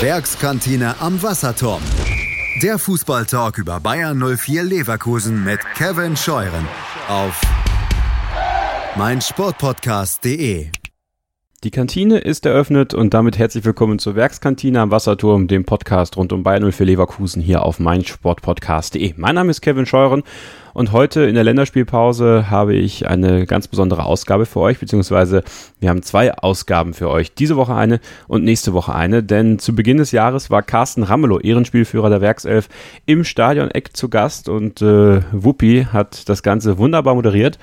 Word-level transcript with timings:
Werkskantine 0.00 0.94
am 0.98 1.22
Wasserturm. 1.22 1.82
Der 2.62 2.78
Fußballtalk 2.78 3.58
über 3.58 3.80
Bayern 3.80 4.18
04 4.18 4.62
Leverkusen 4.62 5.44
mit 5.44 5.60
Kevin 5.74 6.16
Scheuren 6.16 6.66
auf 7.06 7.38
meinsportpodcast.de. 8.96 10.79
Die 11.62 11.70
Kantine 11.70 12.16
ist 12.16 12.46
eröffnet 12.46 12.94
und 12.94 13.12
damit 13.12 13.36
herzlich 13.36 13.66
willkommen 13.66 13.98
zur 13.98 14.14
Werkskantine 14.14 14.80
am 14.80 14.90
Wasserturm, 14.90 15.46
dem 15.46 15.66
Podcast 15.66 16.16
rund 16.16 16.32
um 16.32 16.42
Bayern 16.42 16.72
04 16.72 16.86
Leverkusen 16.86 17.42
hier 17.42 17.64
auf 17.64 17.78
meinsportpodcast.de. 17.78 19.12
Mein 19.18 19.34
Name 19.34 19.50
ist 19.50 19.60
Kevin 19.60 19.84
Scheuren 19.84 20.22
und 20.72 20.92
heute 20.92 21.24
in 21.24 21.34
der 21.34 21.44
Länderspielpause 21.44 22.48
habe 22.48 22.74
ich 22.76 23.06
eine 23.08 23.44
ganz 23.44 23.68
besondere 23.68 24.06
Ausgabe 24.06 24.46
für 24.46 24.60
euch, 24.60 24.78
beziehungsweise 24.78 25.44
wir 25.80 25.90
haben 25.90 26.02
zwei 26.02 26.32
Ausgaben 26.32 26.94
für 26.94 27.10
euch. 27.10 27.34
Diese 27.34 27.56
Woche 27.56 27.74
eine 27.74 28.00
und 28.26 28.42
nächste 28.42 28.72
Woche 28.72 28.94
eine, 28.94 29.22
denn 29.22 29.58
zu 29.58 29.74
Beginn 29.74 29.98
des 29.98 30.12
Jahres 30.12 30.48
war 30.48 30.62
Carsten 30.62 31.02
Ramelow, 31.02 31.40
Ehrenspielführer 31.40 32.08
der 32.08 32.22
Werkself, 32.22 32.70
im 33.04 33.22
Stadion-Eck 33.22 33.94
zu 33.94 34.08
Gast 34.08 34.48
und 34.48 34.80
äh, 34.80 35.20
Wuppi 35.32 35.88
hat 35.92 36.26
das 36.30 36.42
Ganze 36.42 36.78
wunderbar 36.78 37.16
moderiert 37.16 37.58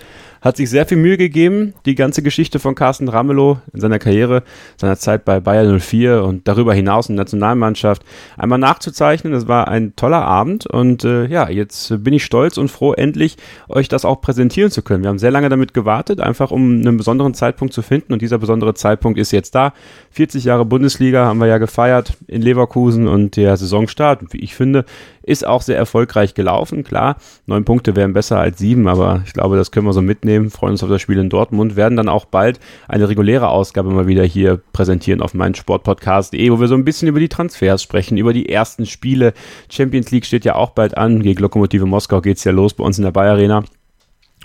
hat 0.47 0.57
sich 0.57 0.69
sehr 0.69 0.85
viel 0.85 0.97
Mühe 0.97 1.17
gegeben, 1.17 1.73
die 1.85 1.95
ganze 1.95 2.23
Geschichte 2.23 2.59
von 2.59 2.73
Carsten 2.73 3.09
Ramelow 3.09 3.59
in 3.73 3.81
seiner 3.81 3.99
Karriere, 3.99 4.43
seiner 4.77 4.97
Zeit 4.97 5.25
bei 5.25 5.39
Bayern 5.41 5.79
04 5.79 6.23
und 6.23 6.47
darüber 6.47 6.73
hinaus 6.73 7.09
in 7.09 7.15
der 7.15 7.25
Nationalmannschaft 7.25 8.03
einmal 8.37 8.57
nachzuzeichnen. 8.57 9.33
Es 9.33 9.47
war 9.47 9.67
ein 9.67 9.95
toller 9.95 10.23
Abend 10.23 10.65
und 10.65 11.03
äh, 11.03 11.25
ja, 11.25 11.49
jetzt 11.49 12.01
bin 12.03 12.13
ich 12.13 12.23
stolz 12.23 12.57
und 12.57 12.69
froh, 12.69 12.93
endlich 12.93 13.35
euch 13.67 13.89
das 13.89 14.05
auch 14.05 14.21
präsentieren 14.21 14.71
zu 14.71 14.81
können. 14.81 15.03
Wir 15.03 15.09
haben 15.09 15.19
sehr 15.19 15.31
lange 15.31 15.49
damit 15.49 15.73
gewartet, 15.73 16.21
einfach 16.21 16.51
um 16.51 16.79
einen 16.79 16.95
besonderen 16.95 17.33
Zeitpunkt 17.33 17.73
zu 17.73 17.81
finden 17.81 18.13
und 18.13 18.21
dieser 18.21 18.37
besondere 18.37 18.73
Zeitpunkt 18.73 19.19
ist 19.19 19.31
jetzt 19.31 19.53
da. 19.53 19.73
40 20.11 20.45
Jahre 20.45 20.63
Bundesliga 20.65 21.25
haben 21.25 21.39
wir 21.39 21.47
ja 21.47 21.57
gefeiert 21.57 22.13
in 22.27 22.41
Leverkusen 22.41 23.07
und 23.07 23.35
der 23.35 23.57
Saisonstart, 23.57 24.21
wie 24.31 24.39
ich 24.39 24.55
finde, 24.55 24.85
ist 25.27 25.45
auch 25.45 25.61
sehr 25.61 25.77
erfolgreich 25.77 26.33
gelaufen. 26.33 26.83
Klar, 26.83 27.17
neun 27.45 27.65
Punkte 27.65 27.95
wären 27.95 28.13
besser 28.13 28.39
als 28.39 28.57
sieben, 28.57 28.87
aber 28.87 29.21
ich 29.25 29.33
glaube, 29.33 29.57
das 29.57 29.71
können 29.71 29.85
wir 29.85 29.93
so 29.93 30.01
mitnehmen. 30.01 30.49
Freuen 30.49 30.71
uns 30.71 30.83
auf 30.83 30.89
das 30.89 31.01
Spiel 31.01 31.19
in 31.19 31.29
Dortmund, 31.29 31.75
werden 31.75 31.97
dann 31.97 32.09
auch 32.09 32.25
bald 32.25 32.59
eine 32.87 33.09
reguläre 33.09 33.49
Ausgabe 33.49 33.91
mal 33.91 34.07
wieder 34.07 34.23
hier 34.23 34.59
präsentieren 34.73 35.21
auf 35.21 35.33
meinen 35.33 35.55
Sportpodcast.de, 35.55 36.51
wo 36.51 36.59
wir 36.59 36.67
so 36.67 36.75
ein 36.75 36.85
bisschen 36.85 37.07
über 37.07 37.19
die 37.19 37.29
Transfers 37.29 37.83
sprechen, 37.83 38.17
über 38.17 38.33
die 38.33 38.49
ersten 38.49 38.85
Spiele. 38.85 39.33
Champions 39.69 40.11
League 40.11 40.25
steht 40.25 40.45
ja 40.45 40.55
auch 40.55 40.71
bald 40.71 40.97
an. 40.97 41.21
Gegen 41.21 41.41
Lokomotive 41.41 41.85
Moskau 41.85 42.21
geht's 42.21 42.43
ja 42.43 42.51
los 42.51 42.73
bei 42.73 42.83
uns 42.83 42.97
in 42.97 43.03
der 43.03 43.11
Bayer 43.11 43.33
Arena. 43.33 43.63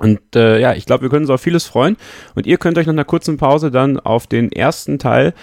Und 0.00 0.34
äh, 0.34 0.58
ja, 0.58 0.72
ich 0.74 0.86
glaube, 0.86 1.02
wir 1.02 1.10
können 1.10 1.24
uns 1.24 1.30
auf 1.30 1.40
vieles 1.40 1.66
freuen. 1.66 1.96
Und 2.34 2.46
ihr 2.46 2.58
könnt 2.58 2.78
euch 2.78 2.86
nach 2.86 2.92
einer 2.92 3.04
kurzen 3.04 3.36
Pause 3.36 3.70
dann 3.70 4.00
auf 4.00 4.26
den 4.26 4.50
ersten 4.50 4.98
Teil 4.98 5.34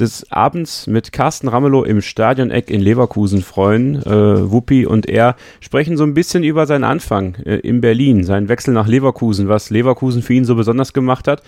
des 0.00 0.30
Abends 0.30 0.86
mit 0.86 1.12
Carsten 1.12 1.48
Ramelow 1.48 1.84
im 1.84 2.00
Stadioneck 2.00 2.70
in 2.70 2.80
Leverkusen 2.80 3.42
freuen. 3.42 4.02
Äh, 4.02 4.50
Wuppi 4.50 4.86
und 4.86 5.08
er 5.08 5.36
sprechen 5.60 5.96
so 5.96 6.04
ein 6.04 6.14
bisschen 6.14 6.44
über 6.44 6.66
seinen 6.66 6.84
Anfang 6.84 7.34
äh, 7.44 7.56
in 7.56 7.80
Berlin, 7.80 8.24
seinen 8.24 8.48
Wechsel 8.48 8.74
nach 8.74 8.86
Leverkusen, 8.86 9.48
was 9.48 9.70
Leverkusen 9.70 10.22
für 10.22 10.34
ihn 10.34 10.44
so 10.44 10.54
besonders 10.54 10.92
gemacht 10.92 11.28
hat 11.28 11.42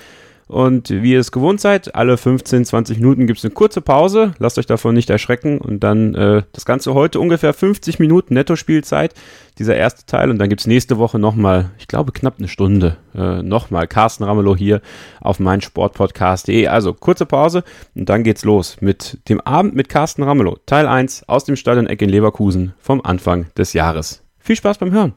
und 0.50 0.90
wie 0.90 1.12
ihr 1.12 1.20
es 1.20 1.30
gewohnt 1.30 1.60
seid, 1.60 1.94
alle 1.94 2.16
15, 2.16 2.64
20 2.64 2.98
Minuten 2.98 3.28
gibt 3.28 3.38
es 3.38 3.44
eine 3.44 3.54
kurze 3.54 3.80
Pause. 3.80 4.32
Lasst 4.40 4.58
euch 4.58 4.66
davon 4.66 4.96
nicht 4.96 5.08
erschrecken. 5.08 5.58
Und 5.58 5.84
dann 5.84 6.16
äh, 6.16 6.42
das 6.50 6.64
Ganze 6.64 6.92
heute 6.92 7.20
ungefähr 7.20 7.54
50 7.54 8.00
Minuten 8.00 8.34
Netto-Spielzeit, 8.34 9.14
dieser 9.60 9.76
erste 9.76 10.06
Teil. 10.06 10.28
Und 10.28 10.38
dann 10.38 10.48
gibt 10.48 10.60
es 10.60 10.66
nächste 10.66 10.98
Woche 10.98 11.20
nochmal, 11.20 11.70
ich 11.78 11.86
glaube 11.86 12.10
knapp 12.10 12.34
eine 12.38 12.48
Stunde, 12.48 12.96
äh, 13.14 13.44
nochmal 13.44 13.86
Carsten 13.86 14.24
Ramelow 14.24 14.56
hier 14.56 14.80
auf 15.20 15.38
meinsportpodcast.de. 15.38 16.66
Also 16.66 16.94
kurze 16.94 17.26
Pause 17.26 17.62
und 17.94 18.08
dann 18.08 18.24
geht's 18.24 18.44
los 18.44 18.76
mit 18.80 19.18
dem 19.28 19.40
Abend 19.42 19.76
mit 19.76 19.88
Carsten 19.88 20.24
Ramelow. 20.24 20.58
Teil 20.66 20.88
1 20.88 21.28
aus 21.28 21.44
dem 21.44 21.54
Stadion 21.54 21.86
Eck 21.86 22.02
in 22.02 22.10
Leverkusen 22.10 22.74
vom 22.80 23.00
Anfang 23.02 23.46
des 23.56 23.72
Jahres. 23.72 24.24
Viel 24.40 24.56
Spaß 24.56 24.78
beim 24.78 24.90
Hören. 24.90 25.14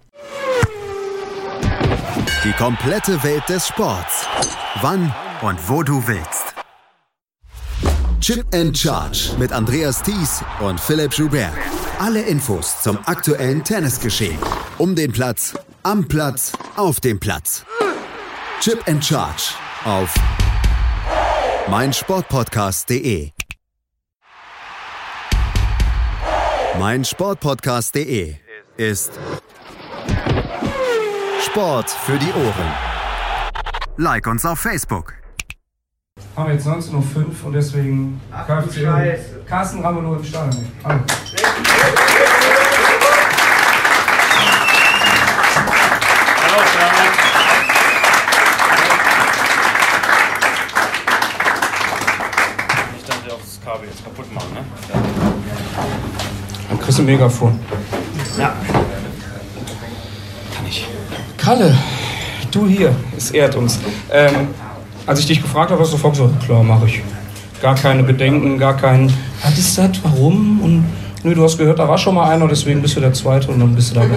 Die 2.44 2.52
komplette 2.54 3.24
Welt 3.24 3.44
des 3.50 3.68
Sports. 3.68 4.26
Wann 4.82 5.14
und 5.42 5.70
wo 5.70 5.82
du 5.82 6.06
willst. 6.08 6.54
Chip 8.20 8.46
and 8.54 8.78
Charge 8.78 9.32
mit 9.38 9.52
Andreas 9.52 10.02
Thies 10.04 10.44
und 10.60 10.80
Philipp 10.80 11.14
Joubert. 11.14 11.54
Alle 12.00 12.22
Infos 12.22 12.82
zum 12.82 12.98
aktuellen 13.06 13.64
Tennisgeschehen. 13.64 14.38
Um 14.78 14.96
den 14.96 15.12
Platz, 15.12 15.56
am 15.84 16.08
Platz, 16.08 16.54
auf 16.76 17.00
dem 17.00 17.20
Platz. 17.20 17.66
Chip 18.62 18.88
and 18.88 19.04
Charge 19.04 19.54
auf 19.84 20.14
meinsportpodcast.de. 21.68 23.32
Meinsportpodcast.de 26.80 28.36
ist 28.78 29.20
Sport 31.46 31.90
für 31.90 32.18
die 32.18 32.32
Ohren. 32.32 32.74
Like 33.98 34.28
uns 34.28 34.46
auf 34.46 34.60
Facebook. 34.60 35.14
Haben 36.36 36.48
wir 36.48 36.54
jetzt 36.56 36.66
19.05 36.68 36.94
Uhr 36.94 37.26
und 37.46 37.54
deswegen 37.54 38.22
KFC. 38.32 39.46
Carsten 39.46 39.82
Ramelow 39.84 40.16
im 40.16 40.24
Stadion. 40.24 40.72
Hallo. 40.84 41.00
Ich 52.98 53.04
dachte, 53.04 53.34
aufs 53.34 53.60
Kabel 53.64 53.90
jetzt 53.90 54.04
kaputt 54.04 54.34
machen, 54.34 54.54
ne? 54.54 54.64
Dann 56.70 56.80
kriegst 56.80 56.98
du 56.98 57.04
ein 57.04 57.06
Megafon. 57.06 57.60
Ja. 58.38 58.56
Kann 60.56 60.66
ich. 60.68 60.88
Kalle, 61.44 61.76
du 62.52 62.68
hier, 62.68 62.96
es 63.18 63.32
ehrt 63.32 63.58
uns. 63.58 63.78
Ähm, 64.10 64.48
als 65.06 65.20
ich 65.20 65.26
dich 65.26 65.42
gefragt 65.42 65.72
habe, 65.72 65.82
hast 65.82 65.92
du 65.92 65.98
sofort 65.98 66.14
gesagt, 66.14 66.46
klar, 66.46 66.64
mache 66.64 66.86
ich. 66.86 67.02
Gar 67.62 67.76
keine 67.76 68.02
Bedenken, 68.02 68.58
gar 68.58 68.78
kein, 68.78 69.12
was 69.42 69.58
ist 69.58 69.78
das, 69.78 69.90
warum? 70.04 70.62
Und 70.62 70.86
nö, 71.22 71.36
du 71.36 71.44
hast 71.44 71.58
gehört, 71.58 71.80
da 71.80 71.88
war 71.90 71.98
schon 71.98 72.16
mal 72.16 72.30
einer, 72.30 72.48
deswegen 72.48 72.82
bist 72.82 72.96
du 72.96 73.02
der 73.02 73.12
Zweite 73.12 73.50
und 73.52 73.60
dann 73.60 73.76
bist 73.76 73.92
du 73.92 73.96
dabei. 73.96 74.16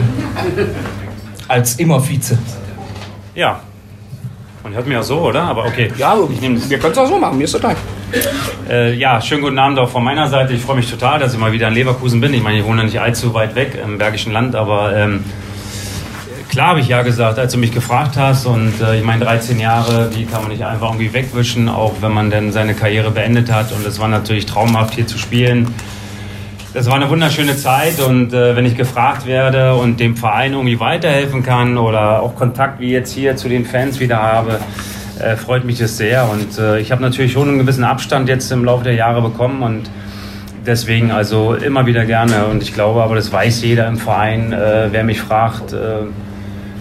Als 1.49 1.75
immer 1.81 2.01
Vize. 2.01 2.39
Ja. 3.35 3.59
Und 4.63 4.75
hört 4.75 4.87
mir 4.87 4.95
ja 4.95 5.03
so, 5.03 5.19
oder? 5.19 5.43
Aber 5.43 5.65
okay. 5.65 5.91
Ja, 5.99 6.17
ich 6.33 6.41
nehme 6.41 6.61
das. 6.61 6.71
wir 6.71 6.79
können 6.79 6.93
es 6.93 6.99
auch 6.99 7.09
so 7.09 7.19
machen, 7.19 7.39
mir 7.39 7.45
ist 7.45 7.59
gleich. 7.59 7.77
Äh, 8.71 8.95
ja, 8.95 9.21
schönen 9.21 9.43
guten 9.43 9.59
Abend 9.59 9.81
auch 9.81 9.89
von 9.89 10.05
meiner 10.05 10.29
Seite. 10.29 10.53
Ich 10.53 10.63
freue 10.63 10.77
mich 10.77 10.89
total, 10.89 11.19
dass 11.19 11.35
ich 11.35 11.41
mal 11.41 11.51
wieder 11.51 11.67
in 11.67 11.75
Leverkusen 11.75 12.21
bin. 12.21 12.33
Ich 12.35 12.43
meine, 12.43 12.59
ich 12.59 12.65
wohne 12.65 12.83
ja 12.83 12.85
nicht 12.85 13.01
allzu 13.01 13.35
weit 13.35 13.57
weg 13.57 13.77
im 13.85 13.99
Bergischen 13.99 14.33
Land, 14.33 14.55
aber 14.55 14.97
ähm, 14.97 15.25
klar 16.57 16.69
habe 16.69 16.81
ich 16.81 16.89
ja 16.89 17.03
gesagt, 17.03 17.39
als 17.39 17.53
du 17.53 17.59
mich 17.59 17.71
gefragt 17.71 18.17
hast. 18.17 18.47
Und 18.47 18.81
äh, 18.81 18.97
ich 18.97 19.05
meine, 19.05 19.23
13 19.27 19.61
Jahre, 19.61 20.09
die 20.09 20.25
kann 20.25 20.41
man 20.41 20.51
nicht 20.51 20.65
einfach 20.65 20.87
irgendwie 20.89 21.13
wegwischen, 21.13 21.69
auch 21.69 21.97
wenn 22.01 22.13
man 22.13 22.31
dann 22.31 22.51
seine 22.51 22.73
Karriere 22.73 23.11
beendet 23.11 23.53
hat. 23.53 23.73
Und 23.73 23.87
es 23.87 24.01
war 24.01 24.09
natürlich 24.09 24.47
traumhaft, 24.47 24.95
hier 24.95 25.07
zu 25.07 25.19
spielen. 25.19 25.67
Das 26.73 26.87
war 26.87 26.95
eine 26.95 27.11
wunderschöne 27.11 27.59
Zeit 27.59 28.01
und 28.01 28.33
äh, 28.33 28.57
wenn 28.57 28.65
ich 28.65 28.75
gefragt 28.75 29.27
werde 29.27 29.75
und 29.75 30.01
dem 30.01 30.17
Verein 30.17 30.55
irgendwie 30.55 30.81
weiterhelfen 30.81 31.43
kann 31.43 31.77
oder 31.77 32.23
auch 32.23 32.35
Kontakt 32.35 32.81
wie 32.81 32.91
jetzt 32.91 33.13
hier 33.13 33.37
zu 33.37 33.51
den 33.51 33.67
Fans 33.67 34.01
wieder 34.01 34.23
habe, 34.23 34.59
äh, 35.19 35.37
freut 35.37 35.67
mich 35.67 35.79
das 35.79 35.99
sehr. 35.99 36.27
Und 36.27 36.59
äh, 36.59 36.81
ich 36.81 36.91
habe 36.91 37.03
natürlich 37.03 37.33
schon 37.33 37.49
einen 37.51 37.59
gewissen 37.59 37.85
Abstand 37.85 38.31
jetzt 38.31 38.51
im 38.51 38.65
Laufe 38.65 38.85
der 38.85 38.95
Jahre 38.95 39.21
bekommen 39.21 39.63
und 39.63 39.91
deswegen 40.65 41.11
also 41.11 41.53
immer 41.53 41.85
wieder 41.85 42.07
gerne. 42.07 42.47
Und 42.47 42.63
ich 42.63 42.73
glaube 42.73 43.03
aber, 43.03 43.15
das 43.15 43.31
weiß 43.31 43.63
jeder 43.63 43.87
im 43.89 43.99
Verein, 43.99 44.55
äh, 44.55 44.89
wer 44.91 45.05
mich 45.05 45.21
fragt. 45.21 45.75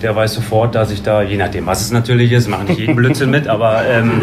Der 0.01 0.15
weiß 0.15 0.33
sofort, 0.33 0.75
dass 0.75 0.91
ich 0.91 1.01
da, 1.01 1.21
je 1.21 1.37
nachdem, 1.37 1.65
was 1.65 1.81
es 1.81 1.91
natürlich 1.91 2.31
ist, 2.31 2.47
mache 2.47 2.65
nicht 2.65 2.79
jeden 2.79 2.95
Blödsinn 2.95 3.29
mit, 3.31 3.47
aber 3.47 3.87
ähm, 3.87 4.21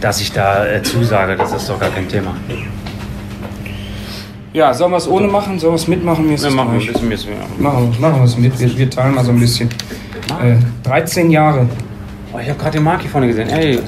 dass 0.00 0.20
ich 0.20 0.32
da 0.32 0.66
äh, 0.66 0.82
zusage, 0.82 1.36
das 1.36 1.52
ist 1.52 1.68
doch 1.68 1.78
gar 1.78 1.90
kein 1.90 2.08
Thema. 2.08 2.34
Ja, 4.52 4.72
sollen 4.72 4.90
wir 4.92 4.96
es 4.96 5.06
ohne 5.08 5.28
machen? 5.28 5.58
Sollen 5.58 5.72
wir 5.74 5.76
es 5.76 5.86
mitmachen? 5.88 6.26
Mir 6.26 6.34
ist 6.34 6.42
Wir 6.42 6.46
das 6.48 6.56
machen 6.56 6.72
ein 6.72 6.78
bisschen, 6.78 7.08
bisschen 7.08 7.30
mehr. 7.32 7.46
Machen, 7.58 7.92
wir- 7.92 8.00
machen 8.00 8.16
wir 8.20 8.24
es 8.24 8.36
mit. 8.38 8.58
Wir, 8.58 8.76
wir 8.78 8.90
teilen 8.90 9.14
mal 9.14 9.24
so 9.24 9.30
ein 9.30 9.38
bisschen. 9.38 9.68
Äh, 10.42 10.56
13 10.88 11.30
Jahre. 11.30 11.68
Oh, 12.32 12.38
ich 12.38 12.48
habe 12.48 12.58
gerade 12.58 12.78
den 12.78 12.84
Mark 12.84 13.02
hier 13.02 13.10
vorne 13.10 13.26
gesehen. 13.28 13.48
Ey, 13.50 13.78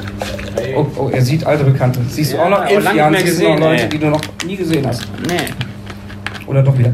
Oh, 0.77 0.87
oh, 0.97 1.09
er 1.11 1.23
sieht 1.23 1.45
alte 1.47 1.65
Bekannte. 1.65 2.01
Siehst 2.09 2.33
du 2.33 2.37
Ja, 2.37 2.45
auch 2.45 2.51
noch 2.51 2.65
elf 2.65 2.95
Jahre? 2.95 3.13
noch 3.13 3.25
gesehen, 3.25 3.59
Leute, 3.59 3.83
ey. 3.85 3.89
die 3.89 3.99
du 3.99 4.07
noch 4.09 4.21
nie 4.47 4.57
gesehen 4.57 4.87
hast. 4.87 5.03
nee. 5.29 5.37
Oder 6.47 6.63
doch 6.63 6.77
wieder. 6.77 6.93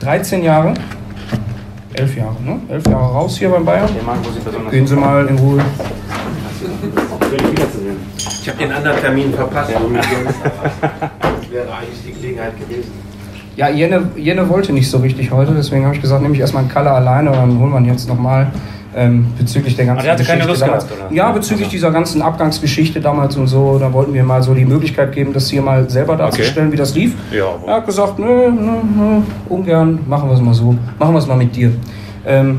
13 0.00 0.42
Jahre. 0.42 0.74
11 1.96 2.16
Jahre, 2.16 2.36
ne? 2.44 2.60
11 2.68 2.86
Jahre 2.88 3.12
raus 3.12 3.38
hier 3.38 3.48
beim 3.48 3.64
Bayern. 3.64 3.88
Gehen 4.70 4.86
Sie 4.86 4.96
mal 4.96 5.26
in 5.26 5.38
Ruhe. 5.38 5.60
Schön 7.20 7.52
wiederzusehen. 7.52 7.96
Ich 8.16 8.48
habe 8.48 8.58
den 8.58 8.72
anderen 8.72 9.00
Termin 9.00 9.32
verpasst. 9.32 9.72
Das 9.72 11.50
wäre 11.50 11.74
eigentlich 11.74 12.02
die 12.06 12.12
Gelegenheit 12.12 12.58
gewesen. 12.58 12.92
Ja, 13.56 13.70
Jenne, 13.70 14.10
Jenne 14.16 14.48
wollte 14.48 14.72
nicht 14.74 14.90
so 14.90 14.98
richtig 14.98 15.30
heute, 15.30 15.52
deswegen 15.54 15.86
habe 15.86 15.94
ich 15.94 16.02
gesagt, 16.02 16.20
nehme 16.20 16.34
ich 16.34 16.40
erstmal 16.40 16.64
einen 16.64 16.72
Kalle 16.72 16.90
alleine 16.90 17.30
und 17.30 17.36
dann 17.36 17.58
holen 17.58 17.72
wir 17.72 17.78
ihn 17.78 17.86
jetzt 17.86 18.06
nochmal. 18.06 18.48
Ähm, 18.98 19.26
bezüglich 19.38 19.76
der 19.76 19.84
ganzen 19.84 19.98
Aber 19.98 20.04
der 20.04 20.12
hatte 20.14 20.24
keine 20.24 20.38
Geschichte 20.46 20.50
Lust 20.52 20.62
damals. 20.62 20.86
gehabt, 20.88 21.02
oder? 21.10 21.14
Ja, 21.14 21.30
bezüglich 21.30 21.68
dieser 21.68 21.90
ganzen 21.90 22.22
Abgangsgeschichte 22.22 22.98
damals 22.98 23.36
und 23.36 23.46
so, 23.46 23.78
da 23.78 23.92
wollten 23.92 24.14
wir 24.14 24.24
mal 24.24 24.42
so 24.42 24.54
die 24.54 24.64
Möglichkeit 24.64 25.12
geben, 25.12 25.34
das 25.34 25.50
hier 25.50 25.60
mal 25.60 25.88
selber 25.90 26.16
darzustellen, 26.16 26.72
wie 26.72 26.76
das 26.76 26.94
lief. 26.94 27.14
Ja, 27.30 27.44
Er 27.66 27.74
hat 27.74 27.86
gesagt, 27.86 28.18
nö, 28.18 28.50
nö, 28.50 28.70
nö, 28.96 29.20
ungern, 29.50 29.98
machen 30.08 30.30
wir 30.30 30.34
es 30.34 30.40
mal 30.40 30.54
so. 30.54 30.74
Machen 30.98 31.12
wir 31.14 31.18
es 31.18 31.26
mal 31.26 31.36
mit 31.36 31.54
dir. 31.54 31.72
Ähm, 32.26 32.58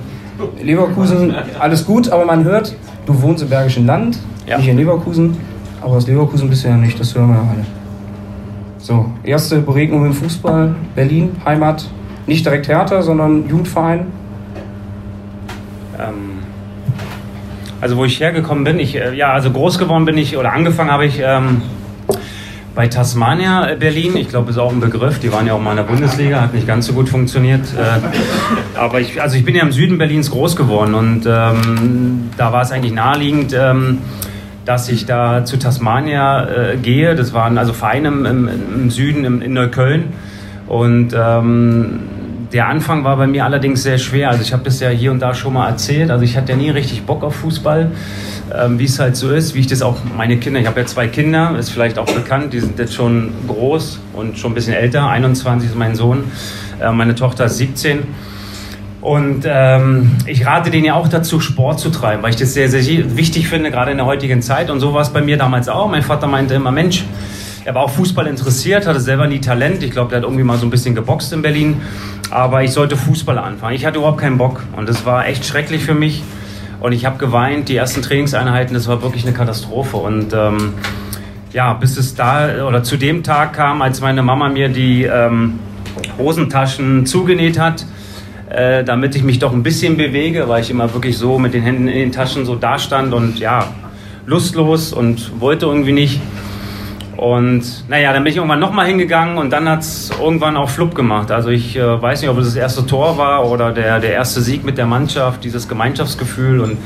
Leverkusen, 0.61 1.33
alles 1.59 1.83
gut, 1.83 2.07
aber 2.09 2.23
man 2.25 2.43
hört, 2.43 2.75
du 3.07 3.19
wohnst 3.19 3.41
im 3.41 3.49
Bergischen 3.49 3.87
Land, 3.87 4.19
Ja. 4.45 4.57
nicht 4.59 4.67
in 4.67 4.77
Leverkusen, 4.77 5.35
aber 5.81 5.93
aus 5.93 6.05
Leverkusen 6.05 6.49
bist 6.49 6.63
du 6.63 6.67
ja 6.67 6.77
nicht, 6.77 6.99
das 6.99 7.15
hören 7.15 7.29
wir 7.29 7.35
ja 7.35 7.41
alle. 7.41 7.65
So, 8.77 9.07
erste 9.23 9.57
Beregnung 9.57 10.05
im 10.05 10.13
Fußball, 10.13 10.75
Berlin, 10.95 11.31
Heimat, 11.43 11.89
nicht 12.27 12.45
direkt 12.45 12.67
Hertha, 12.67 13.01
sondern 13.01 13.49
Jugendverein. 13.49 14.05
Ähm, 15.99 16.39
also 17.79 17.97
wo 17.97 18.05
ich 18.05 18.19
hergekommen 18.19 18.63
bin, 18.63 18.79
ich, 18.79 18.95
äh, 18.95 19.13
ja, 19.13 19.31
also 19.33 19.51
groß 19.51 19.77
geworden 19.77 20.05
bin 20.05 20.17
ich 20.17 20.37
oder 20.37 20.53
angefangen 20.53 20.91
habe 20.91 21.05
ich 21.05 21.21
ähm, 21.23 21.61
bei 22.73 22.87
Tasmania 22.87 23.71
äh, 23.71 23.75
Berlin. 23.75 24.17
Ich 24.17 24.29
glaube, 24.29 24.49
ist 24.51 24.57
auch 24.57 24.71
ein 24.71 24.79
Begriff. 24.79 25.19
Die 25.19 25.31
waren 25.31 25.45
ja 25.47 25.53
auch 25.53 25.61
mal 25.61 25.71
in 25.71 25.77
der 25.77 25.83
Bundesliga, 25.83 26.41
hat 26.41 26.53
nicht 26.53 26.67
ganz 26.67 26.87
so 26.87 26.93
gut 26.93 27.09
funktioniert. 27.09 27.65
Äh, 27.75 28.77
aber 28.77 28.99
ich, 28.99 29.21
also 29.21 29.37
ich 29.37 29.45
bin 29.45 29.55
ja 29.55 29.63
im 29.63 29.71
Süden 29.71 29.97
Berlins 29.97 30.31
groß 30.31 30.55
geworden 30.55 30.93
und 30.93 31.25
ähm, 31.25 32.29
da 32.37 32.51
war 32.51 32.61
es 32.61 32.71
eigentlich 32.71 32.93
naheliegend. 32.93 33.53
Ähm, 33.53 33.99
dass 34.67 34.89
ich 34.89 35.05
da 35.05 35.45
zu 35.45 35.57
Tasmania 35.57 36.43
äh, 36.43 36.77
gehe. 36.77 37.15
Das 37.15 37.33
waren 37.33 37.57
also 37.57 37.71
Vereine 37.71 38.09
im, 38.09 38.25
im, 38.25 38.89
Süden, 38.89 39.23
im, 39.23 39.41
in 39.41 39.53
Neukölln. 39.53 40.09
Und 40.67 41.15
ähm, 41.17 41.99
der 42.51 42.67
Anfang 42.67 43.03
war 43.03 43.17
bei 43.17 43.27
mir 43.27 43.45
allerdings 43.45 43.83
sehr 43.83 43.97
schwer. 43.97 44.29
Also 44.29 44.41
ich 44.41 44.53
habe 44.53 44.63
das 44.63 44.79
ja 44.79 44.89
hier 44.89 45.11
und 45.11 45.19
da 45.19 45.33
schon 45.33 45.53
mal 45.53 45.67
erzählt. 45.67 46.11
Also 46.11 46.23
ich 46.23 46.37
hatte 46.37 46.53
ja 46.53 46.57
nie 46.57 46.69
richtig 46.69 47.03
Bock 47.03 47.23
auf 47.23 47.35
Fußball, 47.35 47.91
ähm, 48.55 48.79
wie 48.79 48.85
es 48.85 48.99
halt 48.99 49.15
so 49.15 49.31
ist, 49.31 49.53
wie 49.55 49.59
ich 49.59 49.67
das 49.67 49.81
auch 49.81 49.97
meine 50.15 50.37
Kinder. 50.37 50.59
Ich 50.59 50.67
habe 50.67 50.79
ja 50.79 50.85
zwei 50.85 51.07
Kinder, 51.07 51.55
ist 51.57 51.69
vielleicht 51.69 51.97
auch 51.97 52.05
bekannt. 52.05 52.53
Die 52.53 52.59
sind 52.59 52.79
jetzt 52.79 52.93
schon 52.93 53.33
groß 53.47 53.99
und 54.13 54.37
schon 54.37 54.51
ein 54.51 54.55
bisschen 54.55 54.73
älter. 54.73 55.07
21 55.07 55.69
ist 55.69 55.75
mein 55.75 55.95
Sohn, 55.95 56.25
äh, 56.81 56.91
meine 56.91 57.15
Tochter 57.15 57.45
ist 57.45 57.57
17. 57.57 57.99
Und 59.01 59.45
ähm, 59.45 60.17
ich 60.25 60.45
rate 60.45 60.71
denen 60.71 60.85
ja 60.85 60.95
auch 60.95 61.07
dazu, 61.07 61.39
Sport 61.39 61.79
zu 61.79 61.89
treiben, 61.91 62.23
weil 62.23 62.31
ich 62.31 62.35
das 62.35 62.53
sehr, 62.53 62.67
sehr 62.67 62.83
wichtig 63.15 63.47
finde, 63.47 63.71
gerade 63.71 63.91
in 63.91 63.97
der 63.97 64.05
heutigen 64.05 64.41
Zeit. 64.41 64.69
Und 64.69 64.79
so 64.79 64.93
war 64.93 65.01
es 65.01 65.09
bei 65.09 65.21
mir 65.21 65.37
damals 65.37 65.69
auch. 65.69 65.89
Mein 65.89 66.01
Vater 66.01 66.27
meinte 66.27 66.55
immer, 66.55 66.71
Mensch, 66.71 67.05
er 67.67 67.75
war 67.75 67.83
auch 67.83 67.89
Fußball 67.89 68.27
interessiert, 68.27 68.87
hatte 68.87 69.01
selber 69.01 69.27
nie 69.27 69.39
Talent. 69.39 69.83
Ich 69.83 69.91
glaube, 69.91 70.09
der 70.09 70.19
hat 70.19 70.23
irgendwie 70.23 70.45
mal 70.45 70.57
so 70.57 70.65
ein 70.65 70.69
bisschen 70.69 70.95
geboxt 70.95 71.33
in 71.33 71.41
Berlin. 71.41 71.81
Aber 72.29 72.63
ich 72.63 72.71
sollte 72.71 72.97
Fußball 72.97 73.37
anfangen. 73.37 73.75
Ich 73.75 73.85
hatte 73.85 73.99
überhaupt 73.99 74.19
keinen 74.19 74.37
Bock. 74.37 74.63
Und 74.75 74.89
das 74.89 75.05
war 75.05 75.27
echt 75.27 75.45
schrecklich 75.45 75.83
für 75.83 75.93
mich. 75.93 76.23
Und 76.79 76.91
ich 76.91 77.05
habe 77.05 77.17
geweint. 77.17 77.69
Die 77.69 77.75
ersten 77.75 78.01
Trainingseinheiten, 78.01 78.73
das 78.73 78.87
war 78.87 79.01
wirklich 79.01 79.23
eine 79.25 79.33
Katastrophe. 79.33 79.97
Und 79.97 80.33
ähm, 80.33 80.73
ja, 81.53 81.73
bis 81.73 81.97
es 81.97 82.15
da 82.15 82.65
oder 82.67 82.83
zu 82.83 82.97
dem 82.97 83.23
Tag 83.23 83.53
kam, 83.53 83.81
als 83.81 84.01
meine 84.01 84.23
Mama 84.23 84.49
mir 84.49 84.69
die 84.69 85.03
ähm, 85.03 85.59
Hosentaschen 86.17 87.05
zugenäht 87.05 87.57
hat, 87.57 87.85
äh, 88.49 88.83
damit 88.83 89.15
ich 89.15 89.23
mich 89.23 89.39
doch 89.39 89.53
ein 89.53 89.63
bisschen 89.63 89.97
bewege, 89.97 90.47
weil 90.47 90.61
ich 90.61 90.69
immer 90.69 90.93
wirklich 90.93 91.17
so 91.17 91.39
mit 91.39 91.53
den 91.53 91.63
Händen 91.63 91.87
in 91.87 91.97
den 91.97 92.11
Taschen 92.11 92.45
so 92.45 92.55
dastand 92.55 93.13
und 93.13 93.39
ja, 93.39 93.67
lustlos 94.25 94.93
und 94.93 95.39
wollte 95.39 95.65
irgendwie 95.65 95.93
nicht. 95.93 96.21
Und 97.17 97.89
naja, 97.89 98.13
dann 98.13 98.23
bin 98.23 98.31
ich 98.31 98.37
irgendwann 98.37 98.59
nochmal 98.59 98.85
hingegangen 98.85 99.37
und 99.37 99.49
dann 99.49 99.67
hat 99.67 99.79
es 99.79 100.11
irgendwann 100.21 100.55
auch 100.55 100.69
Flupp 100.69 100.93
gemacht. 100.93 101.31
Also 101.31 101.49
ich 101.49 101.75
äh, 101.75 102.01
weiß 102.01 102.21
nicht, 102.21 102.29
ob 102.29 102.37
es 102.37 102.45
das 102.45 102.55
erste 102.55 102.85
Tor 102.85 103.17
war 103.17 103.49
oder 103.49 103.71
der, 103.71 103.99
der 103.99 104.13
erste 104.13 104.41
Sieg 104.41 104.63
mit 104.63 104.77
der 104.77 104.85
Mannschaft, 104.85 105.43
dieses 105.43 105.67
Gemeinschaftsgefühl 105.67 106.61
und 106.61 106.77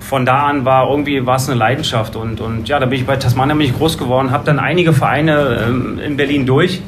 von 0.00 0.24
da 0.26 0.46
an 0.46 0.64
war 0.64 0.88
irgendwie 0.88 1.24
war 1.26 1.40
eine 1.40 1.54
Leidenschaft 1.54 2.16
und, 2.16 2.40
und 2.40 2.68
ja, 2.68 2.80
da 2.80 2.86
bin 2.86 2.98
ich 2.98 3.06
bei 3.06 3.16
Tasmania 3.16 3.54
bin 3.54 3.66
ich 3.66 3.76
groß 3.76 3.98
geworden, 3.98 4.32
habe 4.32 4.44
dann 4.44 4.58
einige 4.58 4.92
Vereine 4.92 5.64
ähm, 5.68 6.00
in 6.04 6.16
Berlin 6.16 6.46
durch 6.46 6.82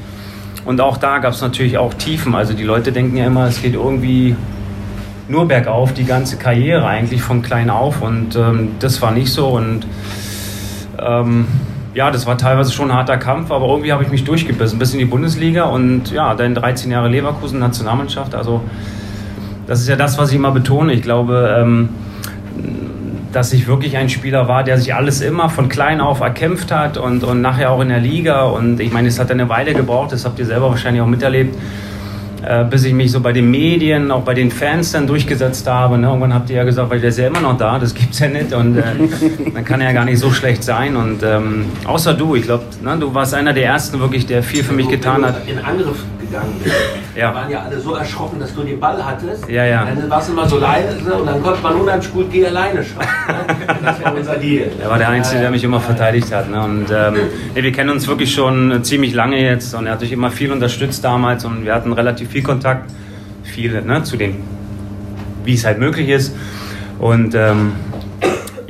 und 0.64 0.80
auch 0.80 0.96
da 0.96 1.18
gab 1.18 1.32
es 1.32 1.40
natürlich 1.40 1.78
auch 1.78 1.94
Tiefen. 1.94 2.34
Also 2.34 2.54
die 2.54 2.62
Leute 2.62 2.92
denken 2.92 3.16
ja 3.16 3.26
immer, 3.26 3.46
es 3.46 3.62
geht 3.62 3.74
irgendwie 3.74 4.36
nur 5.28 5.48
bergauf, 5.48 5.92
die 5.92 6.04
ganze 6.04 6.36
Karriere 6.36 6.86
eigentlich 6.86 7.22
von 7.22 7.42
klein 7.42 7.70
auf. 7.70 8.02
Und 8.02 8.36
ähm, 8.36 8.72
das 8.78 9.02
war 9.02 9.10
nicht 9.10 9.32
so. 9.32 9.48
Und 9.48 9.86
ähm, 11.00 11.46
ja, 11.94 12.10
das 12.10 12.26
war 12.26 12.38
teilweise 12.38 12.72
schon 12.72 12.90
ein 12.90 12.96
harter 12.96 13.18
Kampf, 13.18 13.50
aber 13.50 13.66
irgendwie 13.66 13.92
habe 13.92 14.02
ich 14.02 14.10
mich 14.10 14.24
durchgebissen 14.24 14.78
bis 14.78 14.92
in 14.92 14.98
die 14.98 15.04
Bundesliga 15.04 15.64
und 15.64 16.10
ja, 16.10 16.34
dann 16.34 16.54
13 16.54 16.90
Jahre 16.90 17.08
Leverkusen, 17.08 17.58
Nationalmannschaft. 17.58 18.34
Also 18.34 18.62
das 19.66 19.80
ist 19.80 19.88
ja 19.88 19.96
das, 19.96 20.18
was 20.18 20.30
ich 20.30 20.36
immer 20.36 20.52
betone. 20.52 20.92
Ich 20.92 21.02
glaube, 21.02 21.54
ähm, 21.58 21.90
dass 23.32 23.52
ich 23.52 23.66
wirklich 23.66 23.96
ein 23.96 24.08
Spieler 24.08 24.48
war, 24.48 24.64
der 24.64 24.78
sich 24.78 24.94
alles 24.94 25.20
immer 25.20 25.48
von 25.48 25.68
klein 25.68 26.00
auf 26.00 26.20
erkämpft 26.20 26.70
hat 26.70 26.96
und, 26.98 27.24
und 27.24 27.40
nachher 27.40 27.70
auch 27.70 27.80
in 27.80 27.88
der 27.88 28.00
Liga. 28.00 28.44
Und 28.44 28.80
ich 28.80 28.92
meine, 28.92 29.08
es 29.08 29.18
hat 29.18 29.30
eine 29.30 29.48
Weile 29.48 29.74
gebraucht, 29.74 30.12
das 30.12 30.24
habt 30.24 30.38
ihr 30.38 30.46
selber 30.46 30.70
wahrscheinlich 30.70 31.02
auch 31.02 31.06
miterlebt, 31.06 31.56
äh, 32.46 32.64
bis 32.64 32.84
ich 32.84 32.92
mich 32.92 33.12
so 33.12 33.20
bei 33.20 33.32
den 33.32 33.50
Medien, 33.50 34.10
auch 34.10 34.22
bei 34.22 34.34
den 34.34 34.50
Fans 34.50 34.92
dann 34.92 35.06
durchgesetzt 35.06 35.66
habe. 35.66 35.98
Ne? 35.98 36.06
Irgendwann 36.06 36.34
habt 36.34 36.50
ihr 36.50 36.56
ja 36.56 36.64
gesagt, 36.64 36.90
weil 36.90 37.00
der 37.00 37.10
ist 37.10 37.18
ja 37.18 37.28
immer 37.28 37.40
noch 37.40 37.56
da, 37.56 37.78
das 37.78 37.94
gibt's 37.94 38.18
ja 38.18 38.28
nicht 38.28 38.52
und 38.52 38.76
äh, 38.76 38.82
dann 39.54 39.64
kann 39.64 39.80
er 39.80 39.88
ja 39.88 39.92
gar 39.92 40.04
nicht 40.04 40.18
so 40.18 40.30
schlecht 40.30 40.64
sein. 40.64 40.96
Und 40.96 41.22
ähm, 41.22 41.66
außer 41.84 42.14
du, 42.14 42.34
ich 42.34 42.42
glaube, 42.42 42.64
ne, 42.82 42.96
du 42.98 43.14
warst 43.14 43.34
einer 43.34 43.52
der 43.52 43.64
ersten 43.64 44.00
wirklich, 44.00 44.26
der 44.26 44.42
viel 44.42 44.64
für 44.64 44.74
mich 44.74 44.88
getan 44.88 45.24
hat. 45.24 45.46
in 45.46 45.58
Angriff 45.58 46.04
gegangen 46.32 46.54
bist. 46.62 46.74
Ja. 47.14 47.28
Da 47.28 47.34
waren 47.34 47.50
ja 47.50 47.62
alle 47.62 47.78
so 47.78 47.94
erschrocken, 47.94 48.40
dass 48.40 48.54
du 48.54 48.62
den 48.62 48.80
Ball 48.80 49.04
hattest. 49.04 49.48
Ja, 49.48 49.64
ja. 49.64 49.84
Dann 49.84 50.08
warst 50.08 50.28
du 50.28 50.32
immer 50.32 50.48
so 50.48 50.58
leise 50.58 51.14
und 51.14 51.26
dann 51.26 51.42
konnte 51.42 51.62
man 51.62 51.74
unheimlich 51.74 52.12
gut 52.12 52.32
geh 52.32 52.46
alleine 52.46 52.82
schauen. 52.82 53.06
ne? 53.28 53.56
Das 53.84 54.02
war 54.02 54.14
unser 54.14 54.36
Deal. 54.36 54.70
Er 54.80 54.90
war 54.90 54.98
der 54.98 55.08
Einzige, 55.08 55.40
der 55.40 55.50
mich 55.50 55.62
immer 55.62 55.80
verteidigt 55.80 56.32
hat. 56.32 56.50
Ne? 56.50 56.62
Und 56.62 56.86
ähm, 56.90 57.14
nee, 57.54 57.62
wir 57.62 57.72
kennen 57.72 57.90
uns 57.90 58.08
wirklich 58.08 58.32
schon 58.32 58.82
ziemlich 58.82 59.14
lange 59.14 59.40
jetzt 59.40 59.74
und 59.74 59.86
er 59.86 59.92
hat 59.92 60.00
mich 60.00 60.12
immer 60.12 60.30
viel 60.30 60.50
unterstützt 60.50 61.04
damals 61.04 61.44
und 61.44 61.64
wir 61.64 61.74
hatten 61.74 61.92
relativ 61.92 62.30
viel 62.30 62.42
Kontakt, 62.42 62.90
viele, 63.42 63.82
ne, 63.82 64.02
zu 64.02 64.16
dem, 64.16 64.36
wie 65.44 65.54
es 65.54 65.64
halt 65.64 65.78
möglich 65.78 66.08
ist. 66.08 66.34
Und 66.98 67.34
ähm, 67.34 67.72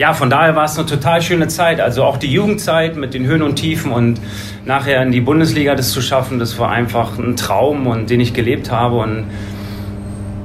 ja, 0.03 0.15
von 0.15 0.31
daher 0.31 0.57
war 0.57 0.65
es 0.65 0.77
eine 0.77 0.85
total 0.85 1.23
schöne 1.23 1.47
Zeit. 1.47 1.81
Also 1.81 2.03
auch 2.03 2.17
die 2.17 2.27
Jugendzeit 2.27 2.97
mit 2.97 3.15
den 3.15 3.25
Höhen 3.25 3.41
und 3.41 3.55
Tiefen 3.55 3.93
und 3.93 4.21
nachher 4.65 5.01
in 5.01 5.13
die 5.13 5.21
Bundesliga 5.21 5.77
das 5.77 5.93
zu 5.93 6.03
schaffen, 6.03 6.41
das 6.41 6.59
war 6.59 6.73
einfach 6.73 7.19
ein 7.19 7.37
Traum 7.37 7.87
und 7.87 8.11
den 8.11 8.19
ich 8.19 8.35
gelebt 8.35 8.73
habe 8.73 8.97
und 8.97 9.27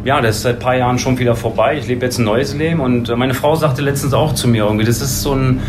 ja, 0.03 0.21
das 0.21 0.35
ist 0.35 0.41
seit 0.43 0.57
ein 0.57 0.59
paar 0.59 0.77
Jahren 0.77 0.99
schon 0.99 1.17
wieder 1.17 1.35
vorbei. 1.35 1.75
Ich 1.79 1.87
lebe 1.87 2.05
jetzt 2.05 2.19
ein 2.19 2.25
neues 2.25 2.53
Leben 2.53 2.79
und 2.81 3.09
meine 3.17 3.33
Frau 3.33 3.55
sagte 3.55 3.81
letztens 3.81 4.13
auch 4.13 4.35
zu 4.35 4.47
mir 4.47 4.63
irgendwie, 4.63 4.85
das 4.85 5.01
ist 5.01 5.23
so 5.23 5.33
ein, 5.33 5.59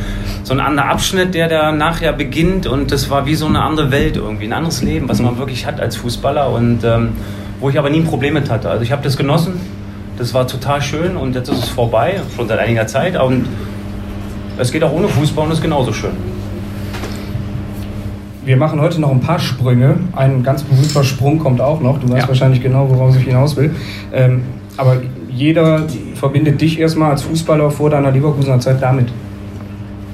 so 0.42 0.52
ein 0.52 0.60
anderer 0.60 0.90
Abschnitt, 0.90 1.32
der 1.32 1.48
da 1.48 1.72
nachher 1.72 2.12
beginnt 2.12 2.66
und 2.66 2.92
das 2.92 3.08
war 3.08 3.24
wie 3.24 3.36
so 3.36 3.46
eine 3.46 3.62
andere 3.62 3.90
Welt 3.90 4.18
irgendwie, 4.18 4.44
ein 4.44 4.52
anderes 4.52 4.82
Leben, 4.82 5.08
was 5.08 5.22
man 5.22 5.38
wirklich 5.38 5.64
hat 5.64 5.80
als 5.80 5.96
Fußballer 5.96 6.50
und 6.50 6.84
ähm, 6.84 7.14
wo 7.58 7.70
ich 7.70 7.78
aber 7.78 7.88
nie 7.88 8.00
ein 8.00 8.04
Problem 8.06 8.34
mit 8.34 8.50
hatte. 8.50 8.68
Also 8.68 8.82
ich 8.82 8.92
habe 8.92 9.02
das 9.02 9.16
genossen, 9.16 9.58
das 10.18 10.34
war 10.34 10.46
total 10.46 10.82
schön 10.82 11.16
und 11.16 11.34
jetzt 11.34 11.48
ist 11.48 11.62
es 11.64 11.68
vorbei, 11.70 12.20
schon 12.36 12.48
seit 12.48 12.58
einiger 12.58 12.86
Zeit 12.86 13.18
und 13.18 13.46
es 14.58 14.72
geht 14.72 14.82
auch 14.84 14.92
ohne 14.92 15.08
Fußball 15.08 15.46
und 15.46 15.52
ist 15.52 15.62
genauso 15.62 15.92
schön. 15.92 16.10
Wir 18.44 18.56
machen 18.56 18.80
heute 18.80 19.00
noch 19.00 19.10
ein 19.10 19.20
paar 19.20 19.38
Sprünge. 19.38 19.96
Ein 20.16 20.42
ganz 20.42 20.62
berühmter 20.62 21.04
Sprung 21.04 21.38
kommt 21.38 21.60
auch 21.60 21.80
noch. 21.80 21.98
Du 22.00 22.08
weißt 22.08 22.22
Ja. 22.22 22.28
wahrscheinlich 22.28 22.62
genau, 22.62 22.88
worauf 22.88 23.16
ich 23.16 23.24
hinaus 23.24 23.56
will. 23.56 23.70
Ähm, 24.12 24.42
aber 24.76 24.96
jeder 25.30 25.82
verbindet 26.14 26.60
dich 26.60 26.80
erstmal 26.80 27.10
als 27.10 27.22
Fußballer 27.22 27.70
vor 27.70 27.90
deiner 27.90 28.10
Leverkusener 28.10 28.58
Zeit 28.58 28.80
damit. 28.80 29.08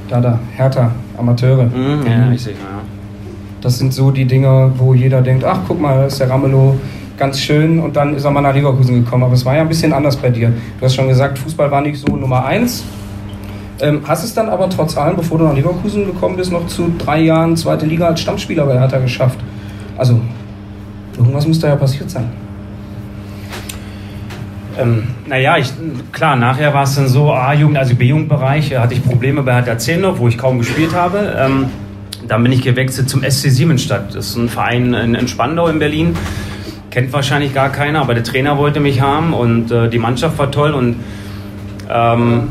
Da, 0.08 0.20
da, 0.20 0.40
Hertha, 0.56 0.90
Amateure. 1.16 1.64
Mhm, 1.64 2.06
ja, 2.06 2.32
ich 2.32 2.42
sehe, 2.42 2.54
ja. 2.54 2.58
Das 3.60 3.78
sind 3.78 3.94
so 3.94 4.10
die 4.10 4.24
Dinge, 4.26 4.72
wo 4.76 4.92
jeder 4.94 5.22
denkt, 5.22 5.44
ach 5.44 5.60
guck 5.66 5.80
mal, 5.80 5.96
da 5.98 6.04
ist 6.06 6.18
der 6.20 6.28
Ramelow 6.28 6.74
ganz 7.16 7.38
schön 7.38 7.78
und 7.78 7.94
dann 7.96 8.14
ist 8.14 8.24
er 8.24 8.30
mal 8.32 8.40
nach 8.40 8.54
Leverkusen 8.54 9.04
gekommen. 9.04 9.22
Aber 9.22 9.34
es 9.34 9.44
war 9.46 9.54
ja 9.54 9.62
ein 9.62 9.68
bisschen 9.68 9.92
anders 9.92 10.16
bei 10.16 10.28
dir. 10.30 10.48
Du 10.80 10.84
hast 10.84 10.94
schon 10.96 11.08
gesagt, 11.08 11.38
Fußball 11.38 11.70
war 11.70 11.80
nicht 11.80 11.98
so 11.98 12.14
Nummer 12.16 12.44
eins. 12.44 12.84
Ähm, 13.84 14.00
hast 14.08 14.24
es 14.24 14.32
dann 14.32 14.48
aber 14.48 14.70
trotz 14.70 14.96
allem, 14.96 15.14
bevor 15.14 15.36
du 15.36 15.44
nach 15.44 15.54
Leverkusen 15.54 16.06
gekommen 16.06 16.36
bist, 16.36 16.50
noch 16.50 16.66
zu 16.68 16.90
drei 16.96 17.20
Jahren 17.20 17.54
zweite 17.54 17.84
Liga 17.84 18.06
als 18.06 18.20
Stammspieler 18.20 18.64
bei 18.64 18.78
Hertha 18.78 18.96
geschafft. 18.98 19.38
Also, 19.98 20.18
irgendwas 21.18 21.46
muss 21.46 21.60
da 21.60 21.68
ja 21.68 21.76
passiert 21.76 22.08
sein. 22.08 22.30
Ähm, 24.78 25.08
naja, 25.26 25.58
ich, 25.58 25.70
klar, 26.12 26.34
nachher 26.34 26.72
war 26.72 26.84
es 26.84 26.94
dann 26.94 27.08
so, 27.08 27.30
A-Jugend, 27.30 27.76
also 27.76 27.94
B-Jugendbereich, 27.94 28.72
äh, 28.72 28.78
hatte 28.78 28.94
ich 28.94 29.04
Probleme 29.04 29.42
bei 29.42 29.52
Hertha 29.52 29.76
Zehnhof, 29.76 30.18
wo 30.18 30.28
ich 30.28 30.38
kaum 30.38 30.58
gespielt 30.58 30.94
habe. 30.94 31.36
Ähm, 31.38 31.66
dann 32.26 32.42
bin 32.42 32.52
ich 32.52 32.62
gewechselt 32.62 33.10
zum 33.10 33.22
SC 33.22 33.50
Siemensstadt. 33.50 34.14
Das 34.14 34.28
ist 34.28 34.36
ein 34.36 34.48
Verein 34.48 34.94
in, 34.94 35.14
in 35.14 35.28
Spandau 35.28 35.68
in 35.68 35.78
Berlin. 35.78 36.16
Kennt 36.90 37.12
wahrscheinlich 37.12 37.52
gar 37.52 37.68
keiner, 37.68 38.00
aber 38.00 38.14
der 38.14 38.24
Trainer 38.24 38.56
wollte 38.56 38.80
mich 38.80 39.02
haben 39.02 39.34
und 39.34 39.70
äh, 39.70 39.90
die 39.90 39.98
Mannschaft 39.98 40.38
war 40.38 40.50
toll. 40.50 40.72
Und 40.72 40.96
ähm, 41.90 42.48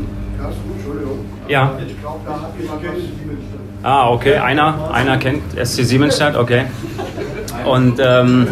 ja. 1.48 1.72
Ah, 3.82 4.10
okay, 4.10 4.36
einer, 4.36 4.90
einer 4.92 5.18
kennt 5.18 5.42
SC 5.52 5.84
Siemensstadt, 5.84 6.36
okay. 6.36 6.64
Und 7.64 8.00
ähm, 8.00 8.46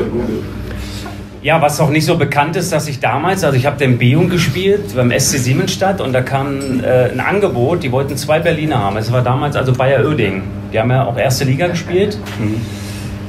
Ja, 1.43 1.61
was 1.61 1.81
auch 1.81 1.91
nicht 1.91 2.05
so 2.05 2.17
bekannt 2.17 2.55
ist, 2.55 2.71
dass 2.71 2.87
ich 2.87 3.01
damals, 3.01 3.43
also 3.43 3.57
ich 3.57 3.67
habe 3.67 3.77
den 3.77 3.99
B-Jugend 3.99 4.31
gespielt 4.31 4.95
beim 4.95 5.11
SC 5.11 5.39
Siemensstadt 5.39 6.01
und 6.01 6.13
da 6.13 6.23
kam 6.23 6.85
äh, 6.85 7.11
ein 7.11 7.19
Angebot, 7.19 7.83
die 7.83 7.91
wollten 7.91 8.17
zwei 8.17 8.39
Berliner 8.39 8.79
haben. 8.79 8.97
Es 8.97 9.11
war 9.11 9.23
damals 9.23 9.57
also 9.57 9.73
Bayer 9.73 10.05
Oerding. 10.07 10.45
Die 10.73 10.79
haben 10.79 10.91
ja 10.91 11.05
auch 11.05 11.19
erste 11.19 11.45
Liga 11.45 11.67
gespielt. 11.67 12.17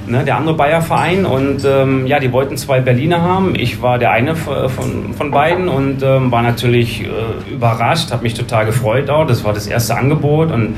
Ne, 0.05 0.25
der 0.25 0.35
andere 0.35 0.55
Bayer-Verein 0.55 1.25
und 1.25 1.63
ähm, 1.63 2.05
ja, 2.07 2.19
die 2.19 2.33
wollten 2.33 2.57
zwei 2.57 2.81
Berliner 2.81 3.21
haben. 3.21 3.55
Ich 3.55 3.81
war 3.81 3.97
der 3.97 4.11
eine 4.11 4.35
von, 4.35 5.13
von 5.13 5.31
beiden 5.31 5.69
und 5.69 6.03
ähm, 6.03 6.29
war 6.29 6.41
natürlich 6.41 7.03
äh, 7.03 7.53
überrascht, 7.53 8.11
habe 8.11 8.23
mich 8.23 8.33
total 8.33 8.65
gefreut 8.65 9.09
auch. 9.09 9.25
Das 9.25 9.45
war 9.45 9.53
das 9.53 9.65
erste 9.65 9.95
Angebot 9.95 10.51
und 10.51 10.75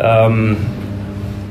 ähm, 0.00 0.56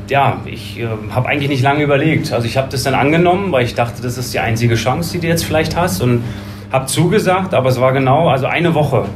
ja, 0.07 0.37
ich 0.45 0.79
äh, 0.79 0.87
habe 1.09 1.27
eigentlich 1.27 1.49
nicht 1.49 1.61
lange 1.61 1.83
überlegt. 1.83 2.31
Also 2.31 2.47
ich 2.47 2.55
habe 2.55 2.69
das 2.71 2.83
dann 2.83 2.93
angenommen, 2.93 3.51
weil 3.51 3.65
ich 3.65 3.75
dachte, 3.75 4.01
das 4.01 4.17
ist 4.17 4.33
die 4.33 4.39
einzige 4.39 4.75
Chance, 4.75 5.11
die 5.11 5.19
du 5.19 5.27
jetzt 5.27 5.43
vielleicht 5.43 5.75
hast 5.75 6.01
und 6.01 6.23
habe 6.71 6.85
zugesagt, 6.85 7.53
aber 7.53 7.67
es 7.67 7.81
war 7.81 7.91
genau, 7.91 8.29
also 8.29 8.45
eine 8.45 8.73
Woche 8.73 9.07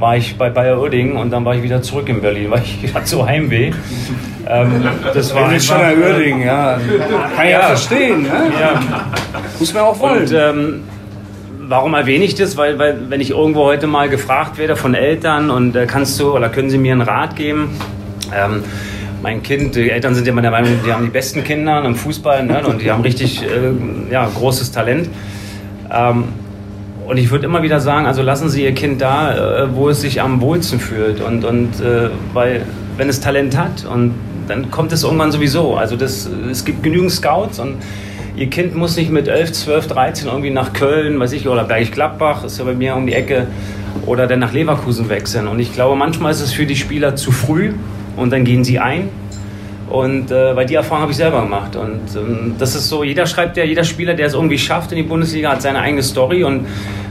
war 0.00 0.16
ich 0.16 0.36
bei 0.36 0.48
Bayer 0.48 0.80
Oerding 0.80 1.16
und 1.16 1.30
dann 1.30 1.44
war 1.44 1.54
ich 1.54 1.62
wieder 1.62 1.82
zurück 1.82 2.08
in 2.08 2.20
Berlin, 2.20 2.50
weil 2.50 2.62
ich 2.62 2.92
hatte 2.94 3.06
so 3.06 3.24
Heimweh. 3.26 3.72
Ähm, 4.48 4.84
das 5.14 5.34
war 5.34 5.52
ist 5.54 5.66
schon 5.66 5.76
einfach, 5.76 5.88
ein 5.88 6.02
Uerding, 6.02 6.42
ja. 6.44 6.80
Kann 7.36 7.44
ja 7.46 7.50
Ja. 7.50 7.60
verstehen. 7.68 8.22
Ne? 8.22 8.28
ja. 8.60 8.80
Muss 9.58 9.74
man 9.74 9.82
auch 9.82 9.98
wollen. 10.00 10.22
Und 10.22 10.32
ähm, 10.32 10.80
warum 11.68 11.94
erwähne 11.94 12.24
ich 12.24 12.34
das? 12.34 12.56
Weil, 12.56 12.78
weil 12.78 12.98
wenn 13.10 13.20
ich 13.20 13.30
irgendwo 13.30 13.64
heute 13.64 13.86
mal 13.86 14.08
gefragt 14.08 14.58
werde 14.58 14.74
von 14.74 14.94
Eltern 14.94 15.50
und 15.50 15.76
äh, 15.76 15.86
kannst 15.86 16.18
du 16.18 16.34
oder 16.34 16.48
können 16.48 16.70
sie 16.70 16.78
mir 16.78 16.92
einen 16.92 17.02
Rat 17.02 17.36
geben? 17.36 17.70
Ähm, 18.34 18.64
mein 19.22 19.42
Kind, 19.42 19.74
die 19.74 19.90
Eltern 19.90 20.14
sind 20.14 20.26
immer 20.26 20.40
der 20.40 20.50
Meinung, 20.50 20.70
die 20.84 20.90
haben 20.90 21.04
die 21.04 21.10
besten 21.10 21.44
Kinder 21.44 21.84
im 21.84 21.94
Fußball 21.94 22.42
ne? 22.46 22.66
und 22.66 22.80
die 22.80 22.90
haben 22.90 23.02
richtig 23.02 23.42
äh, 23.42 24.10
ja, 24.10 24.26
großes 24.34 24.72
Talent. 24.72 25.10
Ähm, 25.92 26.24
und 27.10 27.16
ich 27.16 27.32
würde 27.32 27.44
immer 27.44 27.64
wieder 27.64 27.80
sagen, 27.80 28.06
also 28.06 28.22
lassen 28.22 28.48
Sie 28.48 28.62
Ihr 28.62 28.72
Kind 28.72 29.00
da, 29.00 29.64
äh, 29.64 29.74
wo 29.74 29.88
es 29.88 30.00
sich 30.00 30.22
am 30.22 30.40
wohlsten 30.40 30.78
fühlt. 30.78 31.20
Und, 31.20 31.44
und 31.44 31.80
äh, 31.80 32.08
weil, 32.32 32.62
wenn 32.96 33.08
es 33.08 33.20
Talent 33.20 33.58
hat, 33.58 33.84
und 33.84 34.14
dann 34.46 34.70
kommt 34.70 34.92
es 34.92 35.02
irgendwann 35.02 35.32
sowieso. 35.32 35.74
Also 35.74 35.96
das, 35.96 36.30
es 36.48 36.64
gibt 36.64 36.84
genügend 36.84 37.10
Scouts 37.10 37.58
und 37.58 37.78
Ihr 38.36 38.46
Kind 38.46 38.76
muss 38.76 38.96
nicht 38.96 39.10
mit 39.10 39.26
11, 39.26 39.50
12, 39.52 39.88
13 39.88 40.28
irgendwie 40.28 40.50
nach 40.50 40.72
Köln, 40.72 41.18
weiß 41.18 41.32
ich, 41.32 41.48
oder 41.48 41.64
Bergisch 41.64 41.90
Gladbach, 41.90 42.44
ist 42.44 42.60
ja 42.60 42.64
bei 42.64 42.74
mir 42.74 42.94
um 42.94 43.04
die 43.08 43.14
Ecke, 43.14 43.48
oder 44.06 44.28
dann 44.28 44.38
nach 44.38 44.52
Leverkusen 44.52 45.08
wechseln. 45.08 45.48
Und 45.48 45.58
ich 45.58 45.74
glaube, 45.74 45.96
manchmal 45.96 46.30
ist 46.30 46.40
es 46.40 46.52
für 46.52 46.64
die 46.64 46.76
Spieler 46.76 47.16
zu 47.16 47.32
früh 47.32 47.72
und 48.16 48.32
dann 48.32 48.44
gehen 48.44 48.62
sie 48.62 48.78
ein. 48.78 49.08
Und 49.90 50.30
äh, 50.30 50.54
weil 50.54 50.66
die 50.66 50.76
Erfahrung 50.76 51.02
habe 51.02 51.10
ich 51.10 51.18
selber 51.18 51.42
gemacht. 51.42 51.74
Und 51.74 52.14
ähm, 52.16 52.54
das 52.58 52.76
ist 52.76 52.88
so, 52.88 53.02
jeder 53.02 53.26
schreibt 53.26 53.56
ja, 53.56 53.64
jeder 53.64 53.82
Spieler, 53.82 54.14
der 54.14 54.28
es 54.28 54.34
irgendwie 54.34 54.58
schafft 54.58 54.92
in 54.92 54.96
die 54.96 55.02
Bundesliga, 55.02 55.50
hat 55.50 55.62
seine 55.62 55.80
eigene 55.80 56.04
Story. 56.04 56.44
Und 56.44 56.66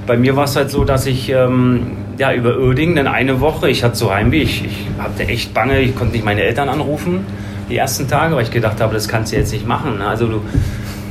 bei 0.10 0.18
mir 0.18 0.36
war 0.36 0.46
es 0.46 0.56
halt 0.56 0.72
so, 0.72 0.86
dass 0.86 1.06
ich 1.06 1.30
ähm, 1.30 1.92
ja, 2.18 2.34
über 2.34 2.58
Oerding 2.58 2.96
dann 2.96 3.06
eine 3.06 3.42
Woche, 3.42 3.70
ich 3.70 3.84
hatte 3.84 3.96
so 3.96 4.12
Heimweh, 4.12 4.42
ich, 4.42 4.66
ich 4.66 4.88
hatte 4.98 5.28
echt 5.28 5.54
Bange, 5.54 5.82
ich 5.82 5.96
konnte 5.96 6.14
nicht 6.14 6.26
meine 6.26 6.42
Eltern 6.42 6.68
anrufen 6.68 7.26
die 7.70 7.78
ersten 7.78 8.08
Tage, 8.08 8.36
weil 8.36 8.42
ich 8.42 8.50
gedacht 8.50 8.82
habe, 8.82 8.96
das 8.96 9.08
kannst 9.08 9.32
du 9.32 9.36
jetzt 9.36 9.54
nicht 9.54 9.68
machen. 9.68 10.00
ne? 10.00 10.08
Also 10.08 10.26
du 10.26 10.42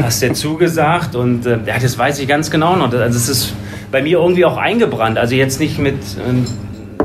hast 0.02 0.20
ja 0.20 0.32
zugesagt 0.32 1.14
und 1.14 1.46
äh, 1.46 1.60
ja, 1.64 1.78
das 1.80 1.96
weiß 1.96 2.18
ich 2.18 2.26
ganz 2.26 2.50
genau 2.50 2.74
noch. 2.74 2.92
Also 2.92 3.16
es 3.16 3.28
ist 3.28 3.54
bei 3.92 4.02
mir 4.02 4.18
irgendwie 4.18 4.44
auch 4.44 4.56
eingebrannt. 4.56 5.16
Also 5.16 5.36
jetzt 5.36 5.60
nicht 5.60 5.78
mit 5.78 5.94
ähm, 6.28 6.44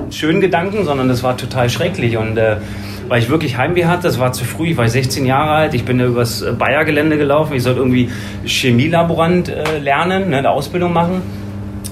schönen 0.09 0.41
Gedanken, 0.41 0.85
sondern 0.85 1.09
das 1.09 1.21
war 1.21 1.37
total 1.37 1.69
schrecklich. 1.69 2.17
Und 2.17 2.37
äh, 2.37 2.55
weil 3.07 3.21
ich 3.21 3.29
wirklich 3.29 3.57
Heimweh 3.57 3.85
hatte, 3.85 4.07
das 4.07 4.19
war 4.19 4.33
zu 4.33 4.45
früh, 4.45 4.69
ich 4.69 4.77
war 4.77 4.89
16 4.89 5.27
Jahre 5.27 5.51
alt, 5.51 5.75
ich 5.75 5.85
bin 5.85 5.99
da 5.99 6.05
übers 6.05 6.41
äh, 6.41 6.53
Bayer-Gelände 6.53 7.19
gelaufen, 7.19 7.53
ich 7.53 7.61
sollte 7.61 7.81
irgendwie 7.81 8.09
Chemielaborant 8.45 9.49
äh, 9.49 9.77
lernen, 9.77 10.31
ne, 10.31 10.39
eine 10.39 10.49
Ausbildung 10.49 10.91
machen. 10.91 11.21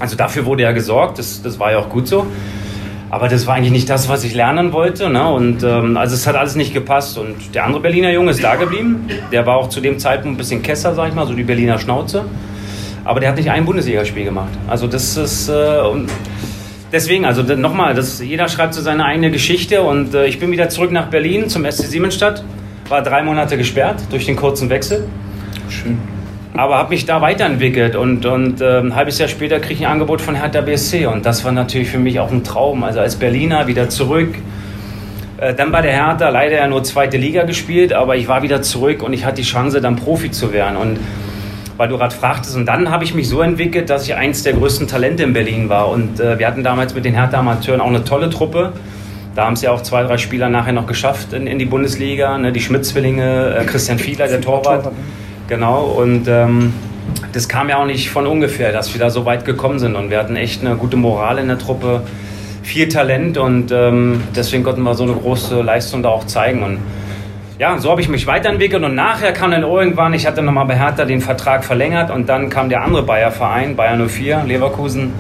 Also 0.01 0.15
dafür 0.15 0.45
wurde 0.45 0.63
ja 0.63 0.71
gesorgt, 0.71 1.19
das, 1.19 1.41
das 1.41 1.59
war 1.59 1.71
ja 1.71 1.77
auch 1.77 1.89
gut 1.89 2.07
so. 2.07 2.25
Aber 3.11 3.27
das 3.27 3.45
war 3.45 3.55
eigentlich 3.55 3.73
nicht 3.73 3.89
das, 3.89 4.07
was 4.07 4.23
ich 4.23 4.33
lernen 4.33 4.71
wollte. 4.71 5.09
Ne? 5.09 5.29
Und 5.29 5.63
ähm, 5.63 5.97
also 5.97 6.15
es 6.15 6.25
hat 6.25 6.35
alles 6.35 6.55
nicht 6.55 6.73
gepasst. 6.73 7.17
Und 7.17 7.53
der 7.53 7.65
andere 7.65 7.81
Berliner 7.81 8.09
Junge 8.11 8.31
ist 8.31 8.41
da 8.41 8.55
geblieben. 8.55 9.07
Der 9.33 9.45
war 9.45 9.57
auch 9.57 9.67
zu 9.67 9.81
dem 9.81 9.99
Zeitpunkt 9.99 10.35
ein 10.35 10.37
bisschen 10.37 10.63
Kesser, 10.63 10.95
sag 10.95 11.09
ich 11.09 11.13
mal, 11.13 11.27
so 11.27 11.33
die 11.33 11.43
Berliner 11.43 11.77
Schnauze. 11.77 12.23
Aber 13.03 13.19
der 13.19 13.29
hat 13.29 13.35
nicht 13.35 13.51
ein 13.51 13.65
Bundesligaspiel 13.65 14.23
gemacht. 14.23 14.51
Also 14.67 14.87
das 14.87 15.17
ist 15.17 15.49
äh, 15.49 15.81
und 15.81 16.09
deswegen, 16.93 17.25
also 17.25 17.43
nochmal, 17.43 17.99
jeder 18.21 18.47
schreibt 18.47 18.75
so 18.75 18.81
seine 18.81 19.03
eigene 19.03 19.29
Geschichte. 19.29 19.81
Und 19.81 20.13
äh, 20.13 20.27
ich 20.27 20.39
bin 20.39 20.51
wieder 20.51 20.69
zurück 20.69 20.91
nach 20.91 21.07
Berlin 21.07 21.49
zum 21.49 21.69
SC 21.69 21.87
Siemensstadt. 21.87 22.45
War 22.87 23.03
drei 23.03 23.23
Monate 23.23 23.57
gesperrt 23.57 24.01
durch 24.09 24.25
den 24.25 24.37
kurzen 24.37 24.69
Wechsel. 24.69 25.05
Schön. 25.69 25.99
Aber 26.53 26.77
habe 26.77 26.89
mich 26.89 27.05
da 27.05 27.21
weiterentwickelt 27.21 27.95
und, 27.95 28.25
und 28.25 28.61
ähm, 28.61 28.87
ein 28.87 28.95
halbes 28.95 29.17
Jahr 29.19 29.29
später 29.29 29.59
kriege 29.59 29.75
ich 29.75 29.85
ein 29.85 29.91
Angebot 29.93 30.21
von 30.21 30.35
Hertha 30.35 30.59
BSC 30.59 31.05
und 31.05 31.25
das 31.25 31.45
war 31.45 31.53
natürlich 31.53 31.89
für 31.89 31.99
mich 31.99 32.19
auch 32.19 32.29
ein 32.29 32.43
Traum. 32.43 32.83
Also 32.83 32.99
als 32.99 33.15
Berliner 33.15 33.67
wieder 33.67 33.89
zurück. 33.89 34.35
Äh, 35.37 35.53
dann 35.53 35.71
bei 35.71 35.81
der 35.81 35.93
Hertha 35.93 36.27
leider 36.29 36.57
ja 36.57 36.67
nur 36.67 36.83
zweite 36.83 37.17
Liga 37.17 37.43
gespielt, 37.43 37.93
aber 37.93 38.17
ich 38.17 38.27
war 38.27 38.43
wieder 38.43 38.61
zurück 38.61 39.01
und 39.01 39.13
ich 39.13 39.23
hatte 39.23 39.37
die 39.37 39.47
Chance, 39.47 39.79
dann 39.79 39.95
Profi 39.95 40.29
zu 40.29 40.51
werden. 40.51 40.75
Und 40.75 40.99
weil 41.77 41.87
du 41.87 41.97
gerade 41.97 42.13
fragtest, 42.13 42.57
und 42.57 42.65
dann 42.65 42.91
habe 42.91 43.05
ich 43.05 43.13
mich 43.13 43.29
so 43.29 43.41
entwickelt, 43.41 43.89
dass 43.89 44.03
ich 44.03 44.13
eins 44.13 44.43
der 44.43 44.53
größten 44.53 44.87
Talente 44.87 45.23
in 45.23 45.31
Berlin 45.31 45.69
war. 45.69 45.87
Und 45.87 46.19
äh, 46.19 46.37
wir 46.37 46.47
hatten 46.47 46.63
damals 46.63 46.93
mit 46.93 47.05
den 47.05 47.15
Hertha-Amateuren 47.15 47.79
auch 47.79 47.87
eine 47.87 48.03
tolle 48.03 48.29
Truppe. 48.29 48.73
Da 49.35 49.45
haben 49.45 49.53
es 49.53 49.61
ja 49.61 49.71
auch 49.71 49.81
zwei, 49.81 50.03
drei 50.03 50.17
Spieler 50.17 50.49
nachher 50.49 50.73
noch 50.73 50.85
geschafft 50.85 51.31
in, 51.31 51.47
in 51.47 51.57
die 51.57 51.65
Bundesliga. 51.65 52.37
Ne? 52.37 52.51
Die 52.51 52.59
Schmidt-Zwillinge, 52.59 53.55
äh, 53.57 53.63
Christian 53.63 53.97
Fiedler, 53.97 54.27
der 54.27 54.41
Torwart. 54.41 54.91
Genau, 55.51 55.81
und 55.83 56.29
ähm, 56.29 56.71
das 57.33 57.49
kam 57.49 57.67
ja 57.67 57.75
auch 57.75 57.85
nicht 57.85 58.09
von 58.09 58.25
ungefähr, 58.25 58.71
dass 58.71 58.93
wir 58.93 59.01
da 59.01 59.09
so 59.09 59.25
weit 59.25 59.43
gekommen 59.43 59.79
sind. 59.79 59.97
Und 59.97 60.09
wir 60.09 60.17
hatten 60.17 60.37
echt 60.37 60.65
eine 60.65 60.77
gute 60.77 60.95
Moral 60.95 61.39
in 61.39 61.49
der 61.49 61.57
Truppe, 61.57 62.03
viel 62.63 62.87
Talent 62.87 63.37
und 63.37 63.69
ähm, 63.69 64.23
deswegen 64.33 64.63
konnten 64.63 64.81
wir 64.81 64.93
so 64.93 65.03
eine 65.03 65.11
große 65.11 65.61
Leistung 65.61 66.03
da 66.03 66.07
auch 66.07 66.25
zeigen. 66.25 66.63
Und 66.63 66.77
ja, 67.59 67.77
so 67.79 67.91
habe 67.91 67.99
ich 67.99 68.07
mich 68.07 68.27
weiterentwickelt 68.27 68.81
und 68.81 68.95
nachher 68.95 69.33
kam 69.33 69.51
dann 69.51 69.63
irgendwann, 69.63 70.13
ich 70.13 70.25
hatte 70.25 70.41
nochmal 70.41 70.67
bei 70.67 70.77
Hertha 70.77 71.03
den 71.03 71.19
Vertrag 71.19 71.65
verlängert 71.65 72.11
und 72.11 72.29
dann 72.29 72.49
kam 72.49 72.69
der 72.69 72.83
andere 72.83 73.03
Bayer-Verein, 73.03 73.75
Bayer 73.75 73.97
04, 74.07 74.45
Leverkusen. 74.47 75.11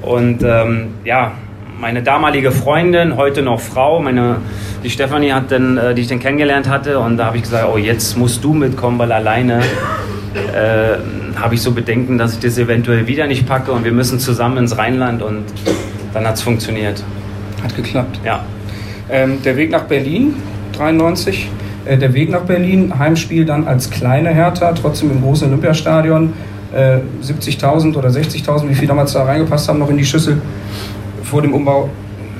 Und 0.00 0.42
ähm, 0.42 0.94
ja, 1.04 1.32
meine 1.80 2.02
damalige 2.02 2.52
Freundin, 2.52 3.16
heute 3.16 3.42
noch 3.42 3.60
Frau, 3.60 4.00
meine, 4.00 4.36
die 4.82 4.90
Stefanie, 4.90 5.32
hat 5.32 5.50
dann, 5.50 5.76
äh, 5.76 5.94
die 5.94 6.02
ich 6.02 6.08
dann 6.08 6.20
kennengelernt 6.20 6.68
hatte 6.68 6.98
und 6.98 7.16
da 7.16 7.26
habe 7.26 7.36
ich 7.36 7.42
gesagt, 7.42 7.68
oh 7.72 7.78
jetzt 7.78 8.16
musst 8.16 8.44
du 8.44 8.52
mitkommen, 8.52 8.98
weil 8.98 9.12
alleine 9.12 9.60
äh, 10.54 11.38
habe 11.38 11.54
ich 11.54 11.62
so 11.62 11.72
Bedenken, 11.72 12.18
dass 12.18 12.34
ich 12.34 12.40
das 12.40 12.58
eventuell 12.58 13.06
wieder 13.06 13.26
nicht 13.26 13.46
packe 13.46 13.72
und 13.72 13.84
wir 13.84 13.92
müssen 13.92 14.18
zusammen 14.18 14.58
ins 14.58 14.76
Rheinland 14.76 15.22
und 15.22 15.44
dann 16.12 16.26
hat 16.26 16.36
es 16.36 16.42
funktioniert. 16.42 17.02
Hat 17.62 17.74
geklappt. 17.74 18.20
Ja. 18.24 18.44
Ähm, 19.10 19.42
der 19.42 19.56
Weg 19.56 19.70
nach 19.70 19.84
Berlin, 19.84 20.34
93. 20.76 21.50
Äh, 21.84 21.98
der 21.98 22.14
Weg 22.14 22.30
nach 22.30 22.42
Berlin, 22.42 22.98
Heimspiel 22.98 23.44
dann 23.44 23.66
als 23.66 23.90
kleine 23.90 24.30
Hertha, 24.30 24.72
trotzdem 24.72 25.10
im 25.10 25.22
großen 25.22 25.48
Olympiastadion. 25.48 26.32
Äh, 26.72 26.98
70.000 27.22 27.96
oder 27.96 28.08
60.000, 28.08 28.68
wie 28.68 28.74
viel 28.74 28.88
damals 28.88 29.12
da 29.12 29.24
reingepasst 29.24 29.68
haben, 29.68 29.78
noch 29.78 29.90
in 29.90 29.96
die 29.96 30.04
Schüssel 30.04 30.40
vor 31.24 31.42
dem 31.42 31.52
Umbau. 31.52 31.90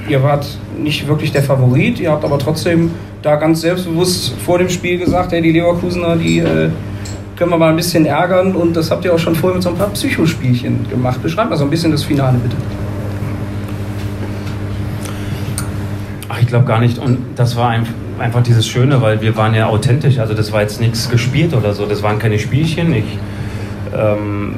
Ihr 0.09 0.23
wart 0.23 0.47
nicht 0.79 1.09
wirklich 1.09 1.33
der 1.33 1.43
Favorit, 1.43 1.99
ihr 1.99 2.11
habt 2.11 2.25
aber 2.25 2.39
trotzdem 2.39 2.91
da 3.23 3.37
ganz 3.37 3.63
selbstbewusst 3.63 4.35
vor 4.45 4.59
dem 4.59 4.69
Spiel 4.69 4.99
gesagt, 4.99 5.33
hey, 5.33 5.41
die 5.41 5.53
Leverkusener, 5.53 6.17
die 6.17 6.41
äh, 6.41 6.69
können 7.37 7.51
wir 7.51 7.57
mal 7.57 7.71
ein 7.71 7.77
bisschen 7.77 8.07
ärgern 8.07 8.55
und 8.55 8.77
das 8.77 8.91
habt 8.91 9.05
ihr 9.05 9.15
auch 9.15 9.19
schon 9.19 9.35
vorher 9.35 9.55
mit 9.57 9.63
so 9.63 9.71
ein 9.71 9.77
paar 9.77 9.89
Psychospielchen 9.89 10.89
gemacht. 10.91 11.23
Beschreibt 11.23 11.51
mal 11.51 11.57
so 11.57 11.65
ein 11.65 11.71
bisschen 11.71 11.91
das 11.91 12.05
Finale 12.05 12.39
bitte. 12.39 12.57
Ach, 16.29 16.41
ich 16.41 16.47
glaube 16.47 16.67
gar 16.67 16.81
nicht. 16.81 16.99
Und 16.99 17.19
das 17.37 17.57
war 17.57 17.71
ein, 17.71 17.87
einfach 18.19 18.43
dieses 18.43 18.67
Schöne, 18.67 19.01
weil 19.01 19.21
wir 19.21 19.37
waren 19.37 19.55
ja 19.55 19.67
authentisch. 19.67 20.19
Also 20.19 20.35
das 20.35 20.53
war 20.53 20.61
jetzt 20.61 20.81
nichts 20.81 21.11
gespielt 21.11 21.55
oder 21.55 21.73
so. 21.73 21.87
Das 21.87 22.03
waren 22.03 22.19
keine 22.19 22.39
Spielchen. 22.39 22.95
Ich, 22.95 23.19
ähm, 23.97 24.55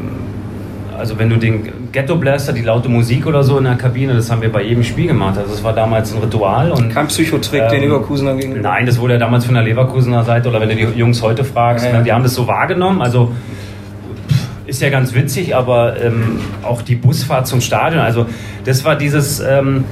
also 0.99 1.19
wenn 1.19 1.31
du 1.31 1.37
den 1.37 1.86
Ghetto 1.97 2.17
Blaster, 2.17 2.53
die 2.53 2.61
laute 2.61 2.91
Musik 2.91 3.27
oder 3.27 3.43
so 3.43 3.57
in 3.57 3.65
der 3.65 3.77
Kabine, 3.77 4.13
das 4.13 4.31
haben 4.31 4.43
wir 4.43 4.53
bei 4.53 4.63
jedem 4.63 4.85
Spiel 4.85 5.07
gemacht. 5.07 5.39
Also 5.39 5.55
es 5.55 5.65
war 5.65 5.73
damals 5.73 6.13
ein 6.13 6.21
Ritual. 6.21 6.71
Und, 6.71 6.93
Kein 6.93 7.07
Psychotrick 7.07 7.63
Ähm, 7.63 7.71
den 7.71 7.81
Leverkusener 7.85 8.35
gegenüber. 8.35 8.61
Nein, 8.61 8.85
das 8.85 9.01
wurde 9.01 9.15
ja 9.15 9.19
damals 9.19 9.47
von 9.47 9.55
der 9.55 9.63
Leverkusener 9.63 10.23
Seite 10.23 10.51
oder 10.51 10.61
wenn 10.61 10.69
du 10.69 10.75
die 10.75 10.83
Jungs 10.83 11.23
heute 11.23 11.43
fragst, 11.43 11.87
Ja, 11.87 11.93
ja. 11.93 11.99
ne, 11.99 12.05
die 12.05 12.13
haben 12.13 12.23
das 12.23 12.35
so 12.35 12.47
wahrgenommen. 12.47 13.01
Also 13.01 13.33
ist 14.67 14.83
ja 14.83 14.91
ganz 14.91 15.15
witzig, 15.15 15.57
aber 15.57 15.99
ähm, 15.99 16.39
auch 16.63 16.83
die 16.83 16.97
Busfahrt 16.97 17.47
zum 17.47 17.63
Stadion, 17.63 18.03
also 18.03 18.27
das 18.67 18.85
war 18.85 18.97
dieses, 18.97 19.41
ähm, 19.41 19.85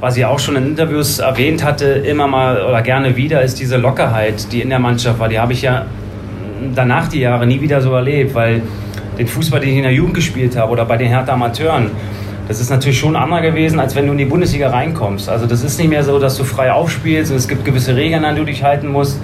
was 0.00 0.18
ich 0.18 0.26
auch 0.26 0.38
schon 0.38 0.56
in 0.56 0.66
Interviews 0.66 1.18
erwähnt 1.18 1.64
hatte, 1.64 1.86
immer 1.86 2.26
mal 2.26 2.62
oder 2.62 2.82
gerne 2.82 3.16
wieder, 3.16 3.40
ist 3.40 3.58
diese 3.58 3.78
Lockerheit, 3.78 4.52
die 4.52 4.60
in 4.60 4.68
der 4.68 4.80
Mannschaft 4.80 5.18
war. 5.18 5.30
Die 5.30 5.38
habe 5.40 5.54
ich 5.54 5.62
ja 5.62 5.86
danach 6.74 7.08
die 7.08 7.20
Jahre 7.20 7.46
nie 7.46 7.62
wieder 7.62 7.80
so 7.80 7.94
erlebt, 7.94 8.34
weil 8.34 8.60
den 9.18 9.26
Fußball, 9.26 9.60
den 9.60 9.70
ich 9.70 9.76
in 9.76 9.82
der 9.82 9.92
Jugend 9.92 10.14
gespielt 10.14 10.56
habe 10.56 10.72
oder 10.72 10.84
bei 10.84 10.96
den 10.96 11.08
Hertha 11.08 11.32
Amateuren, 11.32 11.90
das 12.48 12.60
ist 12.60 12.70
natürlich 12.70 12.98
schon 12.98 13.14
anderer 13.16 13.40
gewesen, 13.40 13.78
als 13.78 13.94
wenn 13.94 14.06
du 14.06 14.12
in 14.12 14.18
die 14.18 14.24
Bundesliga 14.24 14.68
reinkommst. 14.70 15.28
Also 15.28 15.46
das 15.46 15.62
ist 15.62 15.78
nicht 15.78 15.88
mehr 15.88 16.02
so, 16.02 16.18
dass 16.18 16.36
du 16.36 16.44
frei 16.44 16.72
aufspielst 16.72 17.30
und 17.30 17.38
es 17.38 17.46
gibt 17.46 17.64
gewisse 17.64 17.94
Regeln, 17.94 18.24
an 18.24 18.34
die 18.34 18.40
du 18.40 18.46
dich 18.46 18.62
halten 18.62 18.88
musst. 18.88 19.20